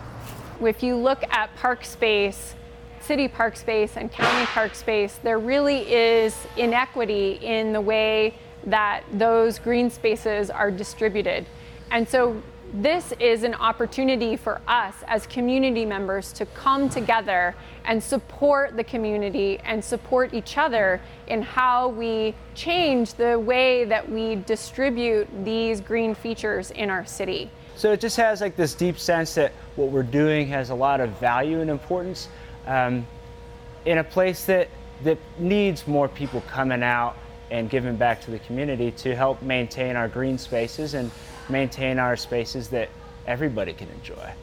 If 0.62 0.82
you 0.82 0.96
look 0.96 1.22
at 1.32 1.54
park 1.58 1.84
space, 1.84 2.56
city 3.02 3.28
park 3.28 3.58
space 3.58 3.98
and 3.98 4.10
county 4.10 4.46
park 4.46 4.74
space, 4.74 5.20
there 5.22 5.40
really 5.40 5.80
is 5.94 6.48
inequity 6.56 7.40
in 7.42 7.74
the 7.74 7.82
way 7.82 8.36
that 8.68 9.04
those 9.12 9.60
green 9.60 9.90
spaces 9.90 10.50
are 10.50 10.72
distributed. 10.72 11.46
And 11.92 12.08
so 12.08 12.42
this 12.74 13.14
is 13.20 13.44
an 13.44 13.54
opportunity 13.54 14.36
for 14.36 14.60
us 14.68 14.96
as 15.08 15.28
community 15.28 15.86
members 15.86 16.34
to 16.34 16.46
come 16.48 16.90
together 16.90 17.54
and 17.86 18.02
support 18.02 18.76
the 18.76 18.84
community 18.84 19.60
and 19.64 19.84
support 19.84 20.34
each 20.34 20.58
other 20.58 21.00
in 21.28 21.44
how 21.44 21.90
we 21.90 22.34
change 22.56 23.14
the 23.14 23.40
way 23.40 23.86
that 23.86 24.10
we 24.10 24.38
distribute 24.48 25.28
these 25.46 25.82
green 25.82 26.16
features 26.16 26.72
in 26.72 26.90
our 26.90 27.06
city. 27.06 27.50
So 27.76 27.92
it 27.92 28.00
just 28.00 28.18
has 28.18 28.42
like 28.42 28.56
this 28.56 28.74
deep 28.74 28.98
sense 28.98 29.36
that 29.36 29.52
what 29.76 29.90
we're 29.90 30.04
doing 30.04 30.48
has 30.48 30.72
a 30.72 30.76
lot 30.76 31.00
of 31.00 31.12
value 31.20 31.62
and 31.62 31.70
importance 31.70 32.28
um, 32.66 33.06
in 33.86 34.00
a 34.00 34.04
place 34.04 34.46
that, 34.46 34.68
that 35.04 35.20
needs 35.38 35.88
more 35.88 36.08
people 36.08 36.42
coming 36.42 36.82
out 36.82 37.16
and 37.52 37.70
giving 37.70 37.96
back 37.96 38.20
to 38.22 38.32
the 38.32 38.40
community 38.40 38.90
to 38.92 39.16
help 39.16 39.44
maintain 39.44 39.96
our 39.96 40.08
green 40.08 40.40
spaces 40.40 40.96
and 40.96 41.12
maintain 41.50 42.00
our 42.00 42.16
spaces 42.16 42.70
that 42.70 42.90
everybody 43.28 43.74
can 43.74 43.90
enjoy. 43.90 44.34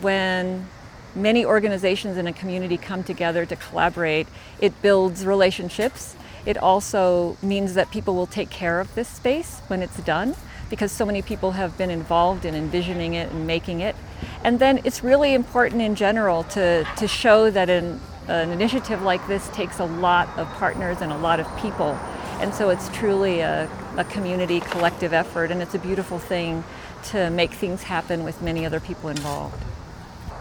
When 0.00 0.68
many 1.14 1.44
organizations 1.44 2.16
in 2.16 2.26
a 2.26 2.32
community 2.32 2.76
come 2.76 3.02
together 3.02 3.44
to 3.46 3.56
collaborate, 3.56 4.28
it 4.60 4.80
builds 4.82 5.26
relationships. 5.26 6.16
It 6.46 6.56
also 6.56 7.36
means 7.42 7.74
that 7.74 7.90
people 7.90 8.14
will 8.14 8.26
take 8.26 8.50
care 8.50 8.80
of 8.80 8.94
this 8.94 9.08
space 9.08 9.60
when 9.68 9.82
it's 9.82 9.98
done 9.98 10.34
because 10.70 10.92
so 10.92 11.04
many 11.04 11.20
people 11.20 11.52
have 11.52 11.76
been 11.76 11.90
involved 11.90 12.44
in 12.44 12.54
envisioning 12.54 13.14
it 13.14 13.30
and 13.30 13.46
making 13.46 13.80
it. 13.80 13.96
And 14.44 14.58
then 14.58 14.80
it's 14.84 15.02
really 15.02 15.34
important 15.34 15.82
in 15.82 15.96
general 15.96 16.44
to, 16.44 16.86
to 16.96 17.08
show 17.08 17.50
that 17.50 17.68
an, 17.68 18.00
an 18.28 18.50
initiative 18.50 19.02
like 19.02 19.26
this 19.26 19.48
takes 19.48 19.80
a 19.80 19.84
lot 19.84 20.28
of 20.38 20.46
partners 20.54 21.02
and 21.02 21.12
a 21.12 21.18
lot 21.18 21.40
of 21.40 21.58
people. 21.58 21.98
And 22.40 22.54
so 22.54 22.70
it's 22.70 22.88
truly 22.90 23.40
a, 23.40 23.68
a 24.00 24.04
community 24.04 24.60
collective 24.60 25.12
effort, 25.12 25.50
and 25.50 25.62
it's 25.62 25.74
a 25.74 25.78
beautiful 25.78 26.18
thing 26.18 26.64
to 27.04 27.30
make 27.30 27.52
things 27.52 27.82
happen 27.82 28.24
with 28.24 28.42
many 28.42 28.66
other 28.66 28.80
people 28.80 29.08
involved. 29.08 29.62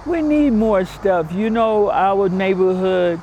We 0.05 0.22
need 0.22 0.51
more 0.51 0.86
stuff. 0.86 1.32
You 1.32 1.49
know, 1.49 1.91
our 1.91 2.30
neighborhood, 2.30 3.20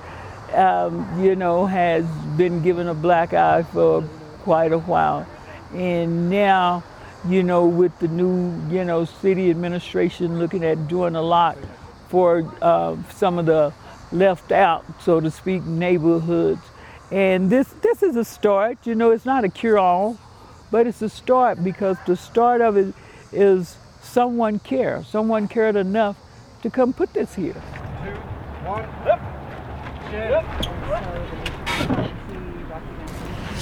um, 0.53 1.23
you 1.23 1.35
know, 1.35 1.67
has 1.67 2.05
been 2.37 2.63
given 2.63 2.87
a 2.89 2.95
black 2.95 3.33
eye 3.33 3.63
for 3.63 4.03
quite 4.43 4.73
a 4.73 4.79
while. 4.79 5.27
And 5.75 6.31
now 6.31 6.85
you 7.29 7.43
know, 7.43 7.67
with 7.67 7.99
the 7.99 8.09
new, 8.09 8.61
you 8.71 8.85
know, 8.85 9.05
city 9.05 9.51
administration 9.51 10.39
looking 10.39 10.65
at 10.65 10.89
doing 10.89 11.17
a 11.17 11.23
lot 11.23 11.57
for 12.09 12.51
uh, 12.63 12.97
some 13.15 13.39
of 13.39 13.47
the 13.47 13.73
left 14.13 14.53
out, 14.53 14.85
so 15.03 15.21
to 15.21 15.31
speak, 15.31 15.65
neighborhoods. 15.65 16.63
And 17.11 17.51
this, 17.51 17.69
this 17.83 18.03
is 18.03 18.17
a 18.17 18.25
start. 18.25 18.79
You 18.85 18.95
know, 18.95 19.11
it's 19.11 19.25
not 19.25 19.45
a 19.45 19.49
cure-all, 19.49 20.17
but 20.71 20.87
it's 20.87 21.03
a 21.03 21.09
start 21.09 21.63
because 21.63 21.97
the 22.07 22.17
start 22.17 22.61
of 22.61 22.77
it 22.77 22.95
is 23.33 23.77
someone 24.03 24.59
care. 24.59 25.05
Someone 25.05 25.49
cared 25.49 25.77
enough 25.77 26.17
to 26.63 26.71
come 26.71 26.93
put 26.93 27.13
this 27.13 27.35
here. 27.35 27.55
Two, 27.55 28.11
one, 28.67 28.85
up. 29.09 29.21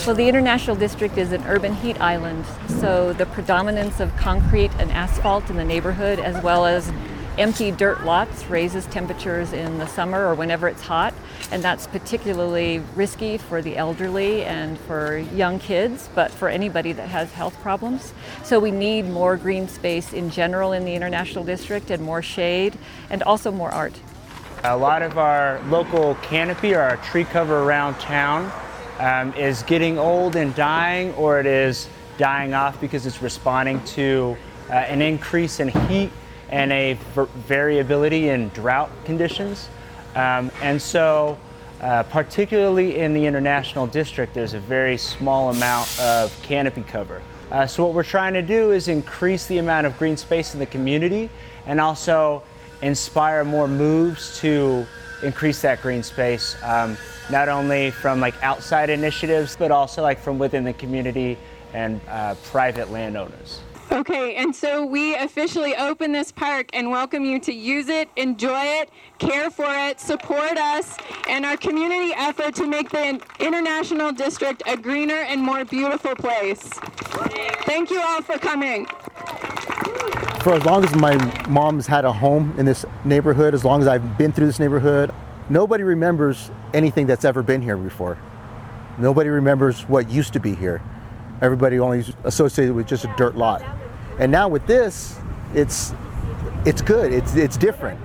Well, 0.06 0.14
the 0.14 0.28
International 0.28 0.76
District 0.76 1.16
is 1.16 1.32
an 1.32 1.42
urban 1.46 1.74
heat 1.74 1.98
island, 2.00 2.44
so 2.68 3.14
the 3.14 3.24
predominance 3.24 4.00
of 4.00 4.14
concrete 4.16 4.70
and 4.78 4.90
asphalt 4.92 5.48
in 5.48 5.56
the 5.56 5.64
neighborhood, 5.64 6.18
as 6.18 6.42
well 6.44 6.66
as 6.66 6.92
empty 7.38 7.70
dirt 7.70 8.04
lots, 8.04 8.44
raises 8.46 8.86
temperatures 8.86 9.52
in 9.52 9.78
the 9.78 9.86
summer 9.86 10.26
or 10.26 10.34
whenever 10.34 10.68
it's 10.68 10.82
hot, 10.82 11.12
and 11.50 11.62
that's 11.62 11.86
particularly 11.86 12.80
risky 12.94 13.38
for 13.38 13.60
the 13.60 13.76
elderly 13.76 14.44
and 14.44 14.78
for 14.80 15.18
young 15.18 15.58
kids, 15.58 16.08
but 16.14 16.30
for 16.30 16.48
anybody 16.48 16.92
that 16.92 17.08
has 17.08 17.32
health 17.32 17.60
problems. 17.60 18.14
So 18.44 18.60
we 18.60 18.70
need 18.70 19.06
more 19.06 19.36
green 19.36 19.68
space 19.68 20.12
in 20.12 20.30
general 20.30 20.72
in 20.72 20.84
the 20.84 20.94
International 20.94 21.44
District 21.44 21.90
and 21.90 22.02
more 22.02 22.22
shade 22.22 22.78
and 23.10 23.22
also 23.24 23.50
more 23.50 23.70
art. 23.70 23.94
A 24.62 24.76
lot 24.76 25.02
of 25.02 25.18
our 25.18 25.60
local 25.68 26.14
canopy 26.22 26.74
or 26.74 26.80
our 26.80 26.96
tree 26.98 27.24
cover 27.24 27.64
around 27.64 27.98
town 27.98 28.50
um, 29.00 29.34
is 29.34 29.62
getting 29.64 29.98
old 29.98 30.36
and 30.36 30.54
dying, 30.54 31.12
or 31.14 31.40
it 31.40 31.46
is 31.46 31.88
dying 32.16 32.54
off 32.54 32.80
because 32.80 33.06
it's 33.06 33.20
responding 33.20 33.82
to 33.84 34.36
uh, 34.70 34.74
an 34.74 35.02
increase 35.02 35.60
in 35.60 35.68
heat 35.68 36.10
and 36.50 36.72
a 36.72 36.94
variability 37.46 38.28
in 38.28 38.48
drought 38.50 38.90
conditions. 39.04 39.68
Um, 40.14 40.50
and 40.62 40.80
so, 40.80 41.38
uh, 41.80 42.02
particularly 42.04 42.98
in 42.98 43.14
the 43.14 43.26
international 43.26 43.86
district, 43.86 44.34
there's 44.34 44.54
a 44.54 44.60
very 44.60 44.96
small 44.96 45.50
amount 45.50 46.00
of 46.00 46.36
canopy 46.42 46.82
cover. 46.82 47.20
Uh, 47.50 47.66
so, 47.66 47.84
what 47.84 47.94
we're 47.94 48.02
trying 48.02 48.32
to 48.34 48.42
do 48.42 48.72
is 48.72 48.88
increase 48.88 49.46
the 49.46 49.58
amount 49.58 49.86
of 49.86 49.98
green 49.98 50.16
space 50.16 50.54
in 50.54 50.60
the 50.60 50.66
community 50.66 51.28
and 51.66 51.80
also 51.80 52.42
inspire 52.82 53.44
more 53.44 53.68
moves 53.68 54.38
to 54.40 54.86
increase 55.22 55.60
that 55.62 55.80
green 55.82 56.02
space. 56.02 56.56
Um, 56.62 56.96
not 57.30 57.48
only 57.48 57.90
from 57.90 58.20
like 58.20 58.34
outside 58.42 58.90
initiatives, 58.90 59.56
but 59.56 59.70
also 59.70 60.02
like 60.02 60.18
from 60.18 60.38
within 60.38 60.64
the 60.64 60.74
community 60.74 61.38
and 61.72 62.00
uh, 62.08 62.34
private 62.44 62.90
landowners. 62.90 63.60
Okay, 63.92 64.36
and 64.36 64.54
so 64.54 64.84
we 64.84 65.14
officially 65.14 65.76
open 65.76 66.12
this 66.12 66.32
park 66.32 66.70
and 66.72 66.90
welcome 66.90 67.24
you 67.24 67.38
to 67.40 67.52
use 67.52 67.88
it, 67.88 68.08
enjoy 68.16 68.62
it, 68.64 68.90
care 69.18 69.50
for 69.50 69.66
it, 69.68 70.00
support 70.00 70.56
us, 70.56 70.96
and 71.28 71.44
our 71.44 71.56
community 71.56 72.12
effort 72.16 72.54
to 72.56 72.66
make 72.66 72.90
the 72.90 73.20
International 73.38 74.12
District 74.12 74.62
a 74.66 74.76
greener 74.76 75.14
and 75.14 75.40
more 75.40 75.64
beautiful 75.64 76.14
place. 76.14 76.68
Thank 77.64 77.90
you 77.90 78.00
all 78.00 78.22
for 78.22 78.38
coming. 78.38 78.86
For 80.42 80.54
as 80.54 80.64
long 80.64 80.84
as 80.84 80.94
my 80.94 81.16
mom's 81.48 81.86
had 81.86 82.04
a 82.04 82.12
home 82.12 82.54
in 82.58 82.66
this 82.66 82.84
neighborhood, 83.04 83.54
as 83.54 83.64
long 83.64 83.80
as 83.80 83.88
I've 83.88 84.18
been 84.18 84.32
through 84.32 84.46
this 84.46 84.58
neighborhood, 84.58 85.14
Nobody 85.50 85.82
remembers 85.82 86.50
anything 86.72 87.06
that's 87.06 87.24
ever 87.24 87.42
been 87.42 87.60
here 87.60 87.76
before. 87.76 88.16
Nobody 88.96 89.28
remembers 89.28 89.82
what 89.82 90.08
used 90.08 90.32
to 90.32 90.40
be 90.40 90.54
here. 90.54 90.80
Everybody 91.42 91.78
only 91.78 92.04
associated 92.24 92.74
with 92.74 92.86
just 92.86 93.04
a 93.04 93.14
dirt 93.16 93.36
lot. 93.36 93.62
And 94.18 94.30
now 94.30 94.48
with 94.48 94.66
this, 94.66 95.18
it's 95.54 95.92
it's 96.64 96.82
good. 96.82 97.12
It's 97.12 97.34
it's 97.34 97.56
different. 97.56 98.00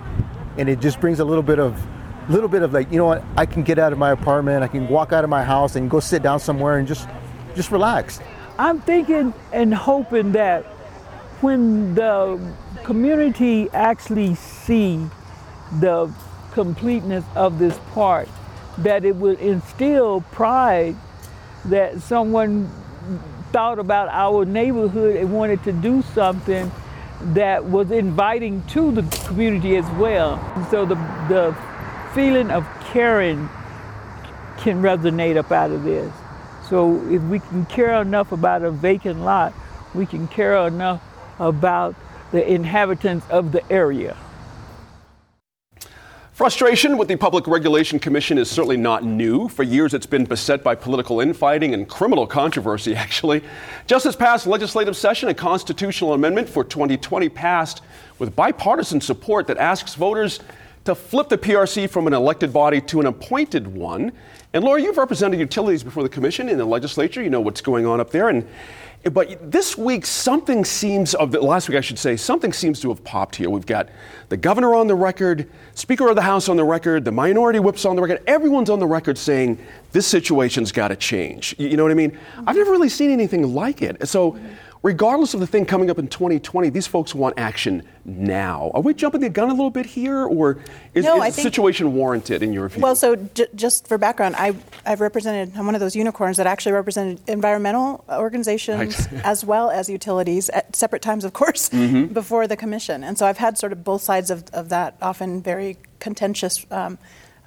And 0.58 0.68
it 0.68 0.80
just 0.80 1.00
brings 1.00 1.20
a 1.20 1.26
little 1.26 1.44
bit 1.44 1.60
of 1.60 1.80
little 2.30 2.50
bit 2.50 2.62
of 2.62 2.74
like, 2.74 2.92
you 2.92 2.98
know 2.98 3.06
what, 3.06 3.24
I 3.38 3.46
can 3.46 3.64
get 3.64 3.80
out 3.80 3.92
of 3.92 3.98
my 3.98 4.12
apartment, 4.12 4.64
I 4.64 4.68
can 4.68 4.88
walk 4.88 5.12
out 5.14 5.24
of 5.24 5.30
my 5.30 5.44
house 5.44 5.76
and 5.76 5.90
go 5.90 6.00
sit 6.00 6.22
down 6.22 6.40
somewhere 6.40 6.78
and 6.78 6.88
just 6.88 7.08
just 7.56 7.72
relax. 7.72 8.20
I'm 8.58 8.82
thinking 8.82 9.34
and 9.52 9.74
hoping 9.74 10.34
that 10.34 10.64
when 11.42 11.96
the 11.96 12.40
community 12.84 13.70
actually 13.72 14.36
see 14.36 15.08
the 15.80 16.12
completeness 16.52 17.24
of 17.36 17.58
this 17.60 17.80
park, 17.92 18.28
that 18.80 19.06
it 19.06 19.16
will 19.16 19.38
instill 19.38 20.22
pride 20.32 20.96
that 21.66 22.02
someone 22.02 22.70
thought 23.52 23.80
about 23.80 24.10
our 24.10 24.46
neighborhood 24.46 25.16
and 25.16 25.34
wanted 25.34 25.64
to 25.64 25.72
do 25.72 26.02
something 26.14 26.72
that 27.22 27.66
was 27.66 27.92
inviting 27.92 28.64
to 28.68 28.92
the 28.92 29.04
community 29.28 29.76
as 29.76 29.90
well. 29.92 30.38
So 30.72 30.86
the, 30.86 30.96
the 31.28 31.56
feeling 32.14 32.52
of 32.52 32.66
caring 32.86 33.50
can 34.58 34.82
resonate 34.82 35.38
up 35.38 35.52
out 35.52 35.72
of 35.72 35.84
this. 35.84 36.14
So 36.70 36.96
if 37.10 37.22
we 37.24 37.40
can 37.40 37.66
care 37.66 38.02
enough 38.02 38.32
about 38.32 38.64
a 38.64 38.72
vacant 38.72 39.22
lot, 39.22 39.54
we 39.94 40.06
can 40.06 40.28
care 40.28 40.68
enough 40.68 41.02
about 41.40 41.96
the 42.32 42.48
inhabitants 42.48 43.26
of 43.30 43.52
the 43.52 43.70
area. 43.72 44.16
Frustration 46.40 46.98
with 46.98 47.10
the 47.10 47.18
Public 47.18 47.48
Regulation 47.48 48.00
Commission 48.00 48.38
is 48.38 48.50
certainly 48.50 48.78
not 48.78 49.04
new. 49.04 49.50
For 49.50 49.64
years, 49.64 49.94
it's 49.94 50.06
been 50.06 50.24
beset 50.24 50.64
by 50.64 50.74
political 50.74 51.20
infighting 51.20 51.74
and 51.74 51.86
criminal 51.86 52.26
controversy, 52.26 52.96
actually. 52.96 53.44
Just 53.88 54.06
this 54.06 54.16
past 54.16 54.48
legislative 54.48 54.96
session, 54.96 55.28
a 55.28 55.34
constitutional 55.34 56.14
amendment 56.14 56.48
for 56.48 56.64
2020 56.64 57.28
passed 57.28 57.82
with 58.20 58.38
bipartisan 58.38 59.02
support 59.02 59.48
that 59.48 59.58
asks 59.58 59.96
voters 59.96 60.40
to 60.86 60.96
flip 60.96 61.28
the 61.28 61.38
PRC 61.38 61.90
from 61.90 62.08
an 62.08 62.14
elected 62.14 62.54
body 62.54 62.80
to 62.80 63.02
an 63.02 63.08
appointed 63.08 63.68
one. 63.68 64.14
And 64.54 64.64
Laura, 64.64 64.82
you've 64.82 64.98
represented 64.98 65.42
utilities 65.42 65.84
before 65.84 66.04
the 66.04 66.10
commission 66.10 66.48
in 66.48 66.58
the 66.58 66.64
legislature. 66.64 67.22
You 67.22 67.30
know 67.30 67.42
what's 67.42 67.60
going 67.60 67.86
on 67.86 68.00
up 68.00 68.12
there. 68.12 68.30
And 68.30 68.48
but 69.04 69.52
this 69.52 69.78
week, 69.78 70.06
something 70.06 70.66
seems, 70.66 71.14
of 71.16 71.32
the 71.32 71.40
last 71.40 71.70
week 71.70 71.78
I 71.78 71.82
should 71.82 71.98
say, 71.98 72.18
something 72.18 72.52
seems 72.52 72.82
to 72.82 72.90
have 72.90 73.02
popped 73.04 73.38
here. 73.38 73.50
We've 73.50 73.66
got 73.66 73.90
the 74.28 74.36
governor 74.36 74.76
on 74.76 74.88
the 74.88 74.96
record, 74.96 75.50
Speaker 75.74 76.10
of 76.10 76.16
the 76.16 76.22
House 76.22 76.50
on 76.50 76.58
the 76.58 76.66
record, 76.66 77.06
the 77.06 77.12
minority 77.12 77.60
whips 77.60 77.86
on 77.86 77.96
the 77.96 78.02
record. 78.02 78.22
Everyone's 78.28 78.70
on 78.70 78.80
the 78.80 78.88
record 78.88 79.18
saying 79.18 79.58
this 79.94 80.06
situation's 80.06 80.74
got 80.74 80.90
to 80.90 80.98
change. 80.98 81.56
You 81.58 81.78
know 81.78 81.84
what 81.84 81.94
I 81.94 81.96
mean? 81.96 82.18
I've 82.46 82.58
never 82.58 82.72
really 82.72 82.90
seen 82.90 83.10
anything 83.10 83.54
like 83.54 83.82
it. 83.82 84.06
So, 84.08 84.38
regardless 84.82 85.34
of 85.34 85.40
the 85.40 85.48
thing 85.48 85.66
coming 85.66 85.90
up 85.90 86.00
in 86.00 86.08
2020, 86.08 86.70
these 86.70 86.88
folks 86.88 87.14
want 87.14 87.38
action 87.38 87.84
now. 88.06 88.72
Are 88.74 88.82
we 88.82 88.94
jumping 88.94 89.22
the 89.22 89.30
gun 89.30 89.50
a 89.50 89.54
little 89.54 89.70
bit 89.70 89.86
here, 89.86 90.26
or 90.26 90.60
is, 90.94 91.06
no, 91.06 91.22
is 91.24 91.36
the 91.36 91.42
situation 91.42 91.94
warranted 91.94 92.42
in 92.42 92.54
your 92.54 92.70
view? 92.70 92.82
Well, 92.82 92.96
so 92.96 93.16
j- 93.16 93.48
just 93.56 93.88
for 93.88 93.98
background, 93.98 94.36
I, 94.38 94.56
I've 94.86 95.02
represented, 95.02 95.58
I'm 95.58 95.66
one 95.66 95.76
of 95.76 95.82
those 95.82 95.96
unicorns 95.96 96.38
that 96.38 96.48
actually 96.48 96.72
represented 96.72 97.20
environmental 97.28 98.04
organizations 98.10 99.08
right. 99.12 99.22
as 99.26 99.44
well 99.44 99.70
as 99.70 99.90
utilities 99.90 100.50
at 100.50 100.76
separate 100.76 101.02
times, 101.02 101.26
of 101.26 101.34
course, 101.34 101.70
mm-hmm. 101.70 102.14
before 102.14 102.48
the 102.48 102.58
commission. 102.58 103.04
And 103.04 103.18
so 103.18 103.26
I've 103.26 103.38
had 103.38 103.58
sort 103.58 103.74
of 103.74 103.84
both 103.84 104.02
sides 104.02 104.32
of, 104.32 104.46
of 104.54 104.70
that 104.70 104.96
often 105.02 105.42
very 105.42 105.78
contentious. 106.00 106.66
Um, 106.72 106.98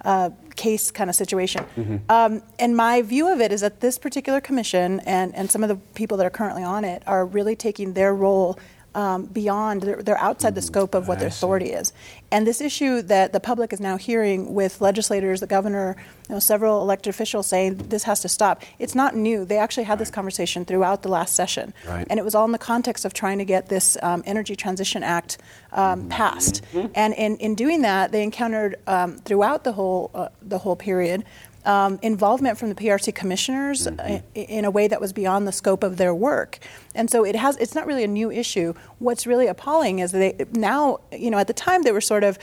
uh, 0.03 0.29
case 0.55 0.91
kind 0.91 1.09
of 1.09 1.15
situation. 1.15 1.65
Mm-hmm. 1.75 1.97
Um, 2.09 2.43
and 2.59 2.75
my 2.75 3.01
view 3.01 3.31
of 3.31 3.41
it 3.41 3.51
is 3.51 3.61
that 3.61 3.79
this 3.79 3.97
particular 3.97 4.41
commission 4.41 4.99
and, 5.01 5.33
and 5.35 5.49
some 5.49 5.63
of 5.63 5.69
the 5.69 5.75
people 5.95 6.17
that 6.17 6.25
are 6.25 6.31
currently 6.31 6.63
on 6.63 6.85
it 6.85 7.03
are 7.07 7.25
really 7.25 7.55
taking 7.55 7.93
their 7.93 8.13
role 8.13 8.59
um, 8.95 9.25
beyond, 9.25 9.81
they're, 9.81 10.03
they're 10.03 10.17
outside 10.17 10.55
the 10.55 10.61
scope 10.61 10.93
of 10.93 11.07
what 11.07 11.19
their 11.19 11.27
authority 11.27 11.71
is. 11.71 11.93
And 12.31 12.45
this 12.47 12.61
issue 12.61 13.01
that 13.03 13.33
the 13.33 13.39
public 13.39 13.73
is 13.73 13.79
now 13.79 13.97
hearing 13.97 14.53
with 14.53 14.81
legislators, 14.81 15.39
the 15.39 15.47
governor, 15.47 15.95
you 16.29 16.35
know, 16.35 16.39
several 16.39 16.81
elected 16.81 17.09
officials 17.09 17.47
saying 17.47 17.77
this 17.89 18.03
has 18.03 18.19
to 18.21 18.29
stop, 18.29 18.63
it's 18.79 18.95
not 18.95 19.15
new. 19.15 19.45
They 19.45 19.57
actually 19.57 19.83
had 19.83 19.99
this 19.99 20.09
conversation 20.11 20.65
throughout 20.65 21.01
the 21.01 21.09
last 21.09 21.35
session. 21.35 21.73
Right. 21.87 22.07
And 22.09 22.19
it 22.19 22.23
was 22.23 22.35
all 22.35 22.45
in 22.45 22.51
the 22.51 22.57
context 22.57 23.05
of 23.05 23.13
trying 23.13 23.37
to 23.39 23.45
get 23.45 23.69
this 23.69 23.97
um, 24.01 24.23
Energy 24.25 24.55
Transition 24.55 25.03
Act 25.03 25.37
um, 25.71 26.09
passed. 26.09 26.61
And 26.95 27.13
in, 27.13 27.37
in 27.37 27.55
doing 27.55 27.81
that, 27.81 28.11
they 28.11 28.23
encountered 28.23 28.75
um, 28.87 29.17
throughout 29.19 29.63
the 29.63 29.73
whole, 29.73 30.11
uh, 30.13 30.29
the 30.41 30.59
whole 30.59 30.75
period 30.75 31.23
um, 31.65 31.99
involvement 32.01 32.57
from 32.57 32.69
the 32.69 32.75
PRC 32.75 33.13
commissioners 33.13 33.87
mm-hmm. 33.87 33.99
i- 33.99 34.23
in 34.39 34.65
a 34.65 34.71
way 34.71 34.87
that 34.87 34.99
was 34.99 35.13
beyond 35.13 35.47
the 35.47 35.51
scope 35.51 35.83
of 35.83 35.97
their 35.97 36.13
work. 36.13 36.59
And 36.95 37.09
so 37.09 37.23
it 37.23 37.35
has 37.35 37.57
it's 37.57 37.75
not 37.75 37.85
really 37.85 38.03
a 38.03 38.07
new 38.07 38.31
issue. 38.31 38.73
What's 38.99 39.25
really 39.25 39.47
appalling 39.47 39.99
is 39.99 40.11
they 40.11 40.45
now, 40.51 40.99
you 41.11 41.31
know, 41.31 41.37
at 41.37 41.47
the 41.47 41.53
time 41.53 41.83
they 41.83 41.91
were 41.91 42.01
sort 42.01 42.23
of 42.23 42.37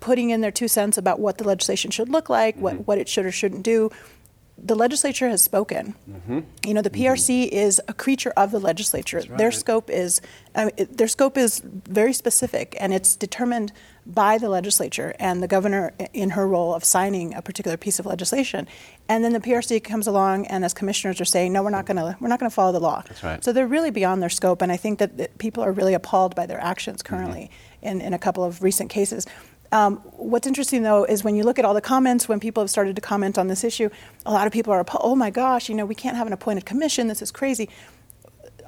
putting 0.00 0.30
in 0.30 0.40
their 0.40 0.50
two 0.50 0.68
cents 0.68 0.98
about 0.98 1.20
what 1.20 1.38
the 1.38 1.44
legislation 1.44 1.90
should 1.90 2.08
look 2.08 2.28
like, 2.28 2.56
what, 2.56 2.74
mm-hmm. 2.74 2.82
what 2.82 2.98
it 2.98 3.08
should 3.08 3.24
or 3.24 3.32
shouldn't 3.32 3.62
do. 3.62 3.90
The 4.58 4.74
legislature 4.74 5.28
has 5.28 5.42
spoken. 5.42 5.94
Mm-hmm. 6.10 6.40
You 6.66 6.74
know, 6.74 6.82
the 6.82 6.90
PRC 6.90 7.48
is 7.48 7.80
a 7.88 7.92
creature 7.92 8.32
of 8.36 8.52
the 8.52 8.58
legislature. 8.58 9.22
Their 9.22 9.52
scope 9.52 9.90
is 9.90 10.20
I 10.54 10.66
mean, 10.66 10.88
their 10.90 11.08
scope 11.08 11.36
is 11.36 11.60
very 11.60 12.14
specific, 12.14 12.74
and 12.80 12.94
it's 12.94 13.16
determined 13.16 13.72
by 14.06 14.38
the 14.38 14.48
legislature 14.48 15.14
and 15.18 15.42
the 15.42 15.48
governor 15.48 15.92
in 16.12 16.30
her 16.30 16.46
role 16.46 16.74
of 16.74 16.84
signing 16.84 17.34
a 17.34 17.42
particular 17.42 17.76
piece 17.76 17.98
of 17.98 18.06
legislation. 18.06 18.68
And 19.08 19.24
then 19.24 19.32
the 19.32 19.40
PRC 19.40 19.82
comes 19.82 20.06
along, 20.06 20.46
and 20.46 20.64
as 20.64 20.72
commissioners 20.72 21.20
are 21.20 21.24
saying, 21.24 21.52
no, 21.52 21.62
we're 21.62 21.70
not 21.70 21.86
going 21.86 21.96
to 21.96 22.16
we're 22.20 22.28
not 22.28 22.38
going 22.38 22.50
to 22.50 22.54
follow 22.54 22.72
the 22.72 22.80
law. 22.80 23.02
That's 23.06 23.24
right. 23.24 23.42
So 23.42 23.52
they're 23.52 23.66
really 23.66 23.90
beyond 23.90 24.22
their 24.22 24.30
scope, 24.30 24.62
and 24.62 24.70
I 24.70 24.76
think 24.76 25.00
that, 25.00 25.16
that 25.16 25.38
people 25.38 25.62
are 25.62 25.72
really 25.72 25.94
appalled 25.94 26.34
by 26.34 26.46
their 26.46 26.60
actions 26.60 27.02
currently 27.02 27.50
in, 27.82 28.00
in 28.00 28.14
a 28.14 28.18
couple 28.18 28.44
of 28.44 28.62
recent 28.62 28.90
cases. 28.90 29.26
Um, 29.72 29.96
what's 30.16 30.46
interesting 30.46 30.84
though 30.84 31.04
is 31.04 31.24
when 31.24 31.34
you 31.34 31.42
look 31.42 31.58
at 31.58 31.64
all 31.64 31.74
the 31.74 31.80
comments, 31.80 32.28
when 32.28 32.38
people 32.38 32.62
have 32.62 32.70
started 32.70 32.94
to 32.96 33.02
comment 33.02 33.36
on 33.36 33.48
this 33.48 33.64
issue, 33.64 33.90
a 34.24 34.32
lot 34.32 34.46
of 34.46 34.52
people 34.52 34.72
are, 34.72 34.84
oh 35.00 35.16
my 35.16 35.30
gosh, 35.30 35.68
you 35.68 35.74
know, 35.74 35.84
we 35.84 35.94
can't 35.94 36.16
have 36.16 36.26
an 36.26 36.32
appointed 36.32 36.64
commission. 36.64 37.08
This 37.08 37.20
is 37.20 37.30
crazy. 37.30 37.68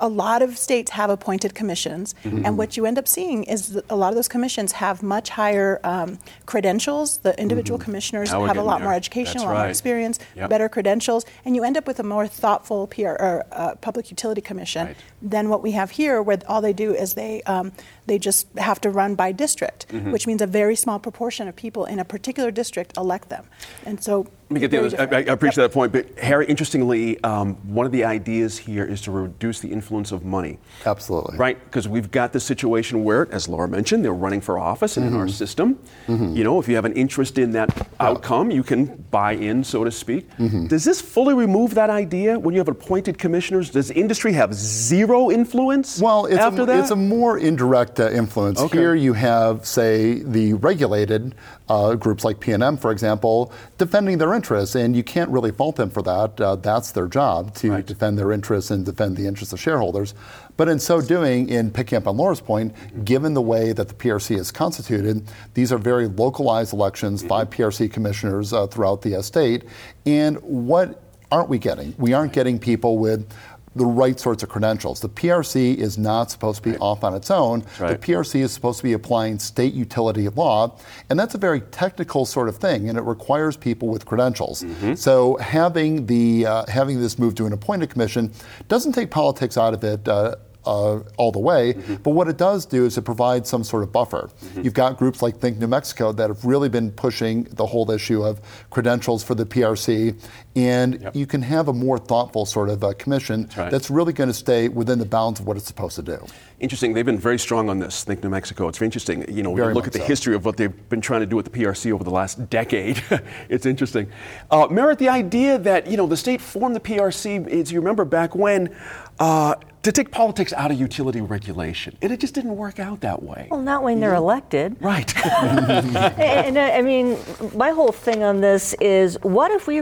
A 0.01 0.09
lot 0.09 0.43
of 0.43 0.57
states 0.59 0.93
have 0.93 1.11
appointed 1.11 1.55
commissions, 1.55 2.15
Mhm. 2.25 2.43
and 2.45 2.57
what 2.59 2.77
you 2.77 2.87
end 2.87 2.99
up 2.99 3.09
seeing 3.09 3.45
is 3.45 3.71
that 3.75 3.85
a 3.91 3.97
lot 3.97 4.09
of 4.11 4.15
those 4.15 4.29
commissions 4.29 4.73
have 4.73 5.03
much 5.03 5.31
higher 5.31 5.81
um, 5.85 6.19
credentials. 6.47 7.19
The 7.19 7.39
individual 7.41 7.79
commissioners 7.79 8.31
Now 8.33 8.41
we're 8.41 8.47
have 8.49 8.57
a 8.59 8.63
lot 8.63 8.79
there. 8.79 8.89
more 8.89 8.95
education, 8.95 9.35
That's 9.39 9.45
a 9.45 9.47
lot 9.49 9.57
more 9.59 9.67
experience, 9.69 10.19
Yep. 10.37 10.51
better 10.51 10.69
credentials, 10.69 11.25
and 11.45 11.55
you 11.57 11.65
end 11.65 11.77
up 11.77 11.87
with 11.87 11.99
a 11.99 12.03
more 12.03 12.27
thoughtful 12.27 12.87
PR 12.87 13.17
or 13.21 13.45
uh, 13.53 13.75
public 13.81 14.11
utility 14.11 14.41
commission 14.41 14.95
than 15.21 15.49
what 15.49 15.63
we 15.63 15.73
have 15.73 15.91
here, 15.93 16.23
where 16.23 16.39
all 16.49 16.61
they 16.61 16.73
do 16.73 16.95
is 16.95 17.15
they 17.15 17.43
um, 17.43 17.73
they 18.09 18.19
just 18.19 18.47
have 18.59 18.81
to 18.81 18.91
run 18.91 19.15
by 19.15 19.31
district, 19.33 19.87
Mhm. 19.93 20.13
which 20.13 20.27
means 20.27 20.43
a 20.43 20.47
very 20.47 20.75
small 20.75 20.99
proportion 20.99 21.47
of 21.49 21.55
people 21.55 21.85
in 21.85 21.99
a 22.01 22.05
particular 22.05 22.51
district 22.51 22.97
elect 22.97 23.29
them, 23.29 23.45
and 23.87 24.03
so. 24.03 24.27
Let 24.51 24.55
me 24.55 24.61
get 24.61 24.71
the 24.71 24.79
very 24.81 24.97
other, 25.05 25.15
I. 25.15 25.19
I 25.19 25.35
appreciate 25.35 25.63
that 25.65 25.73
point, 25.75 25.93
but 25.93 26.07
Harry, 26.19 26.47
interestingly, 26.47 27.23
um, 27.23 27.57
one 27.81 27.85
of 27.85 27.93
the 27.93 28.05
ideas 28.05 28.57
here 28.57 28.85
is 28.87 29.03
to 29.03 29.11
reduce 29.11 29.61
the 29.61 29.69
influence 29.71 30.11
of 30.11 30.25
money. 30.25 30.59
Absolutely. 30.87 31.37
Right, 31.37 31.63
because 31.65 31.87
we've 31.87 32.11
got 32.11 32.33
the 32.33 32.41
situation 32.41 33.05
where, 33.05 33.29
as 33.31 33.47
Laura 33.47 33.69
mentioned, 33.69 34.03
they're 34.07 34.15
running 34.27 34.41
for 34.41 34.59
office, 34.59 34.97
and 34.97 35.05
in 35.07 35.15
our 35.15 35.27
Mhm. 35.27 35.31
system, 35.43 35.79
Mhm. 36.09 36.35
you 36.35 36.45
know, 36.45 36.59
if 36.59 36.67
you 36.67 36.77
have 36.77 36.87
an 36.87 36.95
interest 36.95 37.37
in 37.39 37.51
that 37.53 37.69
outcome, 38.01 38.51
you 38.51 38.63
can 38.63 39.05
buy 39.11 39.33
in, 39.33 39.63
so 39.65 39.85
to 39.85 39.91
speak. 39.91 40.27
Mhm. 40.39 40.67
Does 40.69 40.85
this 40.85 41.03
fully 41.03 41.35
remove 41.35 41.75
that 41.75 41.91
idea 41.91 42.39
when 42.39 42.55
you 42.55 42.61
have 42.61 42.69
appointed 42.69 43.19
commissioners? 43.19 43.69
Does 43.69 43.91
industry 43.91 44.33
have 44.33 44.55
zero 44.55 45.31
influence? 45.31 46.01
Well, 46.01 46.25
it's, 46.25 46.39
after 46.39 46.63
a, 46.63 46.67
that? 46.67 46.81
it's 46.81 46.91
a 46.91 46.97
more 46.97 47.37
indirect 47.37 47.98
uh, 48.01 48.11
influence. 48.11 48.61
Okay. 48.61 48.79
Here 48.79 48.95
you 48.95 49.13
have, 49.13 49.67
say, 49.67 50.21
the 50.21 50.55
regulated 50.55 51.35
uh, 51.69 51.95
groups 51.95 52.25
like 52.25 52.41
PNM, 52.41 52.81
for 52.81 52.91
example, 52.91 53.53
defending 53.77 54.19
their 54.19 54.35
interests, 54.35 54.75
and 54.75 54.97
you 54.97 55.03
can't 55.03 55.31
really 55.31 55.51
fault 55.51 55.77
them 55.77 55.91
for 55.91 56.03
that. 56.03 56.41
Uh, 56.41 56.57
that's 56.57 56.93
their 56.93 57.07
job 57.07 57.55
to 57.57 57.83
defend 57.83 58.19
their 58.19 58.33
interests 58.33 58.71
and 58.71 58.85
defend 58.85 59.17
the 59.17 59.27
interests 59.27 59.53
of 59.53 59.61
shareholders. 59.61 60.15
But 60.57 60.69
in 60.69 60.79
so 60.81 61.01
doing, 61.01 61.49
in 61.49 61.71
picking 61.71 61.99
up 61.99 62.07
on 62.07 62.17
Laura's 62.17 62.41
point, 62.41 62.75
given 63.05 63.35
the 63.35 63.43
way 63.43 63.73
that 63.73 63.89
the 63.89 63.95
PRC 63.95 64.37
is 64.37 64.51
constituted, 64.51 65.31
these 65.55 65.73
are 65.73 65.79
very 65.79 66.09
localized 66.09 66.73
elections, 66.73 67.23
by 67.23 67.45
PRC 67.45 67.93
commissioners 67.93 68.53
uh, 68.53 68.67
throughout 68.67 69.03
the 69.03 69.23
state. 69.23 69.65
And 70.07 70.37
what 70.39 71.03
aren't 71.31 71.49
we 71.49 71.59
getting? 71.59 71.95
We 71.99 72.13
aren't 72.13 72.33
getting 72.33 72.59
people 72.59 72.99
with 72.99 73.31
the 73.79 73.87
right 73.87 74.19
sorts 74.21 74.43
of 74.43 74.49
credentials. 74.49 75.01
The 75.01 75.09
PRC 75.09 75.77
is 75.77 75.97
not 75.97 76.31
supposed 76.31 76.63
to 76.63 76.71
be 76.71 76.77
off 76.79 77.05
on 77.05 77.15
its 77.15 77.31
own. 77.31 77.65
right. 77.81 78.01
The 78.01 78.13
PRC 78.13 78.41
is 78.41 78.53
supposed 78.53 78.79
to 78.79 78.85
be 78.85 78.93
applying 78.93 79.39
state 79.39 79.73
utility 79.73 80.29
law, 80.29 80.77
and 81.09 81.19
that's 81.19 81.35
a 81.35 81.39
very 81.39 81.61
technical 81.61 82.27
sort 82.27 82.49
of 82.49 82.57
thing, 82.59 82.89
and 82.89 82.99
it 82.99 83.03
requires 83.03 83.57
people 83.57 83.89
with 83.89 84.05
credentials. 84.05 84.65
So 84.97 85.37
having 85.39 86.07
the 86.07 86.47
uh, 86.47 86.65
having 86.69 87.01
this 87.01 87.19
move 87.19 87.35
to 87.37 87.47
an 87.47 87.53
appointed 87.53 87.91
commission 87.91 88.33
doesn't 88.69 88.93
take 88.93 89.11
politics 89.11 89.57
out 89.57 89.75
of 89.75 89.83
it. 89.85 90.07
Uh, 90.09 90.35
uh, 90.67 91.01
all 91.17 91.33
the 91.33 91.39
way, 91.39 91.73
but 92.03 92.11
what 92.11 92.29
it 92.29 92.37
does 92.37 92.67
do 92.67 92.85
is 92.85 92.99
it 92.99 93.03
provides 93.03 93.49
some 93.49 93.65
sort 93.65 93.83
of 93.83 93.91
buffer. 93.91 94.29
You've 94.61 94.75
got 94.75 94.99
groups 94.99 95.23
like 95.23 95.39
Think 95.39 95.57
New 95.57 95.67
Mexico 95.67 96.13
that 96.13 96.29
have 96.29 96.45
really 96.45 96.69
been 96.69 96.91
pushing 96.91 97.45
the 97.45 97.65
whole 97.65 97.91
issue 97.91 98.23
of 98.23 98.41
credentials 98.69 99.25
for 99.25 99.35
the 99.35 99.47
PRC, 99.47 100.21
and 100.59 101.11
you 101.15 101.25
can 101.25 101.41
have 101.43 101.69
a 101.69 101.73
more 101.73 101.99
thoughtful 101.99 102.45
sort 102.45 102.69
of 102.69 102.83
uh, 102.83 102.93
commission 102.99 103.49
right. 103.57 103.71
that's 103.71 103.91
really 103.91 104.13
going 104.13 104.29
to 104.29 104.35
stay 104.35 104.69
within 104.69 104.99
the 104.99 105.07
bounds 105.07 105.39
of 105.39 105.47
what 105.47 105.57
it's 105.57 105.67
supposed 105.67 105.95
to 105.97 106.03
do. 106.03 106.27
Interesting. 106.59 106.93
They've 106.93 107.07
been 107.07 107.19
very 107.19 107.39
strong 107.39 107.71
on 107.71 107.79
this. 107.79 108.03
Think 108.03 108.25
New 108.25 108.31
Mexico. 108.31 108.67
It's 108.67 108.79
very 108.79 108.89
interesting. 108.89 109.25
You 109.33 109.45
know, 109.45 109.51
when 109.51 109.59
Very 109.59 109.71
you 109.71 109.75
look 109.75 109.87
at 109.87 109.93
the 109.93 110.01
so. 110.01 110.07
history 110.07 110.35
of 110.35 110.45
what 110.45 110.57
they've 110.57 110.89
been 110.89 111.01
trying 111.01 111.21
to 111.21 111.27
do 111.27 111.37
with 111.37 111.45
the 111.45 111.57
PRC 111.57 111.93
over 111.93 112.03
the 112.03 112.11
last 112.11 112.51
decade. 112.51 113.01
it's 113.49 113.65
interesting. 113.65 114.11
Uh, 114.51 114.67
Merritt, 114.69 114.99
the 114.99 115.09
idea 115.09 115.59
that 115.59 115.87
you 115.87 115.97
know 115.97 116.09
the 116.09 116.17
state 116.17 116.41
formed 116.41 116.75
the 116.75 116.81
PRC, 116.81 117.47
as 117.49 117.71
you 117.71 117.79
remember 117.79 118.05
back 118.05 118.35
when, 118.35 118.75
uh, 119.21 119.55
to 119.83 119.93
take 119.93 120.11
politics 120.11 120.53
out 120.53 120.71
of 120.71 120.79
utility 120.79 121.21
regulation, 121.21 121.97
and 122.03 122.13
it 122.13 122.21
just 122.21 122.35
didn't 122.35 122.57
work 122.57 122.79
out 122.79 123.01
that 123.01 123.23
way. 123.23 123.49
Well, 123.51 123.63
not 123.63 123.83
when 123.83 124.01
they're 124.01 124.15
elected. 124.15 124.77
Right. 124.81 125.17
and, 125.27 126.59
uh, 126.59 126.61
I 126.61 126.83
mean, 126.83 127.17
my 127.55 127.71
whole 127.71 127.93
thing 127.93 128.23
on 128.23 128.41
this 128.41 128.75
is 128.75 129.17
what 129.23 129.51
if 129.53 129.67
we 129.67 129.81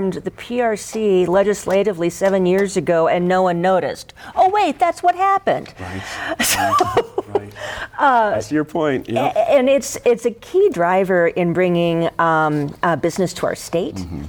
reformed 0.00 0.24
the 0.24 0.30
PRC 0.30 1.26
legislatively 1.28 2.10
seven 2.10 2.46
years 2.46 2.76
ago 2.76 3.08
and 3.08 3.28
no 3.28 3.42
one 3.42 3.60
noticed? 3.60 4.14
Oh, 4.34 4.48
wait, 4.50 4.78
that's 4.78 5.02
what 5.02 5.14
happened. 5.14 5.72
Right. 5.78 7.04
Uh, 7.98 8.32
I 8.36 8.40
see 8.40 8.54
your 8.54 8.64
point. 8.64 9.08
A- 9.10 9.50
And 9.50 9.68
it's 9.68 9.96
it's 10.06 10.24
a 10.24 10.30
key 10.30 10.70
driver 10.70 11.28
in 11.28 11.52
bringing 11.52 12.08
um, 12.18 12.74
uh, 12.82 12.96
business 12.96 13.34
to 13.34 13.46
our 13.46 13.54
state. 13.54 13.96
Mm-hmm. 13.96 14.22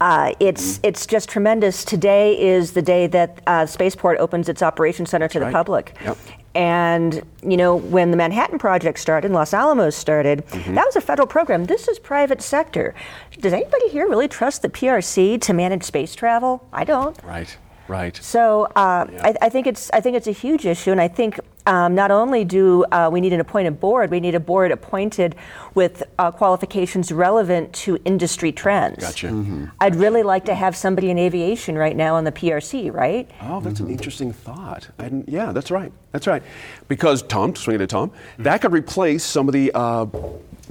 Uh, 0.00 0.32
it's 0.40 0.80
it's 0.82 1.06
just 1.06 1.28
tremendous. 1.28 1.84
Today 1.84 2.40
is 2.40 2.72
the 2.72 2.80
day 2.80 3.06
that 3.08 3.42
uh, 3.46 3.66
Spaceport 3.66 4.18
opens 4.18 4.48
its 4.48 4.62
operations 4.62 5.10
center 5.10 5.28
to 5.28 5.38
the 5.38 5.44
right. 5.44 5.52
public. 5.52 5.94
Yep. 6.02 6.16
And 6.54 7.22
you 7.42 7.56
know 7.56 7.76
when 7.76 8.10
the 8.10 8.16
Manhattan 8.16 8.58
Project 8.58 8.98
started, 8.98 9.30
Los 9.32 9.54
Alamos 9.54 9.96
started, 9.96 10.44
Mm-hmm. 10.46 10.74
that 10.74 10.84
was 10.86 10.96
a 10.96 11.00
federal 11.00 11.26
program. 11.26 11.64
This 11.64 11.88
is 11.88 11.98
private 11.98 12.42
sector. 12.42 12.94
Does 13.40 13.52
anybody 13.52 13.88
here 13.88 14.08
really 14.08 14.28
trust 14.28 14.62
the 14.62 14.68
PRC 14.68 15.40
to 15.40 15.52
manage 15.54 15.82
space 15.84 16.14
travel? 16.14 16.66
I 16.72 16.84
don't. 16.84 17.16
Right. 17.24 17.56
Right. 17.88 18.16
So 18.16 18.64
uh, 18.76 19.06
I, 19.22 19.34
I 19.42 19.48
think 19.48 19.66
it's 19.66 19.90
I 19.92 20.00
think 20.00 20.16
it's 20.16 20.26
a 20.28 20.32
huge 20.32 20.64
issue, 20.66 20.92
and 20.92 21.00
I 21.00 21.08
think 21.08 21.38
um, 21.66 21.94
not 21.94 22.10
only 22.10 22.44
do 22.44 22.84
uh, 22.84 23.08
we 23.12 23.20
need 23.20 23.32
an 23.32 23.40
appointed 23.40 23.78
board, 23.80 24.10
we 24.10 24.20
need 24.20 24.34
a 24.34 24.40
board 24.40 24.72
appointed 24.72 25.34
with 25.74 26.02
uh, 26.18 26.30
qualifications 26.30 27.12
relevant 27.12 27.72
to 27.72 27.98
industry 28.04 28.52
trends. 28.52 28.98
Gotcha. 28.98 29.70
I'd 29.80 29.96
really 29.96 30.22
like 30.22 30.44
to 30.46 30.54
have 30.54 30.76
somebody 30.76 31.10
in 31.10 31.18
aviation 31.18 31.78
right 31.78 31.96
now 31.96 32.16
on 32.16 32.24
the 32.24 32.32
PRC, 32.32 32.92
right? 32.92 33.30
Oh, 33.42 33.60
that's 33.60 33.80
an 33.80 33.88
interesting 33.88 34.32
thought. 34.32 34.88
I 34.98 35.22
yeah, 35.26 35.52
that's 35.52 35.70
right. 35.70 35.92
That's 36.10 36.26
right. 36.26 36.42
Because 36.88 37.22
Tom, 37.22 37.54
swing 37.54 37.76
it 37.76 37.78
to 37.78 37.86
Tom, 37.86 38.12
that 38.38 38.60
could 38.60 38.72
replace 38.72 39.24
some 39.24 39.48
of 39.48 39.54
the 39.54 39.70
uh, 39.74 40.06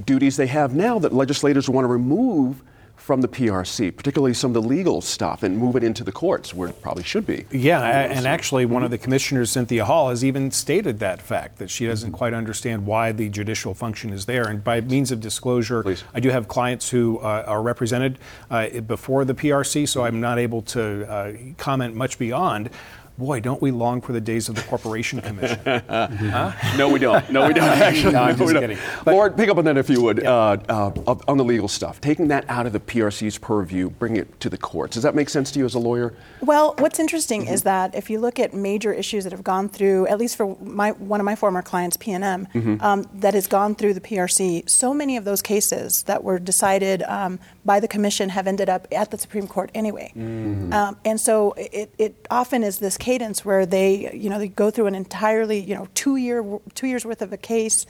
duties 0.04 0.36
they 0.36 0.46
have 0.46 0.74
now 0.74 0.98
that 0.98 1.12
legislators 1.12 1.68
want 1.68 1.84
to 1.84 1.88
remove 1.88 2.62
from 3.02 3.20
the 3.20 3.28
PRC, 3.28 3.94
particularly 3.94 4.32
some 4.32 4.54
of 4.54 4.62
the 4.62 4.68
legal 4.68 5.00
stuff, 5.00 5.42
and 5.42 5.58
move 5.58 5.74
it 5.74 5.82
into 5.82 6.04
the 6.04 6.12
courts 6.12 6.54
where 6.54 6.68
it 6.68 6.80
probably 6.80 7.02
should 7.02 7.26
be. 7.26 7.44
Yeah, 7.50 7.82
and 7.82 8.26
actually, 8.26 8.64
one 8.64 8.84
of 8.84 8.92
the 8.92 8.98
commissioners, 8.98 9.50
Cynthia 9.50 9.84
Hall, 9.84 10.10
has 10.10 10.24
even 10.24 10.52
stated 10.52 11.00
that 11.00 11.20
fact 11.20 11.58
that 11.58 11.68
she 11.68 11.86
doesn't 11.86 12.12
quite 12.12 12.32
understand 12.32 12.86
why 12.86 13.10
the 13.10 13.28
judicial 13.28 13.74
function 13.74 14.10
is 14.10 14.26
there. 14.26 14.46
And 14.46 14.62
by 14.62 14.80
means 14.80 15.10
of 15.10 15.20
disclosure, 15.20 15.84
I 16.14 16.20
do 16.20 16.30
have 16.30 16.46
clients 16.46 16.90
who 16.90 17.18
uh, 17.18 17.44
are 17.46 17.60
represented 17.60 18.20
uh, 18.50 18.80
before 18.82 19.24
the 19.24 19.34
PRC, 19.34 19.88
so 19.88 20.04
I'm 20.04 20.20
not 20.20 20.38
able 20.38 20.62
to 20.62 21.10
uh, 21.10 21.32
comment 21.58 21.96
much 21.96 22.20
beyond. 22.20 22.70
Boy, 23.18 23.40
don't 23.40 23.60
we 23.60 23.70
long 23.70 24.00
for 24.00 24.12
the 24.12 24.20
days 24.20 24.48
of 24.48 24.54
the 24.54 24.62
Corporation 24.62 25.20
Commission? 25.20 25.60
huh? 25.64 26.52
No, 26.76 26.88
we 26.88 26.98
don't. 26.98 27.30
No, 27.30 27.46
we 27.46 27.52
don't. 27.52 27.64
Actually, 27.68 28.14
no, 28.14 28.22
I'm 28.22 28.38
no, 28.38 28.46
just 28.46 28.58
kidding. 28.58 28.78
But, 29.04 29.14
Laura, 29.14 29.30
pick 29.30 29.50
up 29.50 29.58
on 29.58 29.64
that 29.66 29.76
if 29.76 29.90
you 29.90 30.00
would. 30.02 30.24
Uh, 30.24 30.56
uh, 30.68 31.16
on 31.28 31.36
the 31.36 31.44
legal 31.44 31.68
stuff, 31.68 32.00
taking 32.00 32.28
that 32.28 32.44
out 32.48 32.66
of 32.66 32.72
the 32.72 32.80
PRC's 32.80 33.36
purview, 33.36 33.90
bring 33.90 34.16
it 34.16 34.40
to 34.40 34.48
the 34.48 34.56
courts. 34.56 34.94
Does 34.94 35.02
that 35.02 35.14
make 35.14 35.28
sense 35.28 35.50
to 35.52 35.58
you 35.58 35.66
as 35.66 35.74
a 35.74 35.78
lawyer? 35.78 36.14
Well, 36.40 36.74
what's 36.78 36.98
interesting 36.98 37.42
mm-hmm. 37.42 37.54
is 37.54 37.62
that 37.64 37.94
if 37.94 38.08
you 38.08 38.18
look 38.18 38.38
at 38.38 38.54
major 38.54 38.92
issues 38.92 39.24
that 39.24 39.32
have 39.32 39.44
gone 39.44 39.68
through, 39.68 40.06
at 40.06 40.18
least 40.18 40.36
for 40.36 40.56
my 40.60 40.92
one 40.92 41.20
of 41.20 41.26
my 41.26 41.36
former 41.36 41.60
clients, 41.62 41.96
PNM, 41.96 42.50
mm-hmm. 42.52 42.82
um, 42.82 43.04
that 43.14 43.34
has 43.34 43.46
gone 43.46 43.74
through 43.74 43.94
the 43.94 44.00
PRC, 44.00 44.68
so 44.68 44.94
many 44.94 45.16
of 45.16 45.24
those 45.24 45.42
cases 45.42 46.02
that 46.04 46.24
were 46.24 46.38
decided 46.38 47.02
um, 47.02 47.38
by 47.64 47.80
the 47.80 47.88
commission 47.88 48.28
have 48.30 48.46
ended 48.46 48.68
up 48.68 48.88
at 48.92 49.10
the 49.10 49.18
Supreme 49.18 49.46
Court 49.46 49.70
anyway. 49.74 50.12
Mm-hmm. 50.16 50.72
Um, 50.72 50.96
and 51.04 51.20
so 51.20 51.52
it, 51.56 51.92
it 51.98 52.26
often 52.30 52.62
is 52.62 52.78
this 52.78 52.96
cadence 52.96 53.44
where 53.44 53.66
they, 53.66 54.12
you 54.14 54.28
know, 54.30 54.38
they 54.38 54.48
go 54.48 54.70
through 54.70 54.86
an 54.86 54.94
entirely, 54.94 55.60
you 55.60 55.74
know, 55.74 55.88
two 55.94 56.16
year 56.16 56.44
two 56.74 56.86
years 56.86 57.04
worth 57.04 57.22
of 57.22 57.32
a 57.32 57.36
case. 57.36 57.86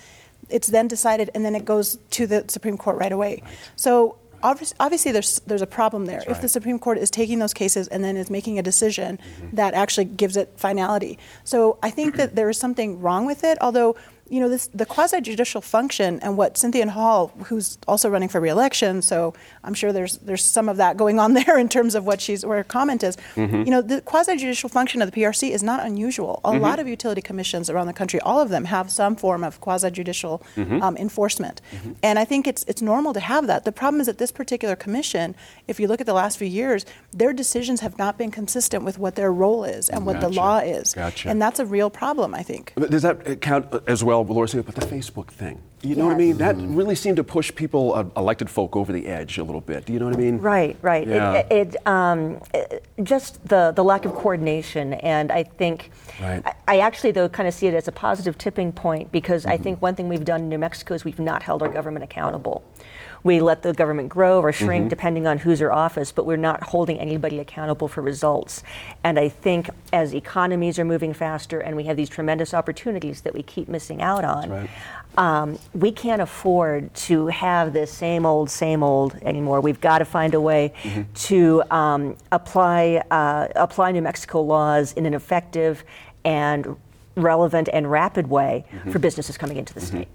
It's 0.50 0.68
then 0.68 0.88
decided, 0.88 1.30
and 1.34 1.44
then 1.44 1.54
it 1.54 1.64
goes 1.64 1.98
to 2.10 2.26
the 2.26 2.44
Supreme 2.48 2.76
Court 2.76 2.98
right 2.98 3.12
away. 3.12 3.40
Right. 3.42 3.54
So 3.76 4.16
obviously 4.42 5.12
there's 5.12 5.40
there's 5.46 5.62
a 5.62 5.66
problem 5.66 6.06
there. 6.06 6.18
Right. 6.18 6.28
If 6.28 6.40
the 6.40 6.48
Supreme 6.48 6.78
Court 6.78 6.98
is 6.98 7.10
taking 7.10 7.38
those 7.38 7.54
cases 7.54 7.88
and 7.88 8.02
then 8.02 8.16
is 8.16 8.30
making 8.30 8.58
a 8.58 8.62
decision 8.62 9.18
mm-hmm. 9.18 9.56
that 9.56 9.74
actually 9.74 10.06
gives 10.06 10.36
it 10.36 10.52
finality, 10.56 11.18
so 11.44 11.78
I 11.82 11.90
think 11.90 12.16
that 12.16 12.34
there 12.34 12.50
is 12.50 12.58
something 12.58 13.00
wrong 13.00 13.26
with 13.26 13.44
it. 13.44 13.58
Although 13.60 13.96
you 14.32 14.40
know, 14.40 14.48
this, 14.48 14.68
the 14.68 14.86
quasi 14.86 15.20
judicial 15.20 15.60
function 15.60 16.18
and 16.20 16.38
what 16.38 16.56
Cynthia 16.56 16.88
Hall, 16.88 17.30
who's 17.44 17.76
also 17.86 18.08
running 18.08 18.30
for 18.30 18.40
reelection, 18.40 19.02
so 19.02 19.34
I'm 19.62 19.74
sure 19.74 19.92
there's 19.92 20.16
there's 20.18 20.42
some 20.42 20.70
of 20.70 20.78
that 20.78 20.96
going 20.96 21.20
on 21.20 21.34
there 21.40 21.58
in 21.58 21.68
terms 21.68 21.94
of 21.94 22.06
what 22.06 22.18
she's 22.18 22.44
where 22.44 22.56
her 22.56 22.64
comment 22.64 23.02
is. 23.04 23.18
Mm-hmm. 23.36 23.64
You 23.64 23.70
know, 23.70 23.82
the 23.82 24.00
quasi 24.00 24.36
judicial 24.36 24.70
function 24.70 25.02
of 25.02 25.10
the 25.10 25.20
PRC 25.20 25.50
is 25.50 25.62
not 25.62 25.84
unusual. 25.84 26.40
A 26.44 26.52
mm-hmm. 26.52 26.62
lot 26.62 26.78
of 26.78 26.88
utility 26.88 27.20
commissions 27.20 27.68
around 27.68 27.88
the 27.88 27.92
country, 27.92 28.20
all 28.20 28.40
of 28.40 28.48
them 28.48 28.64
have 28.64 28.90
some 28.90 29.16
form 29.16 29.44
of 29.44 29.60
quasi 29.60 29.90
judicial 29.90 30.42
mm-hmm. 30.56 30.80
um, 30.80 30.96
enforcement, 30.96 31.60
mm-hmm. 31.70 31.92
and 32.02 32.18
I 32.18 32.24
think 32.24 32.46
it's 32.46 32.64
it's 32.64 32.80
normal 32.80 33.12
to 33.12 33.20
have 33.20 33.46
that. 33.48 33.66
The 33.66 33.72
problem 33.72 34.00
is 34.00 34.06
that 34.06 34.16
this 34.16 34.32
particular 34.32 34.76
commission, 34.76 35.34
if 35.68 35.78
you 35.78 35.88
look 35.88 36.00
at 36.00 36.06
the 36.06 36.14
last 36.14 36.38
few 36.38 36.48
years, 36.48 36.86
their 37.12 37.34
decisions 37.34 37.80
have 37.80 37.98
not 37.98 38.16
been 38.16 38.30
consistent 38.30 38.82
with 38.82 38.98
what 38.98 39.14
their 39.14 39.30
role 39.30 39.62
is 39.64 39.90
and 39.90 40.06
what 40.06 40.14
gotcha. 40.14 40.26
the 40.28 40.32
law 40.32 40.58
is, 40.58 40.94
gotcha. 40.94 41.28
and 41.28 41.42
that's 41.42 41.60
a 41.60 41.66
real 41.66 41.90
problem. 41.90 42.34
I 42.34 42.42
think. 42.42 42.72
But 42.76 42.90
does 42.90 43.02
that 43.02 43.42
count 43.42 43.66
as 43.86 44.02
well? 44.02 44.21
But 44.24 44.74
the 44.74 44.86
Facebook 44.86 45.28
thing. 45.28 45.60
You 45.82 45.96
know 45.96 46.04
yes. 46.04 46.12
what 46.12 46.14
I 46.14 46.18
mean? 46.18 46.36
That 46.38 46.56
really 46.56 46.94
seemed 46.94 47.16
to 47.16 47.24
push 47.24 47.52
people, 47.52 47.94
uh, 47.94 48.04
elected 48.16 48.48
folk, 48.48 48.76
over 48.76 48.92
the 48.92 49.06
edge 49.06 49.38
a 49.38 49.44
little 49.44 49.60
bit. 49.60 49.84
Do 49.84 49.92
you 49.92 49.98
know 49.98 50.06
what 50.06 50.14
I 50.14 50.18
mean? 50.18 50.38
Right, 50.38 50.76
right. 50.80 51.06
Yeah. 51.06 51.34
It, 51.34 51.46
it, 51.50 51.86
um, 51.86 52.40
it, 52.54 52.84
just 53.02 53.46
the, 53.48 53.72
the 53.74 53.82
lack 53.82 54.04
of 54.04 54.14
coordination, 54.14 54.94
and 54.94 55.32
I 55.32 55.42
think 55.42 55.90
right. 56.20 56.42
I, 56.46 56.54
I, 56.68 56.78
actually 56.78 57.10
though 57.10 57.28
kind 57.28 57.48
of 57.48 57.54
see 57.54 57.66
it 57.66 57.74
as 57.74 57.88
a 57.88 57.92
positive 57.92 58.38
tipping 58.38 58.72
point 58.72 59.10
because 59.10 59.42
mm-hmm. 59.42 59.52
I 59.52 59.56
think 59.56 59.82
one 59.82 59.96
thing 59.96 60.08
we've 60.08 60.24
done 60.24 60.42
in 60.42 60.48
New 60.48 60.58
Mexico 60.58 60.94
is 60.94 61.04
we've 61.04 61.18
not 61.18 61.42
held 61.42 61.62
our 61.62 61.68
government 61.68 62.04
accountable 62.04 62.62
we 63.24 63.40
let 63.40 63.62
the 63.62 63.72
government 63.72 64.08
grow 64.08 64.40
or 64.40 64.52
shrink 64.52 64.82
mm-hmm. 64.82 64.88
depending 64.88 65.26
on 65.26 65.38
who's 65.38 65.60
in 65.60 65.72
office, 65.72 66.12
but 66.12 66.26
we're 66.26 66.36
not 66.36 66.62
holding 66.62 66.98
anybody 66.98 67.38
accountable 67.38 67.88
for 67.88 68.02
results. 68.02 68.62
And 69.04 69.18
I 69.18 69.28
think 69.28 69.70
as 69.92 70.14
economies 70.14 70.78
are 70.78 70.84
moving 70.84 71.12
faster 71.12 71.60
and 71.60 71.76
we 71.76 71.84
have 71.84 71.96
these 71.96 72.08
tremendous 72.08 72.52
opportunities 72.52 73.20
that 73.22 73.34
we 73.34 73.42
keep 73.42 73.68
missing 73.68 74.02
out 74.02 74.24
on, 74.24 74.50
right. 74.50 74.70
um, 75.16 75.58
we 75.72 75.92
can't 75.92 76.20
afford 76.20 76.92
to 76.94 77.28
have 77.28 77.72
this 77.72 77.92
same 77.92 78.26
old, 78.26 78.50
same 78.50 78.82
old 78.82 79.14
anymore. 79.22 79.60
We've 79.60 79.80
got 79.80 79.98
to 79.98 80.04
find 80.04 80.34
a 80.34 80.40
way 80.40 80.72
mm-hmm. 80.82 81.02
to 81.12 81.62
um, 81.70 82.16
apply 82.32 83.02
uh, 83.10 83.48
apply 83.54 83.92
New 83.92 84.02
Mexico 84.02 84.42
laws 84.42 84.92
in 84.92 85.06
an 85.06 85.14
effective 85.14 85.84
and 86.24 86.76
relevant 87.14 87.68
and 87.72 87.90
rapid 87.90 88.26
way 88.26 88.64
mm-hmm. 88.70 88.90
for 88.90 88.98
businesses 88.98 89.36
coming 89.36 89.58
into 89.58 89.74
the 89.74 89.80
mm-hmm. 89.80 89.98
state 89.98 90.08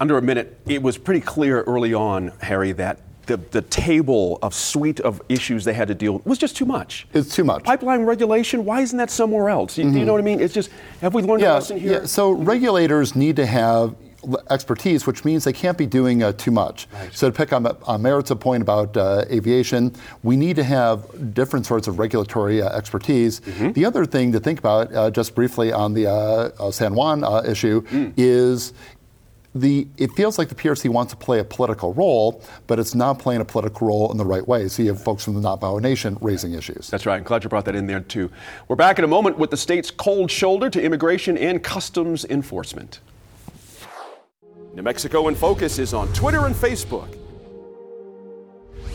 under 0.00 0.18
a 0.18 0.22
minute, 0.22 0.58
it 0.66 0.82
was 0.82 0.98
pretty 0.98 1.20
clear 1.20 1.62
early 1.62 1.94
on, 1.94 2.32
Harry, 2.40 2.72
that 2.72 3.00
the, 3.26 3.36
the 3.36 3.62
table 3.62 4.38
of 4.40 4.54
suite 4.54 5.00
of 5.00 5.20
issues 5.28 5.64
they 5.64 5.74
had 5.74 5.88
to 5.88 5.94
deal 5.94 6.14
with 6.14 6.26
was 6.26 6.38
just 6.38 6.56
too 6.56 6.64
much. 6.64 7.06
It's 7.12 7.34
too 7.34 7.44
much. 7.44 7.62
Pipeline 7.64 8.04
regulation, 8.04 8.64
why 8.64 8.80
isn't 8.80 8.96
that 8.96 9.10
somewhere 9.10 9.50
else? 9.50 9.76
You, 9.76 9.84
mm-hmm. 9.84 9.98
You 9.98 10.04
know 10.06 10.12
what 10.12 10.20
I 10.20 10.24
mean? 10.24 10.40
It's 10.40 10.54
just, 10.54 10.70
have 11.02 11.14
we 11.14 11.22
learned 11.22 11.42
yeah, 11.42 11.52
a 11.52 11.54
lesson 11.54 11.78
here? 11.78 11.92
Yeah, 12.00 12.06
so 12.06 12.30
regulators 12.32 13.14
need 13.14 13.36
to 13.36 13.44
have 13.44 13.96
expertise, 14.50 15.06
which 15.06 15.24
means 15.24 15.44
they 15.44 15.52
can't 15.52 15.78
be 15.78 15.86
doing 15.86 16.22
uh, 16.22 16.32
too 16.32 16.50
much. 16.50 16.88
Right. 16.92 17.14
So 17.14 17.30
to 17.30 17.36
pick 17.36 17.52
on, 17.52 17.66
on 17.66 18.02
Merritt's 18.02 18.32
point 18.32 18.62
about 18.62 18.96
uh, 18.96 19.24
aviation, 19.30 19.94
we 20.22 20.36
need 20.36 20.56
to 20.56 20.64
have 20.64 21.34
different 21.34 21.66
sorts 21.66 21.86
of 21.86 21.98
regulatory 21.98 22.60
uh, 22.60 22.70
expertise. 22.70 23.40
Mm-hmm. 23.40 23.72
The 23.72 23.84
other 23.84 24.06
thing 24.06 24.32
to 24.32 24.40
think 24.40 24.58
about, 24.58 24.92
uh, 24.92 25.10
just 25.10 25.34
briefly 25.34 25.72
on 25.72 25.92
the 25.92 26.06
uh, 26.06 26.12
uh, 26.58 26.70
San 26.70 26.94
Juan 26.94 27.22
issue, 27.46 27.82
mm. 27.82 28.12
is 28.16 28.72
the, 29.54 29.88
it 29.96 30.12
feels 30.12 30.38
like 30.38 30.48
the 30.48 30.54
PRC 30.54 30.88
wants 30.90 31.12
to 31.12 31.16
play 31.16 31.38
a 31.40 31.44
political 31.44 31.94
role, 31.94 32.42
but 32.66 32.78
it's 32.78 32.94
not 32.94 33.18
playing 33.18 33.40
a 33.40 33.44
political 33.44 33.86
role 33.86 34.10
in 34.10 34.18
the 34.18 34.24
right 34.24 34.46
way. 34.46 34.68
So 34.68 34.82
you 34.82 34.90
have 34.90 35.02
folks 35.02 35.24
from 35.24 35.34
the 35.34 35.40
Navajo 35.40 35.78
Nation 35.78 36.18
raising 36.20 36.52
issues. 36.52 36.88
That's 36.90 37.06
right. 37.06 37.16
I'm 37.16 37.22
glad 37.22 37.44
you 37.44 37.50
brought 37.50 37.64
that 37.64 37.74
in 37.74 37.86
there 37.86 38.00
too. 38.00 38.30
We're 38.68 38.76
back 38.76 38.98
in 38.98 39.04
a 39.04 39.08
moment 39.08 39.38
with 39.38 39.50
the 39.50 39.56
state's 39.56 39.90
cold 39.90 40.30
shoulder 40.30 40.68
to 40.70 40.82
immigration 40.82 41.38
and 41.38 41.62
customs 41.62 42.24
enforcement. 42.26 43.00
New 44.74 44.82
Mexico 44.82 45.28
in 45.28 45.34
Focus 45.34 45.78
is 45.78 45.94
on 45.94 46.12
Twitter 46.12 46.46
and 46.46 46.54
Facebook. 46.54 47.16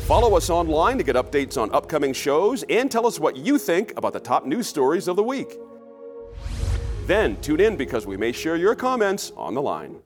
Follow 0.06 0.36
us 0.36 0.50
online 0.50 0.98
to 0.98 1.04
get 1.04 1.16
updates 1.16 1.60
on 1.60 1.74
upcoming 1.74 2.14
shows 2.14 2.64
and 2.70 2.92
tell 2.92 3.08
us 3.08 3.20
what 3.20 3.38
you 3.38 3.58
think 3.58 3.94
about 3.98 4.14
the 4.14 4.20
top 4.20 4.46
news 4.46 4.68
stories 4.68 5.08
of 5.08 5.16
the 5.16 5.24
week. 5.24 5.58
Then 7.06 7.40
tune 7.42 7.60
in 7.60 7.76
because 7.76 8.06
we 8.06 8.18
may 8.18 8.32
share 8.32 8.56
your 8.56 8.76
comments 8.76 9.32
on 9.36 9.54
the 9.54 9.62
line. 9.62 9.98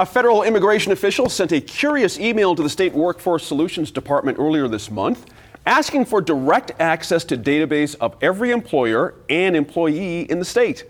A 0.00 0.06
federal 0.06 0.42
immigration 0.42 0.90
official 0.90 1.28
sent 1.28 1.52
a 1.52 1.60
curious 1.60 2.18
email 2.18 2.56
to 2.56 2.62
the 2.62 2.68
state 2.68 2.92
Workforce 2.92 3.46
Solutions 3.46 3.92
Department 3.92 4.38
earlier 4.38 4.66
this 4.66 4.90
month 4.90 5.26
asking 5.68 6.06
for 6.06 6.22
direct 6.22 6.72
access 6.80 7.24
to 7.24 7.36
database 7.36 7.94
of 8.00 8.16
every 8.22 8.50
employer 8.50 9.14
and 9.28 9.54
employee 9.54 10.22
in 10.22 10.38
the 10.38 10.44
state. 10.44 10.84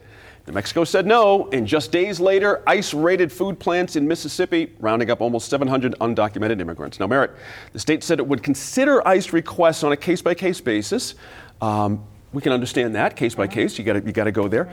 New 0.47 0.53
Mexico 0.53 0.85
said 0.85 1.05
no, 1.05 1.51
and 1.53 1.67
just 1.67 1.93
days 1.93 2.21
later, 2.21 2.63
ICE 2.67 2.95
raided 2.95 3.31
food 3.31 3.59
plants 3.59 3.97
in 3.97 4.07
Mississippi, 4.07 4.73
rounding 4.79 5.11
up 5.11 5.21
almost 5.21 5.51
700 5.51 5.97
undocumented 6.01 6.61
immigrants. 6.61 7.01
Now, 7.01 7.09
Merritt, 7.09 7.33
the 7.73 7.79
state 7.79 8.03
said 8.05 8.19
it 8.21 8.27
would 8.27 8.43
consider 8.43 9.07
ICE 9.07 9.33
requests 9.33 9.83
on 9.83 9.93
a 9.93 9.97
case 9.97 10.23
by 10.23 10.33
case 10.33 10.61
basis. 10.61 11.17
Um, 11.61 12.07
we 12.33 12.43
can 12.43 12.53
understand 12.53 12.95
that 12.95 13.17
case 13.17 13.35
by 13.35 13.47
case. 13.47 13.79
You 13.79 13.85
got 13.85 14.05
you 14.05 14.13
got 14.13 14.25
to 14.25 14.33
go 14.33 14.49
there. 14.49 14.73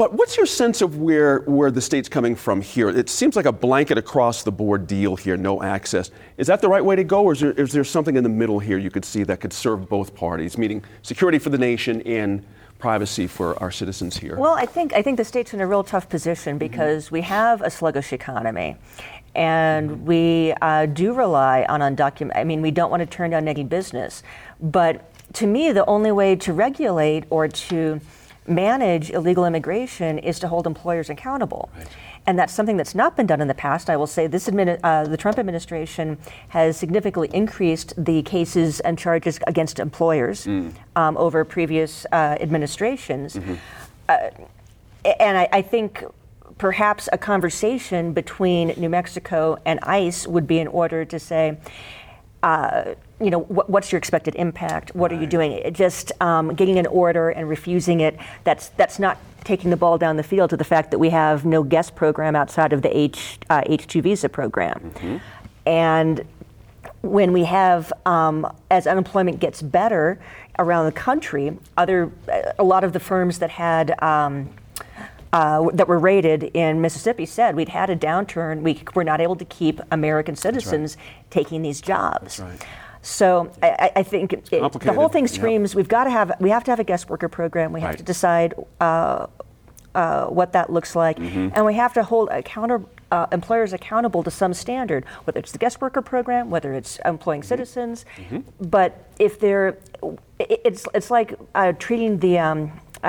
But 0.00 0.14
what's 0.14 0.38
your 0.38 0.46
sense 0.46 0.80
of 0.80 0.96
where, 0.96 1.40
where 1.40 1.70
the 1.70 1.82
state's 1.82 2.08
coming 2.08 2.34
from 2.34 2.62
here? 2.62 2.88
It 2.88 3.10
seems 3.10 3.36
like 3.36 3.44
a 3.44 3.52
blanket 3.52 3.98
across 3.98 4.42
the 4.42 4.50
board 4.50 4.86
deal 4.86 5.14
here, 5.14 5.36
no 5.36 5.62
access. 5.62 6.10
Is 6.38 6.46
that 6.46 6.62
the 6.62 6.70
right 6.70 6.82
way 6.82 6.96
to 6.96 7.04
go, 7.04 7.24
or 7.24 7.32
is 7.32 7.40
there, 7.40 7.52
is 7.52 7.70
there 7.72 7.84
something 7.84 8.16
in 8.16 8.22
the 8.22 8.30
middle 8.30 8.58
here 8.58 8.78
you 8.78 8.90
could 8.90 9.04
see 9.04 9.24
that 9.24 9.40
could 9.40 9.52
serve 9.52 9.90
both 9.90 10.14
parties, 10.14 10.56
meaning 10.56 10.82
security 11.02 11.38
for 11.38 11.50
the 11.50 11.58
nation 11.58 12.00
and 12.06 12.42
privacy 12.78 13.26
for 13.26 13.62
our 13.62 13.70
citizens 13.70 14.16
here? 14.16 14.36
Well, 14.38 14.54
I 14.54 14.64
think, 14.64 14.94
I 14.94 15.02
think 15.02 15.18
the 15.18 15.24
state's 15.24 15.52
in 15.52 15.60
a 15.60 15.66
real 15.66 15.84
tough 15.84 16.08
position 16.08 16.52
mm-hmm. 16.52 16.58
because 16.66 17.06
mm-hmm. 17.06 17.16
we 17.16 17.20
have 17.20 17.60
a 17.60 17.68
sluggish 17.68 18.14
economy. 18.14 18.78
And 19.34 19.90
mm-hmm. 19.90 20.04
we 20.06 20.54
uh, 20.62 20.86
do 20.86 21.12
rely 21.12 21.66
on 21.68 21.80
undocumented, 21.80 22.36
I 22.36 22.44
mean, 22.44 22.62
we 22.62 22.70
don't 22.70 22.90
want 22.90 23.02
to 23.02 23.06
turn 23.06 23.32
down 23.32 23.46
any 23.48 23.64
business. 23.64 24.22
But 24.62 25.09
to 25.34 25.46
me, 25.46 25.72
the 25.72 25.86
only 25.86 26.12
way 26.12 26.36
to 26.36 26.52
regulate 26.52 27.24
or 27.30 27.48
to 27.48 28.00
manage 28.46 29.10
illegal 29.10 29.44
immigration 29.44 30.18
is 30.18 30.38
to 30.40 30.48
hold 30.48 30.66
employers 30.66 31.08
accountable. 31.08 31.70
Right. 31.76 31.86
And 32.26 32.38
that's 32.38 32.52
something 32.52 32.76
that's 32.76 32.94
not 32.94 33.16
been 33.16 33.26
done 33.26 33.40
in 33.40 33.48
the 33.48 33.54
past. 33.54 33.88
I 33.88 33.96
will 33.96 34.06
say 34.06 34.26
this 34.26 34.48
admini- 34.48 34.78
uh, 34.82 35.04
the 35.04 35.16
Trump 35.16 35.38
administration 35.38 36.18
has 36.48 36.76
significantly 36.76 37.30
increased 37.32 37.94
the 37.96 38.22
cases 38.22 38.80
and 38.80 38.98
charges 38.98 39.38
against 39.46 39.78
employers 39.78 40.46
mm. 40.46 40.72
um, 40.96 41.16
over 41.16 41.44
previous 41.44 42.04
uh, 42.12 42.36
administrations. 42.40 43.36
Mm-hmm. 43.36 43.54
Uh, 44.08 44.30
and 45.18 45.38
I, 45.38 45.48
I 45.52 45.62
think 45.62 46.04
perhaps 46.58 47.08
a 47.10 47.16
conversation 47.16 48.12
between 48.12 48.68
New 48.76 48.90
Mexico 48.90 49.56
and 49.64 49.80
ICE 49.80 50.26
would 50.26 50.46
be 50.46 50.58
in 50.58 50.66
order 50.66 51.06
to 51.06 51.18
say, 51.18 51.56
uh, 52.42 52.94
you 53.20 53.30
know, 53.30 53.40
what, 53.40 53.68
what's 53.68 53.92
your 53.92 53.98
expected 53.98 54.34
impact? 54.36 54.94
What 54.94 55.10
right. 55.10 55.18
are 55.18 55.20
you 55.20 55.26
doing? 55.26 55.52
It 55.52 55.74
just 55.74 56.12
um, 56.20 56.54
getting 56.54 56.78
an 56.78 56.86
order 56.86 57.30
and 57.30 57.48
refusing 57.48 58.00
it. 58.00 58.18
That's 58.44 58.68
that's 58.70 58.98
not 58.98 59.18
taking 59.44 59.70
the 59.70 59.76
ball 59.76 59.98
down 59.98 60.16
the 60.16 60.22
field 60.22 60.50
to 60.50 60.56
the 60.56 60.64
fact 60.64 60.90
that 60.90 60.98
we 60.98 61.10
have 61.10 61.44
no 61.44 61.62
guest 61.62 61.94
program 61.94 62.36
outside 62.36 62.72
of 62.72 62.82
the 62.82 62.96
H 62.96 63.38
uh, 63.50 63.62
H2 63.62 64.02
visa 64.02 64.28
program, 64.28 64.92
mm-hmm. 64.94 65.16
and 65.66 66.24
when 67.02 67.32
we 67.32 67.44
have 67.44 67.92
um, 68.04 68.50
as 68.70 68.86
unemployment 68.86 69.40
gets 69.40 69.62
better 69.62 70.20
around 70.58 70.84
the 70.84 70.92
country, 70.92 71.56
other 71.76 72.12
a 72.58 72.64
lot 72.64 72.84
of 72.84 72.92
the 72.92 73.00
firms 73.00 73.38
that 73.38 73.50
had 73.50 74.02
um, 74.02 74.50
uh, 75.32 75.68
that 75.74 75.86
were 75.88 75.98
rated 75.98 76.44
in 76.54 76.80
Mississippi 76.80 77.24
said 77.26 77.54
we'd 77.54 77.68
had 77.68 77.88
a 77.90 77.96
downturn. 77.96 78.62
We 78.62 78.82
were 78.94 79.04
not 79.04 79.20
able 79.20 79.36
to 79.36 79.44
keep 79.44 79.80
American 79.90 80.34
citizens 80.36 80.96
right. 80.96 81.30
taking 81.30 81.62
these 81.62 81.80
jobs. 81.80 82.40
Right. 82.40 82.64
So 83.02 83.50
I, 83.62 83.90
I- 83.96 84.02
think 84.02 84.32
it, 84.34 84.44
the 84.46 84.92
whole 84.92 85.08
thing 85.08 85.24
yep. 85.24 85.30
screams 85.32 85.74
we've 85.74 85.88
got 85.88 86.04
to 86.04 86.10
have 86.10 86.32
we 86.40 86.50
have 86.50 86.64
to 86.64 86.70
have 86.72 86.80
a 86.80 86.84
guest 86.84 87.08
worker 87.08 87.28
program. 87.28 87.72
We 87.72 87.80
have 87.80 87.90
Right. 87.90 87.98
to 87.98 88.04
decide 88.04 88.54
uh, 88.80 89.26
uh, 89.94 90.26
what 90.26 90.52
that 90.52 90.70
looks 90.70 90.94
like, 90.94 91.16
Mhm. 91.18 91.52
and 91.54 91.64
we 91.64 91.74
have 91.74 91.92
to 91.94 92.02
hold 92.04 92.28
counter, 92.44 92.82
uh, 93.10 93.26
employers 93.32 93.72
accountable 93.72 94.22
to 94.22 94.30
some 94.30 94.52
standard, 94.54 95.04
whether 95.24 95.40
it's 95.40 95.50
the 95.52 95.58
guest 95.58 95.80
worker 95.80 96.02
program, 96.02 96.50
whether 96.50 96.72
it's 96.74 96.98
employing 97.04 97.42
citizens. 97.42 98.04
But 98.60 99.04
if 99.18 99.40
they're, 99.40 99.78
it- 100.38 100.60
it's 100.64 100.86
it's 100.94 101.10
like 101.10 101.34
uh, 101.54 101.72
treating 101.78 102.18
the. 102.18 102.38
Um, 102.38 102.72
uh, 103.02 103.06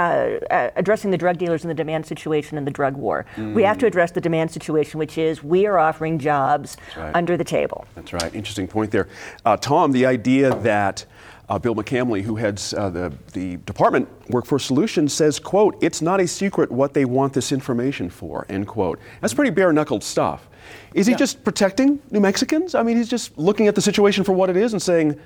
uh, 0.49 0.69
addressing 0.75 1.11
the 1.11 1.17
drug 1.17 1.37
dealers 1.37 1.63
and 1.63 1.69
the 1.69 1.75
demand 1.75 2.05
situation 2.05 2.57
and 2.57 2.65
the 2.65 2.71
drug 2.71 2.95
war. 2.95 3.25
We 3.37 3.63
have 3.63 3.77
to 3.79 3.85
Mm. 3.85 3.89
address 3.89 4.11
the 4.11 4.21
demand 4.21 4.51
situation, 4.51 4.99
which 4.99 5.17
is 5.17 5.43
we 5.43 5.65
are 5.65 5.77
offering 5.77 6.17
jobs 6.19 6.77
right. 6.97 7.15
under 7.15 7.37
the 7.37 7.43
table. 7.43 7.85
That's 7.95 8.13
right. 8.13 8.33
Interesting 8.33 8.67
point 8.67 8.91
there. 8.91 9.07
Uh, 9.45 9.57
Tom, 9.57 9.91
the 9.91 10.05
idea 10.05 10.53
that 10.55 11.05
uh, 11.49 11.59
Bill 11.59 11.75
McCamley, 11.75 12.21
who 12.21 12.37
heads 12.37 12.73
uh, 12.73 12.89
the, 12.89 13.11
the 13.33 13.57
department 13.65 14.07
Workforce 14.29 14.63
Solutions, 14.65 15.11
says, 15.13 15.37
quote, 15.39 15.75
it's 15.81 16.01
not 16.01 16.21
a 16.21 16.27
secret 16.27 16.71
what 16.71 16.93
they 16.93 17.03
want 17.03 17.33
this 17.33 17.51
information 17.51 18.09
for, 18.09 18.45
end 18.47 18.67
quote. 18.67 18.99
That's 19.19 19.33
pretty 19.33 19.51
bare-knuckled 19.51 20.03
stuff. 20.03 20.47
Is 20.93 21.07
he 21.07 21.15
just 21.15 21.43
protecting 21.43 21.99
New 22.11 22.19
Mexicans? 22.19 22.75
I 22.75 22.83
mean, 22.83 22.97
he's 22.97 23.09
just 23.09 23.37
looking 23.37 23.67
at 23.67 23.75
the 23.75 23.81
situation 23.81 24.23
for 24.23 24.33
what 24.33 24.49
it 24.49 24.57
is 24.57 24.73
and 24.73 24.81
saying, 24.81 25.19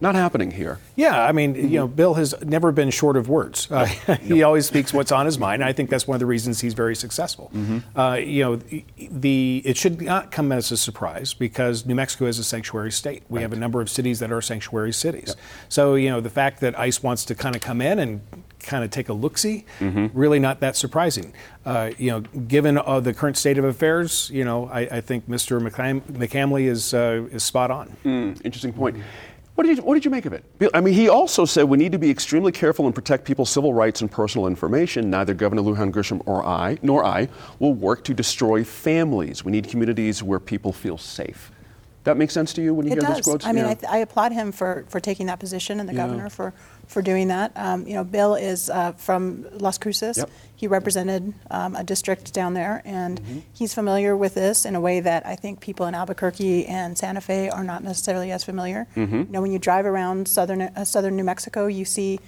not 0.00 0.14
happening 0.14 0.50
here. 0.50 0.78
Yeah, 0.96 1.24
I 1.24 1.32
mean, 1.32 1.54
you 1.54 1.78
know, 1.78 1.88
Bill 1.88 2.14
has 2.14 2.34
never 2.42 2.72
been 2.72 2.90
short 2.90 3.16
of 3.16 3.28
words. 3.28 3.68
Uh, 3.82 3.86
he 4.16 4.44
always 4.44 4.66
speaks 4.66 4.92
what's 4.92 5.10
on 5.10 5.26
his 5.26 5.38
mind. 5.38 5.60
And 5.62 5.68
I 5.68 5.72
think 5.72 5.90
that's 5.90 6.06
one 6.06 6.14
of 6.14 6.20
the 6.20 6.26
reasons 6.26 6.60
he's 6.60 6.74
very 6.74 6.94
successful. 6.94 7.50
Uh, 7.96 8.14
you 8.14 8.44
know, 8.44 8.56
the 8.96 9.62
it 9.64 9.76
should 9.76 10.00
not 10.00 10.30
come 10.30 10.52
as 10.52 10.70
a 10.70 10.76
surprise 10.76 11.34
because 11.34 11.84
New 11.84 11.94
Mexico 11.96 12.26
is 12.26 12.38
a 12.38 12.44
sanctuary 12.44 12.92
state. 12.92 13.24
We 13.28 13.42
have 13.42 13.52
a 13.52 13.56
number 13.56 13.80
of 13.80 13.90
cities 13.90 14.20
that 14.20 14.30
are 14.30 14.40
sanctuary 14.40 14.92
cities. 14.92 15.34
So 15.68 15.94
you 15.96 16.10
know, 16.10 16.20
the 16.20 16.30
fact 16.30 16.60
that 16.60 16.78
ICE 16.78 17.02
wants 17.02 17.24
to 17.24 17.34
kind 17.34 17.56
of 17.56 17.62
come 17.62 17.80
in 17.80 17.98
and 17.98 18.20
kind 18.62 18.84
of 18.84 18.90
take 18.90 19.08
a 19.08 19.12
look 19.12 19.38
see, 19.38 19.64
really 19.80 20.38
not 20.38 20.60
that 20.60 20.76
surprising. 20.76 21.32
Uh, 21.64 21.90
you 21.98 22.10
know, 22.10 22.20
given 22.20 22.78
uh, 22.78 23.00
the 23.00 23.14
current 23.14 23.36
state 23.36 23.58
of 23.58 23.64
affairs, 23.64 24.30
you 24.32 24.44
know, 24.44 24.68
I, 24.68 24.80
I 24.80 25.00
think 25.00 25.28
Mr. 25.28 25.60
McCam- 25.60 26.02
McCamley 26.02 26.66
is 26.66 26.94
uh, 26.94 27.26
is 27.30 27.42
spot 27.42 27.70
on. 27.70 27.96
Mm, 28.04 28.44
interesting 28.44 28.72
point. 28.72 28.96
What 29.54 29.66
did, 29.66 29.76
you, 29.76 29.82
what 29.82 29.94
did 29.94 30.04
you 30.06 30.10
make 30.10 30.24
of 30.24 30.32
it? 30.32 30.44
Bill- 30.58 30.70
I 30.72 30.80
mean, 30.80 30.94
he 30.94 31.10
also 31.10 31.44
said 31.44 31.64
we 31.64 31.76
need 31.76 31.92
to 31.92 31.98
be 31.98 32.10
extremely 32.10 32.52
careful 32.52 32.86
and 32.86 32.94
protect 32.94 33.26
people's 33.26 33.50
civil 33.50 33.74
rights 33.74 34.00
and 34.00 34.10
personal 34.10 34.46
information. 34.46 35.10
Neither 35.10 35.34
Governor 35.34 35.60
Lujan 35.60 35.92
Grisham 35.92 36.22
or 36.24 36.44
I, 36.44 36.78
nor 36.82 37.04
I, 37.04 37.28
will 37.58 37.74
work 37.74 38.02
to 38.04 38.14
destroy 38.14 38.64
families. 38.64 39.44
We 39.44 39.52
need 39.52 39.68
communities 39.68 40.22
where 40.22 40.40
people 40.40 40.72
feel 40.72 40.96
safe. 40.96 41.51
That 42.04 42.16
makes 42.16 42.34
sense 42.34 42.52
to 42.54 42.62
you 42.62 42.74
when 42.74 42.86
you 42.86 42.92
It 42.92 42.98
hear 42.98 43.02
does. 43.02 43.16
those 43.18 43.24
quotes? 43.24 43.46
I 43.46 43.52
mean, 43.52 43.64
Yeah. 43.64 43.70
I, 43.70 43.74
th- 43.74 43.92
I 43.92 43.96
applaud 43.98 44.32
him 44.32 44.50
for, 44.52 44.84
for 44.88 44.98
taking 44.98 45.26
that 45.26 45.38
position 45.38 45.78
and 45.78 45.88
the 45.88 45.92
Yeah. 45.94 46.06
governor 46.06 46.28
for, 46.30 46.52
for 46.88 47.00
doing 47.00 47.28
that. 47.28 47.52
Um, 47.54 47.86
you 47.86 47.94
know, 47.94 48.02
Bill 48.02 48.34
is 48.34 48.68
uh, 48.68 48.92
from 48.92 49.46
Las 49.52 49.78
Cruces. 49.78 50.18
Yep. 50.18 50.30
He 50.56 50.66
represented 50.66 51.32
um, 51.50 51.76
a 51.76 51.84
district 51.84 52.32
down 52.34 52.54
there, 52.54 52.82
and 52.84 53.20
Mm-hmm. 53.20 53.38
he's 53.52 53.72
familiar 53.74 54.16
with 54.16 54.34
this 54.34 54.64
in 54.64 54.74
a 54.74 54.80
way 54.80 55.00
that 55.00 55.26
I 55.26 55.36
think 55.36 55.60
people 55.60 55.86
in 55.86 55.94
Albuquerque 55.94 56.66
and 56.66 56.96
Santa 56.98 57.20
Fe 57.20 57.50
are 57.50 57.64
not 57.64 57.82
necessarily 57.84 58.32
as 58.32 58.42
familiar. 58.44 58.86
Mm-hmm. 58.96 59.16
You 59.16 59.26
know, 59.30 59.42
when 59.42 59.52
you 59.52 59.58
drive 59.60 59.86
around 59.86 60.26
southern 60.28 60.62
uh, 60.62 60.84
southern 60.84 61.14
New 61.16 61.24
Mexico, 61.24 61.66
you 61.66 61.84
see 61.84 62.18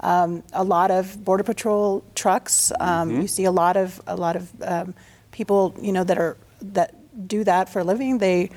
um, 0.00 0.42
a 0.52 0.62
lot 0.64 0.90
of 0.90 1.24
border 1.24 1.42
patrol 1.44 2.04
trucks. 2.14 2.70
Um, 2.78 3.10
Mm-hmm. 3.10 3.20
You 3.22 3.28
see 3.28 3.44
a 3.44 3.52
lot 3.52 3.76
of 3.76 4.00
a 4.06 4.16
lot 4.16 4.36
of 4.36 4.50
um, 4.62 4.94
people, 5.32 5.74
you 5.80 5.92
know, 5.92 6.04
that 6.04 6.18
are 6.18 6.36
that 6.62 6.94
do 7.28 7.44
that 7.44 7.68
for 7.68 7.80
a 7.80 7.84
living. 7.84 8.18
They 8.18 8.50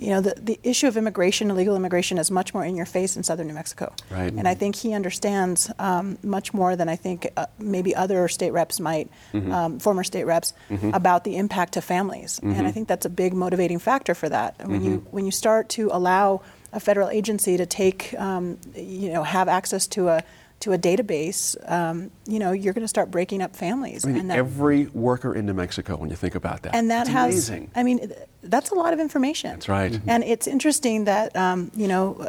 you 0.00 0.08
know, 0.10 0.20
the, 0.22 0.34
the 0.40 0.58
issue 0.62 0.86
of 0.86 0.96
immigration, 0.96 1.50
illegal 1.50 1.76
immigration, 1.76 2.16
is 2.16 2.30
much 2.30 2.54
more 2.54 2.64
in 2.64 2.74
your 2.74 2.86
face 2.86 3.16
in 3.18 3.22
southern 3.22 3.46
New 3.48 3.54
Mexico. 3.54 3.92
Right. 4.10 4.32
And 4.32 4.48
I 4.48 4.54
think 4.54 4.74
he 4.76 4.94
understands 4.94 5.70
um, 5.78 6.16
much 6.22 6.54
more 6.54 6.74
than 6.74 6.88
I 6.88 6.96
think 6.96 7.28
uh, 7.36 7.46
maybe 7.58 7.94
other 7.94 8.26
state 8.28 8.52
reps 8.52 8.80
might, 8.80 9.10
Mhm. 9.34 9.52
um, 9.52 9.78
former 9.78 10.02
state 10.02 10.24
reps, 10.24 10.54
Mhm. 10.70 10.94
about 10.96 11.24
the 11.24 11.36
impact 11.36 11.74
to 11.74 11.82
families. 11.82 12.40
And 12.42 12.66
I 12.66 12.70
Mhm. 12.70 12.74
think 12.74 12.88
that's 12.88 13.04
a 13.04 13.10
big 13.10 13.34
motivating 13.34 13.78
factor 13.78 14.14
for 14.14 14.28
that. 14.30 14.54
When, 14.66 14.82
you, 14.82 14.90
Mhm. 15.00 15.12
when 15.12 15.24
you 15.26 15.32
start 15.32 15.68
to 15.70 15.90
allow 15.92 16.40
a 16.72 16.80
federal 16.80 17.08
agency 17.10 17.56
to 17.58 17.66
take, 17.66 18.14
um, 18.18 18.56
you 18.74 19.12
know, 19.12 19.22
have 19.22 19.48
access 19.48 19.86
to 19.88 20.08
a 20.08 20.22
to 20.60 20.72
a 20.72 20.78
database, 20.78 21.56
um, 21.70 22.10
you 22.26 22.38
know, 22.38 22.52
you're 22.52 22.74
going 22.74 22.84
to 22.84 22.88
start 22.88 23.10
breaking 23.10 23.40
up 23.42 23.56
families. 23.56 24.04
I 24.04 24.08
mean, 24.08 24.20
and 24.20 24.30
that, 24.30 24.38
every 24.38 24.86
worker 24.86 25.34
in 25.34 25.46
New 25.46 25.54
Mexico, 25.54 25.96
when 25.96 26.10
you 26.10 26.16
think 26.16 26.34
about 26.34 26.62
that. 26.62 26.74
and 26.74 26.90
that 26.90 27.02
It's 27.02 27.10
has, 27.10 27.48
amazing. 27.48 27.70
I 27.74 27.82
mean, 27.82 28.12
that's 28.42 28.70
a 28.70 28.74
lot 28.74 28.92
of 28.92 29.00
information. 29.00 29.50
That's 29.52 29.68
right. 29.68 30.00
And 30.06 30.22
it's 30.24 30.46
interesting 30.46 31.04
that 31.04 31.34
um, 31.36 31.70
you 31.74 31.88
know 31.88 32.28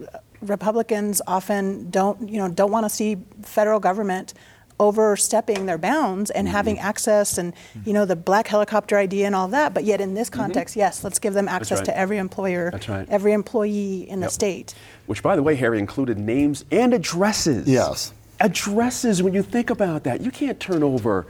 uh, 0.00 0.18
Republicans 0.40 1.20
often 1.26 1.90
don't 1.90 2.28
you 2.28 2.38
know 2.38 2.48
don't 2.48 2.70
want 2.70 2.84
to 2.84 2.90
see 2.90 3.16
federal 3.42 3.80
government 3.80 4.34
overstepping 4.80 5.66
their 5.66 5.78
bounds 5.78 6.30
and 6.30 6.46
Mm-hmm. 6.48 6.56
having 6.56 6.78
access 6.80 7.38
and 7.38 7.54
you 7.86 7.92
know 7.92 8.04
the 8.04 8.16
black 8.16 8.48
helicopter 8.48 8.98
idea 8.98 9.24
and 9.24 9.34
all 9.34 9.46
that 9.48 9.72
but 9.72 9.84
yet 9.84 10.00
in 10.00 10.14
this 10.14 10.28
context 10.28 10.74
yes 10.76 11.04
let's 11.04 11.20
give 11.20 11.32
them 11.32 11.48
access 11.48 11.78
right. 11.78 11.84
to 11.86 11.96
every 11.96 12.18
employer 12.18 12.72
right. 12.88 13.08
every 13.08 13.32
employee 13.32 14.08
in 14.10 14.18
the 14.20 14.28
state 14.28 14.74
Which, 15.06 15.22
by 15.22 15.36
the 15.36 15.42
way, 15.42 15.54
Harry, 15.56 15.78
included 15.78 16.18
names 16.18 16.64
and 16.70 16.94
addresses. 16.94 17.68
Yes. 17.68 18.12
Addresses, 18.40 19.22
when 19.22 19.34
you 19.34 19.42
think 19.42 19.70
about 19.70 20.04
that, 20.04 20.20
you 20.22 20.30
can't 20.30 20.58
turn 20.58 20.82
over 20.82 21.26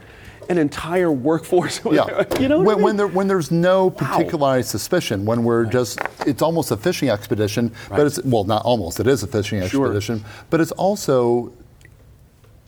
an 0.49 0.57
entire 0.57 1.11
workforce. 1.11 1.81
Yeah. 1.91 2.23
you 2.39 2.47
know 2.47 2.59
what 2.59 2.63
I 2.63 2.75
when, 2.75 2.75
mean? 2.77 2.83
when, 2.83 2.97
there, 2.97 3.07
when 3.07 3.27
there's 3.27 3.51
no 3.51 3.89
particularized 3.89 4.69
suspicion, 4.69 5.25
when 5.25 5.43
we're 5.43 5.65
just, 5.65 5.99
it's 6.25 6.41
almost 6.41 6.71
a 6.71 6.77
fishing 6.77 7.09
expedition, 7.09 7.69
Right. 7.89 7.97
but 7.97 8.05
it's, 8.07 8.23
well, 8.23 8.43
not 8.43 8.63
almost, 8.63 8.99
it 8.99 9.07
is 9.07 9.23
a 9.23 9.27
fishing 9.27 9.59
Sure. 9.67 9.85
expedition, 9.87 10.23
but 10.49 10.61
it's 10.61 10.71
also, 10.73 11.51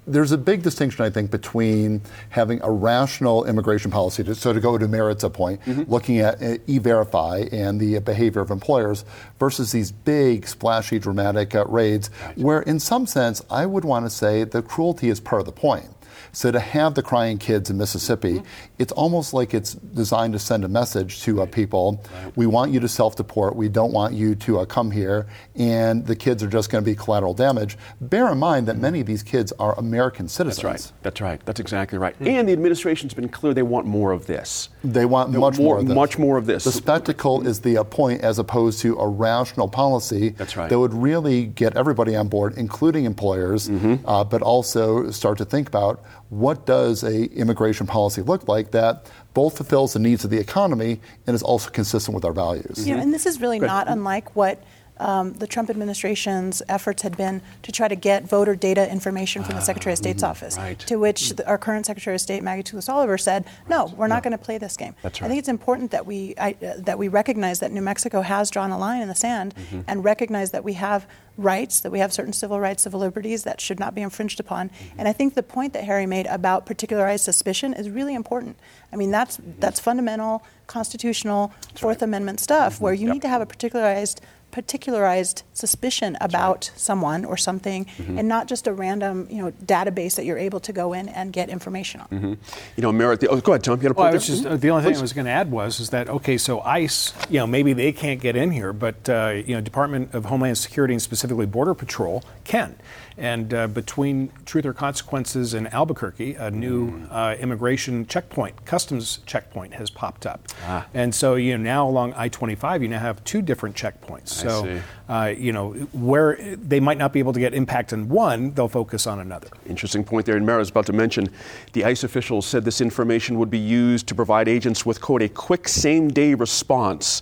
there's 0.08 0.32
a 0.32 0.38
big 0.38 0.64
distinction, 0.64 1.04
I 1.06 1.10
think, 1.10 1.30
between 1.32 2.02
having 2.30 2.62
a 2.64 2.72
rational 2.72 3.46
immigration 3.46 3.92
policy, 3.92 4.24
to, 4.24 4.34
so 4.34 4.54
to 4.54 4.60
go 4.60 4.78
to 4.78 4.88
Merritt's 4.88 5.26
point, 5.34 5.62
Mm-hmm. 5.68 5.92
looking 5.92 6.20
at 6.20 6.42
uh, 6.42 6.58
e-verify 6.68 7.46
and 7.52 7.80
the 7.80 8.00
behavior 8.00 8.42
of 8.42 8.52
employers 8.52 9.04
versus 9.40 9.72
these 9.72 9.92
big, 9.92 10.48
splashy, 10.48 10.98
dramatic 11.00 11.54
uh, 11.56 11.66
raids, 11.66 12.10
where 12.36 12.62
in 12.62 12.80
some 12.80 13.06
sense, 13.06 13.44
I 13.50 13.66
would 13.66 13.84
want 13.84 14.06
to 14.06 14.10
say 14.10 14.44
the 14.46 14.62
cruelty 14.62 15.10
is 15.10 15.20
part 15.20 15.42
of 15.42 15.46
the 15.46 15.52
point. 15.52 15.90
So 16.38 16.52
to 16.52 16.60
have 16.60 16.94
the 16.94 17.02
crying 17.02 17.40
kids 17.40 17.72
in 17.72 17.78
Mississippi, 17.78 18.28
Mm-hmm. 18.28 18.46
it's 18.78 18.92
almost 18.92 19.34
like 19.34 19.56
it's 19.56 19.74
designed 19.74 20.34
to 20.34 20.40
send 20.40 20.64
a 20.64 20.68
message 20.68 21.24
to 21.24 21.42
uh, 21.42 21.46
people. 21.48 22.04
We 22.36 22.46
want 22.46 22.72
you 22.72 22.80
to 22.82 22.88
self-deport. 22.88 23.56
We 23.56 23.70
don't 23.70 23.92
want 23.92 24.14
you 24.14 24.36
to 24.36 24.60
uh, 24.60 24.66
come 24.66 24.92
here, 24.92 25.26
and 25.56 26.06
the 26.06 26.16
kids 26.16 26.44
are 26.44 26.48
just 26.48 26.70
going 26.70 26.84
to 26.84 26.86
be 26.86 26.96
collateral 26.96 27.34
damage. 27.34 27.76
Bear 28.02 28.32
in 28.32 28.38
mind 28.38 28.68
that 28.68 28.78
many 28.78 29.00
of 29.00 29.08
these 29.08 29.24
kids 29.24 29.52
are 29.58 29.74
American 29.80 30.28
citizens. 30.28 30.62
That's 30.64 30.86
right. 30.86 30.94
That's 31.02 31.22
right. 31.22 31.42
That's 31.46 31.60
exactly 31.60 31.98
right. 31.98 32.16
And 32.20 32.48
the 32.48 32.54
administration's 32.54 33.16
been 33.16 33.30
clear 33.30 33.56
they 33.56 33.64
want 33.64 33.88
more 33.88 34.12
of 34.12 34.28
this. 34.28 34.70
They 34.94 35.06
want 35.06 35.32
They 35.34 35.38
much 35.38 35.58
want 35.58 35.64
more 35.64 35.78
of 35.80 35.88
this. 35.88 35.96
Much 35.96 36.18
more 36.18 36.38
of 36.38 36.46
this. 36.46 36.64
The 36.64 36.72
spectacle 36.72 37.46
is 37.46 37.60
the 37.62 37.78
uh, 37.78 37.84
point 37.84 38.22
as 38.22 38.40
opposed 38.40 38.80
to 38.82 38.96
a 38.98 39.08
rational 39.08 39.68
policy 39.68 40.30
That's 40.30 40.56
right. 40.56 40.70
that 40.70 40.80
would 40.80 40.94
really 40.94 41.46
get 41.46 41.76
everybody 41.76 42.16
on 42.16 42.28
board, 42.30 42.54
including 42.58 43.06
employers, 43.06 43.68
Mm-hmm. 43.70 44.08
uh, 44.08 44.24
but 44.24 44.42
also 44.42 45.12
start 45.12 45.38
to 45.40 45.46
think 45.46 45.68
about 45.68 46.02
what 46.30 46.66
does 46.66 47.04
a 47.04 47.24
immigration 47.34 47.86
policy 47.88 48.22
look 48.22 48.48
like 48.48 48.72
that 48.72 49.10
both 49.34 49.58
fulfills 49.58 49.94
the 49.94 50.00
needs 50.00 50.24
of 50.24 50.30
the 50.32 50.38
economy 50.40 51.00
and 51.28 51.36
is 51.36 51.44
also 51.44 51.70
consistent 51.70 52.16
with 52.16 52.26
our 52.26 52.34
values. 52.34 52.88
You 52.88 52.96
know, 52.96 53.02
and 53.02 53.14
this 53.14 53.26
is 53.26 53.40
really 53.42 53.60
Good. 53.60 53.68
not 53.68 53.88
unlike 53.88 54.36
what 54.36 54.62
um, 55.00 55.34
the 55.34 55.48
Trump 55.48 55.70
administration's 55.70 56.62
efforts 56.70 57.02
had 57.04 57.18
been 57.18 57.42
to 57.64 57.72
try 57.72 57.88
to 57.88 57.96
get 57.96 58.24
voter 58.24 58.56
data 58.56 58.90
information 58.92 59.44
from 59.44 59.56
the 59.56 59.62
Secretary 59.62 59.94
of 59.94 59.98
State's 59.98 60.24
office. 60.24 60.58
Ah, 60.58 60.64
right. 60.64 60.80
To 60.80 60.98
which 60.98 61.32
the, 61.36 61.48
our 61.48 61.58
current 61.58 61.86
Secretary 61.86 62.16
of 62.16 62.22
State, 62.22 62.44
Maggie 62.44 62.64
Toulouse 62.64 62.90
Oliver, 62.90 63.18
said, 63.18 63.46
"No, 63.70 63.94
we're 63.98 64.08
not 64.08 64.24
going 64.24 64.32
to 64.38 64.38
play 64.44 64.58
this 64.58 64.78
game." 64.78 64.96
That's 65.02 65.22
right. 65.22 65.26
I 65.26 65.30
think 65.30 65.40
it's 65.40 65.50
important 65.50 65.92
that 65.92 66.06
we 66.06 66.34
I, 66.38 66.56
uh, 66.62 66.74
that 66.78 66.98
we 67.00 67.08
recognize 67.08 67.60
that 67.60 67.72
New 67.72 67.82
Mexico 67.82 68.22
has 68.22 68.50
drawn 68.50 68.72
a 68.72 68.78
line 68.78 69.02
in 69.02 69.08
the 69.08 69.16
sand 69.16 69.54
Mm-hmm. 69.58 69.82
and 69.88 70.04
recognize 70.04 70.52
that 70.52 70.64
we 70.64 70.74
have 70.74 71.08
rights, 71.38 71.80
that 71.82 71.92
we 71.92 72.00
have 72.00 72.12
certain 72.12 72.34
civil 72.34 72.60
rights, 72.60 72.84
civil 72.84 73.00
liberties 73.00 73.44
that 73.44 73.62
should 73.62 73.80
not 73.80 73.94
be 73.94 74.02
infringed 74.02 74.40
upon. 74.40 74.70
Mm-hmm. 74.70 75.00
And 75.00 75.08
I 75.08 75.14
think 75.14 75.34
the 75.36 75.44
point 75.44 75.74
that 75.74 75.84
Harry 75.84 76.06
made 76.06 76.26
about 76.28 76.66
particularized 76.66 77.24
suspicion 77.24 77.74
is 77.74 77.90
really 77.90 78.16
important. 78.16 78.58
I 78.92 78.96
mean, 78.96 79.12
that's 79.12 79.40
that's 79.60 79.80
fundamental, 79.80 80.44
constitutional, 80.68 81.54
Fourth 81.76 82.02
Amendment 82.02 82.40
stuff, 82.40 82.80
where 82.82 82.94
you 82.94 83.08
Yep. 83.08 83.14
need 83.14 83.22
to 83.24 83.30
have 83.30 83.42
a 83.42 83.46
particularized 83.46 84.22
particularized 84.52 85.44
suspicion 85.54 86.18
about 86.22 86.72
someone 86.76 87.24
or 87.26 87.38
something, 87.38 87.86
Mm-hmm. 87.98 88.18
and 88.20 88.28
not 88.28 88.48
just 88.48 88.68
a 88.68 88.74
random, 88.74 89.28
you 89.30 89.42
know, 89.42 89.52
database 89.66 90.16
that 90.16 90.26
you're 90.26 90.38
able 90.38 90.60
to 90.60 90.74
go 90.74 90.94
in 90.94 91.10
and 91.10 91.32
get 91.34 91.50
information 91.50 92.02
on. 92.02 92.08
Mhm. 92.10 92.38
You 92.76 92.82
know, 92.84 92.92
Merritt. 92.92 93.20
The, 93.22 93.28
oh, 93.30 93.40
go 93.42 93.54
ahead, 93.54 93.64
Tom. 93.64 93.78
You 93.80 93.84
had 93.84 93.92
a 93.92 93.94
Well, 93.94 94.06
point 94.06 94.14
I 94.14 94.18
was 94.18 94.28
there? 94.28 94.36
just, 94.36 94.48
Mhm. 94.48 94.52
uh, 94.52 94.58
the 94.58 94.70
only 94.72 94.84
thing 94.84 94.94
Please. 94.94 95.00
I 95.00 95.02
was 95.02 95.14
going 95.14 95.26
to 95.26 95.32
add 95.32 95.52
was 95.52 95.80
is 95.80 95.90
that 95.92 96.10
okay, 96.10 96.38
so 96.38 96.62
ICE, 96.62 97.14
you 97.30 97.40
know, 97.40 97.48
maybe 97.48 97.74
they 97.74 97.92
can't 97.92 98.20
get 98.20 98.36
in 98.36 98.52
here, 98.52 98.74
but 98.74 99.08
uh, 99.10 99.34
you 99.46 99.56
know, 99.56 99.62
Department 99.62 100.14
of 100.14 100.26
Homeland 100.26 100.58
Security 100.58 100.94
and 100.94 101.02
specifically 101.02 101.46
Border 101.46 101.74
Patrol 101.74 102.24
can. 102.44 102.76
And 103.20 103.52
uh, 103.52 103.66
between 103.68 104.30
Truth 104.46 104.66
or 104.68 104.74
Consequences 104.74 105.56
and 105.56 105.74
Albuquerque, 105.74 106.36
a 106.36 106.52
new 106.52 107.08
uh, 107.10 107.36
immigration 107.40 108.06
checkpoint, 108.06 108.64
customs 108.66 109.20
checkpoint, 109.26 109.74
has 109.74 109.90
popped 109.90 110.28
up. 110.28 110.48
Ah. 110.68 110.86
And 110.94 111.16
so 111.16 111.34
you 111.34 111.58
know 111.58 111.64
now 111.64 111.88
along 111.90 112.14
I-25, 112.14 112.84
you 112.84 112.88
now 112.90 113.00
have 113.00 113.24
two 113.24 113.42
different 113.42 113.76
checkpoints. 113.76 114.47
So. 114.50 114.82
Uh, 115.10 115.34
you 115.38 115.54
know, 115.54 115.74
where 115.94 116.36
they 116.56 116.80
might 116.80 116.98
not 116.98 117.14
be 117.14 117.20
able 117.20 117.34
to 117.34 117.40
get 117.40 117.54
impact 117.54 117.94
in 117.94 118.10
one, 118.10 118.52
they'll 118.54 118.68
focus 118.68 119.08
on 119.08 119.20
another. 119.20 119.48
Interesting 119.68 120.04
point 120.04 120.26
there. 120.26 120.36
And 120.36 120.46
Mara 120.46 120.60
was 120.60 120.70
about 120.70 120.86
to 120.88 120.94
mention 120.94 121.30
the 121.74 121.86
ICE 121.86 122.04
officials 122.04 122.46
said 122.46 122.66
this 122.66 122.82
information 122.82 123.40
would 123.40 123.50
be 123.50 123.58
used 123.58 124.08
to 124.08 124.16
provide 124.16 124.48
agents 124.48 124.86
with, 124.86 125.00
quote, 125.00 125.22
a 125.22 125.30
quick 125.30 125.68
same 125.68 126.10
day 126.10 126.34
response. 126.34 127.22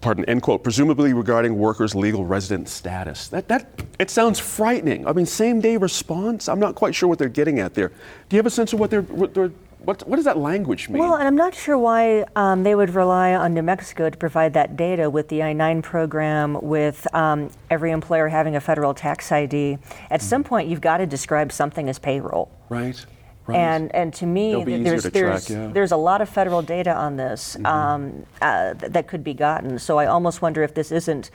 Pardon, 0.00 0.24
end 0.26 0.42
quote, 0.42 0.62
presumably 0.62 1.12
regarding 1.12 1.58
workers' 1.58 1.94
legal 1.94 2.24
resident 2.24 2.68
status. 2.68 3.28
That, 3.28 3.48
that, 3.48 3.68
it 3.98 4.10
sounds 4.10 4.38
frightening. 4.38 5.06
I 5.06 5.12
mean, 5.12 5.26
same 5.26 5.60
day 5.60 5.76
response? 5.76 6.48
I'm 6.48 6.60
not 6.60 6.76
quite 6.76 6.94
sure 6.94 7.08
what 7.08 7.18
they're 7.18 7.28
getting 7.28 7.58
at 7.58 7.74
there. 7.74 7.88
Do 7.88 8.36
you 8.36 8.38
have 8.38 8.46
a 8.46 8.50
sense 8.50 8.72
of 8.72 8.78
what 8.78 8.90
they're, 8.90 9.02
what, 9.02 9.34
they're, 9.34 9.50
what, 9.80 10.06
what 10.06 10.16
does 10.16 10.24
that 10.24 10.38
language 10.38 10.88
mean? 10.88 10.98
Well, 10.98 11.14
and 11.14 11.26
I'm 11.26 11.36
not 11.36 11.54
sure 11.54 11.78
why 11.78 12.24
um, 12.36 12.62
they 12.62 12.74
would 12.74 12.90
rely 12.90 13.34
on 13.34 13.54
New 13.54 13.62
Mexico 13.62 14.10
to 14.10 14.16
provide 14.16 14.52
that 14.54 14.76
data 14.76 15.08
with 15.08 15.28
the 15.28 15.42
I 15.42 15.52
9 15.52 15.82
program, 15.82 16.58
with 16.60 17.06
um, 17.14 17.50
every 17.70 17.92
employer 17.92 18.28
having 18.28 18.56
a 18.56 18.60
federal 18.60 18.92
tax 18.92 19.30
ID. 19.30 19.78
At 20.10 20.20
some 20.20 20.44
point, 20.44 20.68
you've 20.68 20.80
got 20.80 20.98
to 20.98 21.06
describe 21.06 21.52
something 21.52 21.88
as 21.88 21.98
payroll. 21.98 22.50
Right. 22.68 23.04
Right. 23.46 23.56
And 23.56 23.94
and 23.94 24.12
to 24.14 24.26
me, 24.26 24.50
It'll 24.50 24.64
be 24.64 24.74
easier 24.74 24.84
there's 24.84 25.02
to 25.04 25.10
there's 25.10 25.46
track, 25.46 25.58
yeah. 25.58 25.72
there's 25.72 25.92
a 25.92 25.96
lot 25.96 26.20
of 26.20 26.28
federal 26.28 26.60
data 26.60 26.94
on 26.94 27.16
this 27.16 27.56
um, 27.64 28.26
uh, 28.42 28.74
th- 28.74 28.92
that 28.92 29.06
could 29.08 29.24
be 29.24 29.32
gotten. 29.32 29.78
So 29.78 29.98
I 29.98 30.04
almost 30.04 30.42
wonder 30.42 30.62
if 30.62 30.74
this 30.74 30.92
isn't 30.92 31.30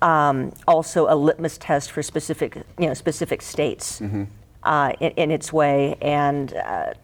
um, 0.00 0.54
also 0.66 1.06
a 1.06 1.14
litmus 1.14 1.58
test 1.58 1.90
for 1.90 2.02
specific 2.02 2.56
you 2.78 2.86
know 2.86 2.94
specific 2.94 3.42
states 3.42 4.00
uh, 4.62 4.92
in, 5.00 5.10
in 5.16 5.30
its 5.30 5.52
way. 5.52 5.96
And 6.00 6.54
uh, 6.54 6.94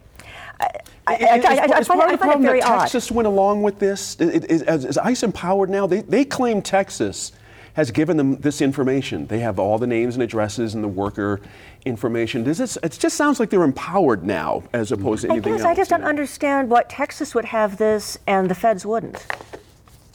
I, 0.60 0.68
I, 1.06 1.14
I, 1.14 1.16
I, 1.16 1.64
I 1.64 1.66
part 1.68 1.86
find, 1.86 2.02
of 2.02 2.10
the 2.10 2.18
problem 2.18 2.42
that 2.42 2.62
odd. 2.64 2.80
Texas 2.80 3.10
went 3.10 3.26
along 3.26 3.62
with 3.62 3.78
this? 3.78 4.16
Is, 4.18 4.98
ICE 4.98 5.22
empowered 5.22 5.70
now? 5.70 5.86
They, 5.86 6.00
they 6.00 6.24
claim 6.24 6.62
Texas 6.62 7.32
has 7.74 7.90
given 7.90 8.16
them 8.16 8.36
this 8.36 8.62
information. 8.62 9.26
They 9.26 9.40
have 9.40 9.58
all 9.58 9.78
the 9.78 9.86
names 9.86 10.14
and 10.14 10.22
addresses 10.22 10.74
and 10.74 10.82
the 10.82 10.88
worker 10.88 11.40
information. 11.84 12.42
Does 12.42 12.58
this, 12.58 12.78
it 12.82 12.92
just 12.98 13.16
sounds 13.16 13.38
like 13.38 13.50
they're 13.50 13.62
empowered 13.62 14.24
now 14.24 14.64
as 14.72 14.92
opposed 14.92 15.22
to 15.22 15.28
I 15.28 15.32
anything 15.34 15.52
guess 15.52 15.62
else. 15.62 15.70
I 15.70 15.74
just 15.74 15.90
don't 15.90 16.04
understand 16.04 16.70
why 16.70 16.84
Texas 16.84 17.34
would 17.34 17.44
have 17.44 17.76
this 17.76 18.18
and 18.26 18.50
the 18.50 18.54
feds 18.54 18.86
wouldn't. 18.86 19.26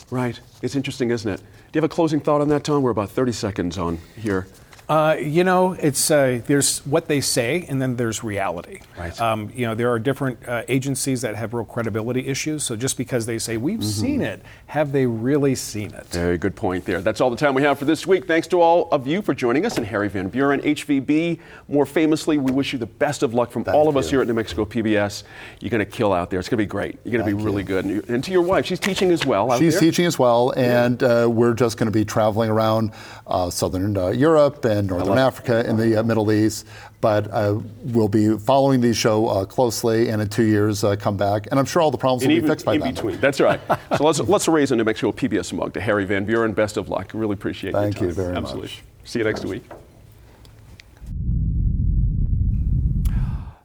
Right. 0.09 0.39
It's 0.61 0.75
interesting, 0.75 1.11
isn't 1.11 1.31
it? 1.31 1.37
Do 1.37 1.77
you 1.77 1.81
have 1.81 1.89
a 1.89 1.93
closing 1.93 2.19
thought 2.19 2.41
on 2.41 2.49
that, 2.49 2.63
Tom? 2.63 2.81
We're 2.81 2.91
about 2.91 3.11
30 3.11 3.31
seconds 3.31 3.77
on 3.77 3.99
here. 4.17 4.47
Uh, 4.91 5.15
you 5.15 5.45
know, 5.45 5.71
it's 5.71 6.11
uh, 6.11 6.41
there's 6.47 6.79
what 6.79 7.07
they 7.07 7.21
say, 7.21 7.65
and 7.69 7.81
then 7.81 7.95
there's 7.95 8.25
reality. 8.25 8.81
Right. 8.99 9.21
Um, 9.21 9.49
you 9.55 9.65
know, 9.65 9.73
there 9.73 9.89
are 9.89 9.97
different 9.99 10.45
uh, 10.45 10.63
agencies 10.67 11.21
that 11.21 11.33
have 11.37 11.53
real 11.53 11.63
credibility 11.63 12.27
issues. 12.27 12.63
So 12.63 12.75
just 12.75 12.97
because 12.97 13.25
they 13.25 13.39
say 13.39 13.55
we've 13.55 13.85
seen 13.85 14.19
it, 14.19 14.41
have 14.67 14.91
they 14.91 15.05
really 15.05 15.55
seen 15.55 15.93
it? 15.93 16.07
Very 16.07 16.37
good 16.37 16.57
point 16.57 16.83
there. 16.83 16.99
That's 16.99 17.21
all 17.21 17.29
the 17.29 17.37
time 17.37 17.53
we 17.53 17.61
have 17.61 17.79
for 17.79 17.85
this 17.85 18.05
week. 18.05 18.27
Thanks 18.27 18.47
to 18.49 18.59
all 18.59 18.89
of 18.91 19.07
you 19.07 19.21
for 19.21 19.33
joining 19.33 19.65
us 19.65 19.77
and 19.77 19.87
Harry 19.87 20.09
Van 20.09 20.27
Buren, 20.27 20.59
HVB. 20.59 21.39
More 21.69 21.85
famously, 21.85 22.37
we 22.37 22.51
wish 22.51 22.73
you 22.73 22.79
the 22.79 22.85
best 22.85 23.23
of 23.23 23.33
luck 23.33 23.49
from 23.49 23.63
all 23.73 23.87
of 23.87 23.95
us 23.95 24.09
here 24.09 24.19
at 24.19 24.27
New 24.27 24.33
Mexico 24.33 24.65
PBS. 24.65 25.23
You're 25.61 25.69
going 25.69 25.79
to 25.79 25.89
kill 25.89 26.11
out 26.11 26.29
there. 26.29 26.39
It's 26.41 26.49
going 26.49 26.57
to 26.57 26.63
be 26.63 26.67
great. 26.67 26.99
You're 27.05 27.17
going 27.17 27.31
to 27.31 27.37
be 27.37 27.41
really 27.41 27.63
good. 27.63 27.85
And, 27.85 28.09
and 28.09 28.21
to 28.25 28.31
your 28.33 28.41
wife, 28.41 28.65
she's 28.65 28.79
teaching 28.79 29.09
as 29.11 29.25
well 29.25 29.53
out 29.53 29.59
She's 29.59 29.75
there. 29.75 29.89
teaching 29.89 30.05
as 30.05 30.19
well, 30.19 30.53
and 30.57 31.01
uh, 31.01 31.29
we're 31.31 31.53
just 31.53 31.77
going 31.77 31.89
to 31.89 31.97
be 31.97 32.03
traveling 32.03 32.49
around 32.49 32.91
uh, 33.25 33.49
southern 33.49 33.95
uh, 33.95 34.07
Europe 34.07 34.65
and 34.65 34.80
northern 34.87 35.17
Africa 35.17 35.67
in 35.69 35.77
the 35.77 35.99
uh, 35.99 36.03
Middle 36.03 36.31
East. 36.31 36.67
But 37.01 37.31
uh, 37.31 37.59
we'll 37.85 38.07
be 38.07 38.37
following 38.37 38.79
the 38.79 38.93
show 38.93 39.27
uh, 39.27 39.45
closely, 39.45 40.09
and 40.09 40.21
in 40.21 40.29
two 40.29 40.43
years, 40.43 40.83
uh, 40.83 40.95
come 40.95 41.17
back. 41.17 41.47
And 41.49 41.59
I'm 41.59 41.65
sure 41.65 41.81
all 41.81 41.89
the 41.91 41.97
problems 41.97 42.23
And 42.23 42.29
will 42.31 42.37
even 42.37 42.47
be 42.47 42.51
fixed 42.51 42.65
by 42.65 42.75
in 42.75 42.81
then. 42.81 42.93
between. 42.93 43.19
That's 43.19 43.39
right. 43.39 43.59
so 43.97 44.03
let's, 44.03 44.19
let's 44.19 44.47
raise 44.47 44.71
a 44.71 44.75
New 44.75 44.83
Mexico 44.83 45.11
PBS 45.11 45.51
mug 45.53 45.73
to 45.73 45.81
Harry 45.81 46.05
Van 46.05 46.25
Buren. 46.25 46.53
Best 46.53 46.77
of 46.77 46.89
luck. 46.89 47.11
Really 47.13 47.33
appreciate 47.33 47.71
Thank 47.73 47.99
your 47.99 48.09
you 48.09 48.15
very 48.15 48.35
Absolutely. 48.35 48.69
much. 48.69 48.83
See 49.03 49.19
you 49.19 49.25
next 49.25 49.45
week. 49.45 49.63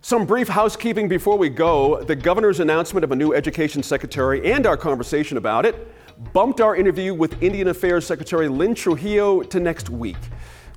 Some 0.00 0.24
brief 0.24 0.46
housekeeping 0.46 1.08
before 1.08 1.36
we 1.36 1.48
go. 1.48 2.02
The 2.04 2.14
governor's 2.14 2.60
announcement 2.60 3.02
of 3.02 3.10
a 3.10 3.16
new 3.16 3.34
education 3.34 3.82
secretary 3.82 4.52
and 4.52 4.64
our 4.64 4.76
conversation 4.76 5.36
about 5.36 5.66
it 5.66 5.92
bumped 6.32 6.60
our 6.60 6.76
interview 6.76 7.12
with 7.12 7.42
Indian 7.42 7.68
Affairs 7.68 8.06
Secretary 8.06 8.48
Lynn 8.48 8.74
Trujillo 8.74 9.42
to 9.42 9.58
next 9.60 9.90
week. 9.90 10.16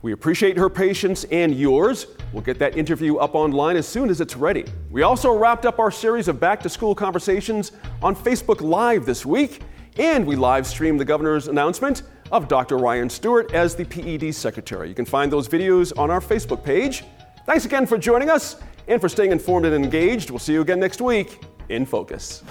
We 0.02 0.14
appreciate 0.14 0.58
her 0.58 0.70
patience 0.70 1.26
and 1.26 1.54
yours. 1.54 2.08
We'll 2.32 2.44
get 2.44 2.58
that 2.60 2.78
interview 2.78 3.18
up 3.18 3.36
online 3.36 3.76
as 3.76 3.88
soon 3.88 4.10
as 4.10 4.22
it's 4.22 4.38
ready. 4.38 4.66
We 4.90 5.02
also 5.02 5.36
wrapped 5.36 5.66
up 5.66 5.80
our 5.80 5.92
series 5.92 6.28
of 6.28 6.40
back 6.40 6.62
to 6.62 6.70
school 6.70 6.96
conversations 6.96 7.74
on 8.02 8.16
Facebook 8.16 8.62
Live 8.62 9.06
this 9.06 9.26
week, 9.26 9.62
and 9.98 10.26
we 10.26 10.38
live 10.38 10.66
streamed 10.66 11.00
the 11.00 11.06
governor's 11.06 11.50
announcement 11.50 12.04
of 12.32 12.48
Dr. 12.48 12.78
Ryan 12.78 13.10
Stewart 13.10 13.54
as 13.54 13.76
the 13.76 13.84
PED 13.84 14.34
secretary. 14.34 14.88
You 14.88 14.96
can 14.96 15.06
find 15.06 15.32
those 15.32 15.50
videos 15.50 15.98
on 15.98 16.10
our 16.10 16.22
Facebook 16.22 16.64
page. 16.64 17.04
Thanks 17.46 17.66
again 17.66 17.86
for 17.86 17.98
joining 17.98 18.30
us 18.30 18.58
and 18.88 19.02
for 19.02 19.10
staying 19.10 19.32
informed 19.32 19.66
and 19.66 19.76
engaged. 19.76 20.30
We'll 20.30 20.40
see 20.40 20.54
you 20.54 20.62
again 20.62 20.80
next 20.80 21.02
week 21.02 21.42
in 21.68 21.86
Focus. 21.86 22.44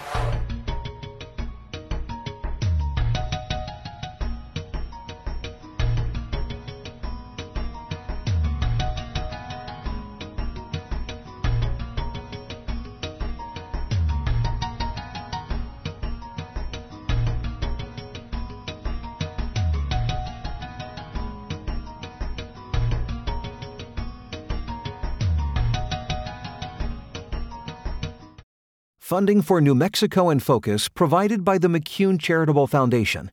Funding 29.08 29.40
for 29.40 29.62
New 29.62 29.74
Mexico 29.74 30.28
in 30.28 30.38
Focus 30.38 30.86
provided 30.86 31.42
by 31.42 31.56
the 31.56 31.66
McCune 31.66 32.20
Charitable 32.20 32.66
Foundation. 32.66 33.30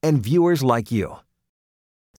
And 0.00 0.22
viewers 0.22 0.62
like 0.62 0.92
you. 0.92 1.16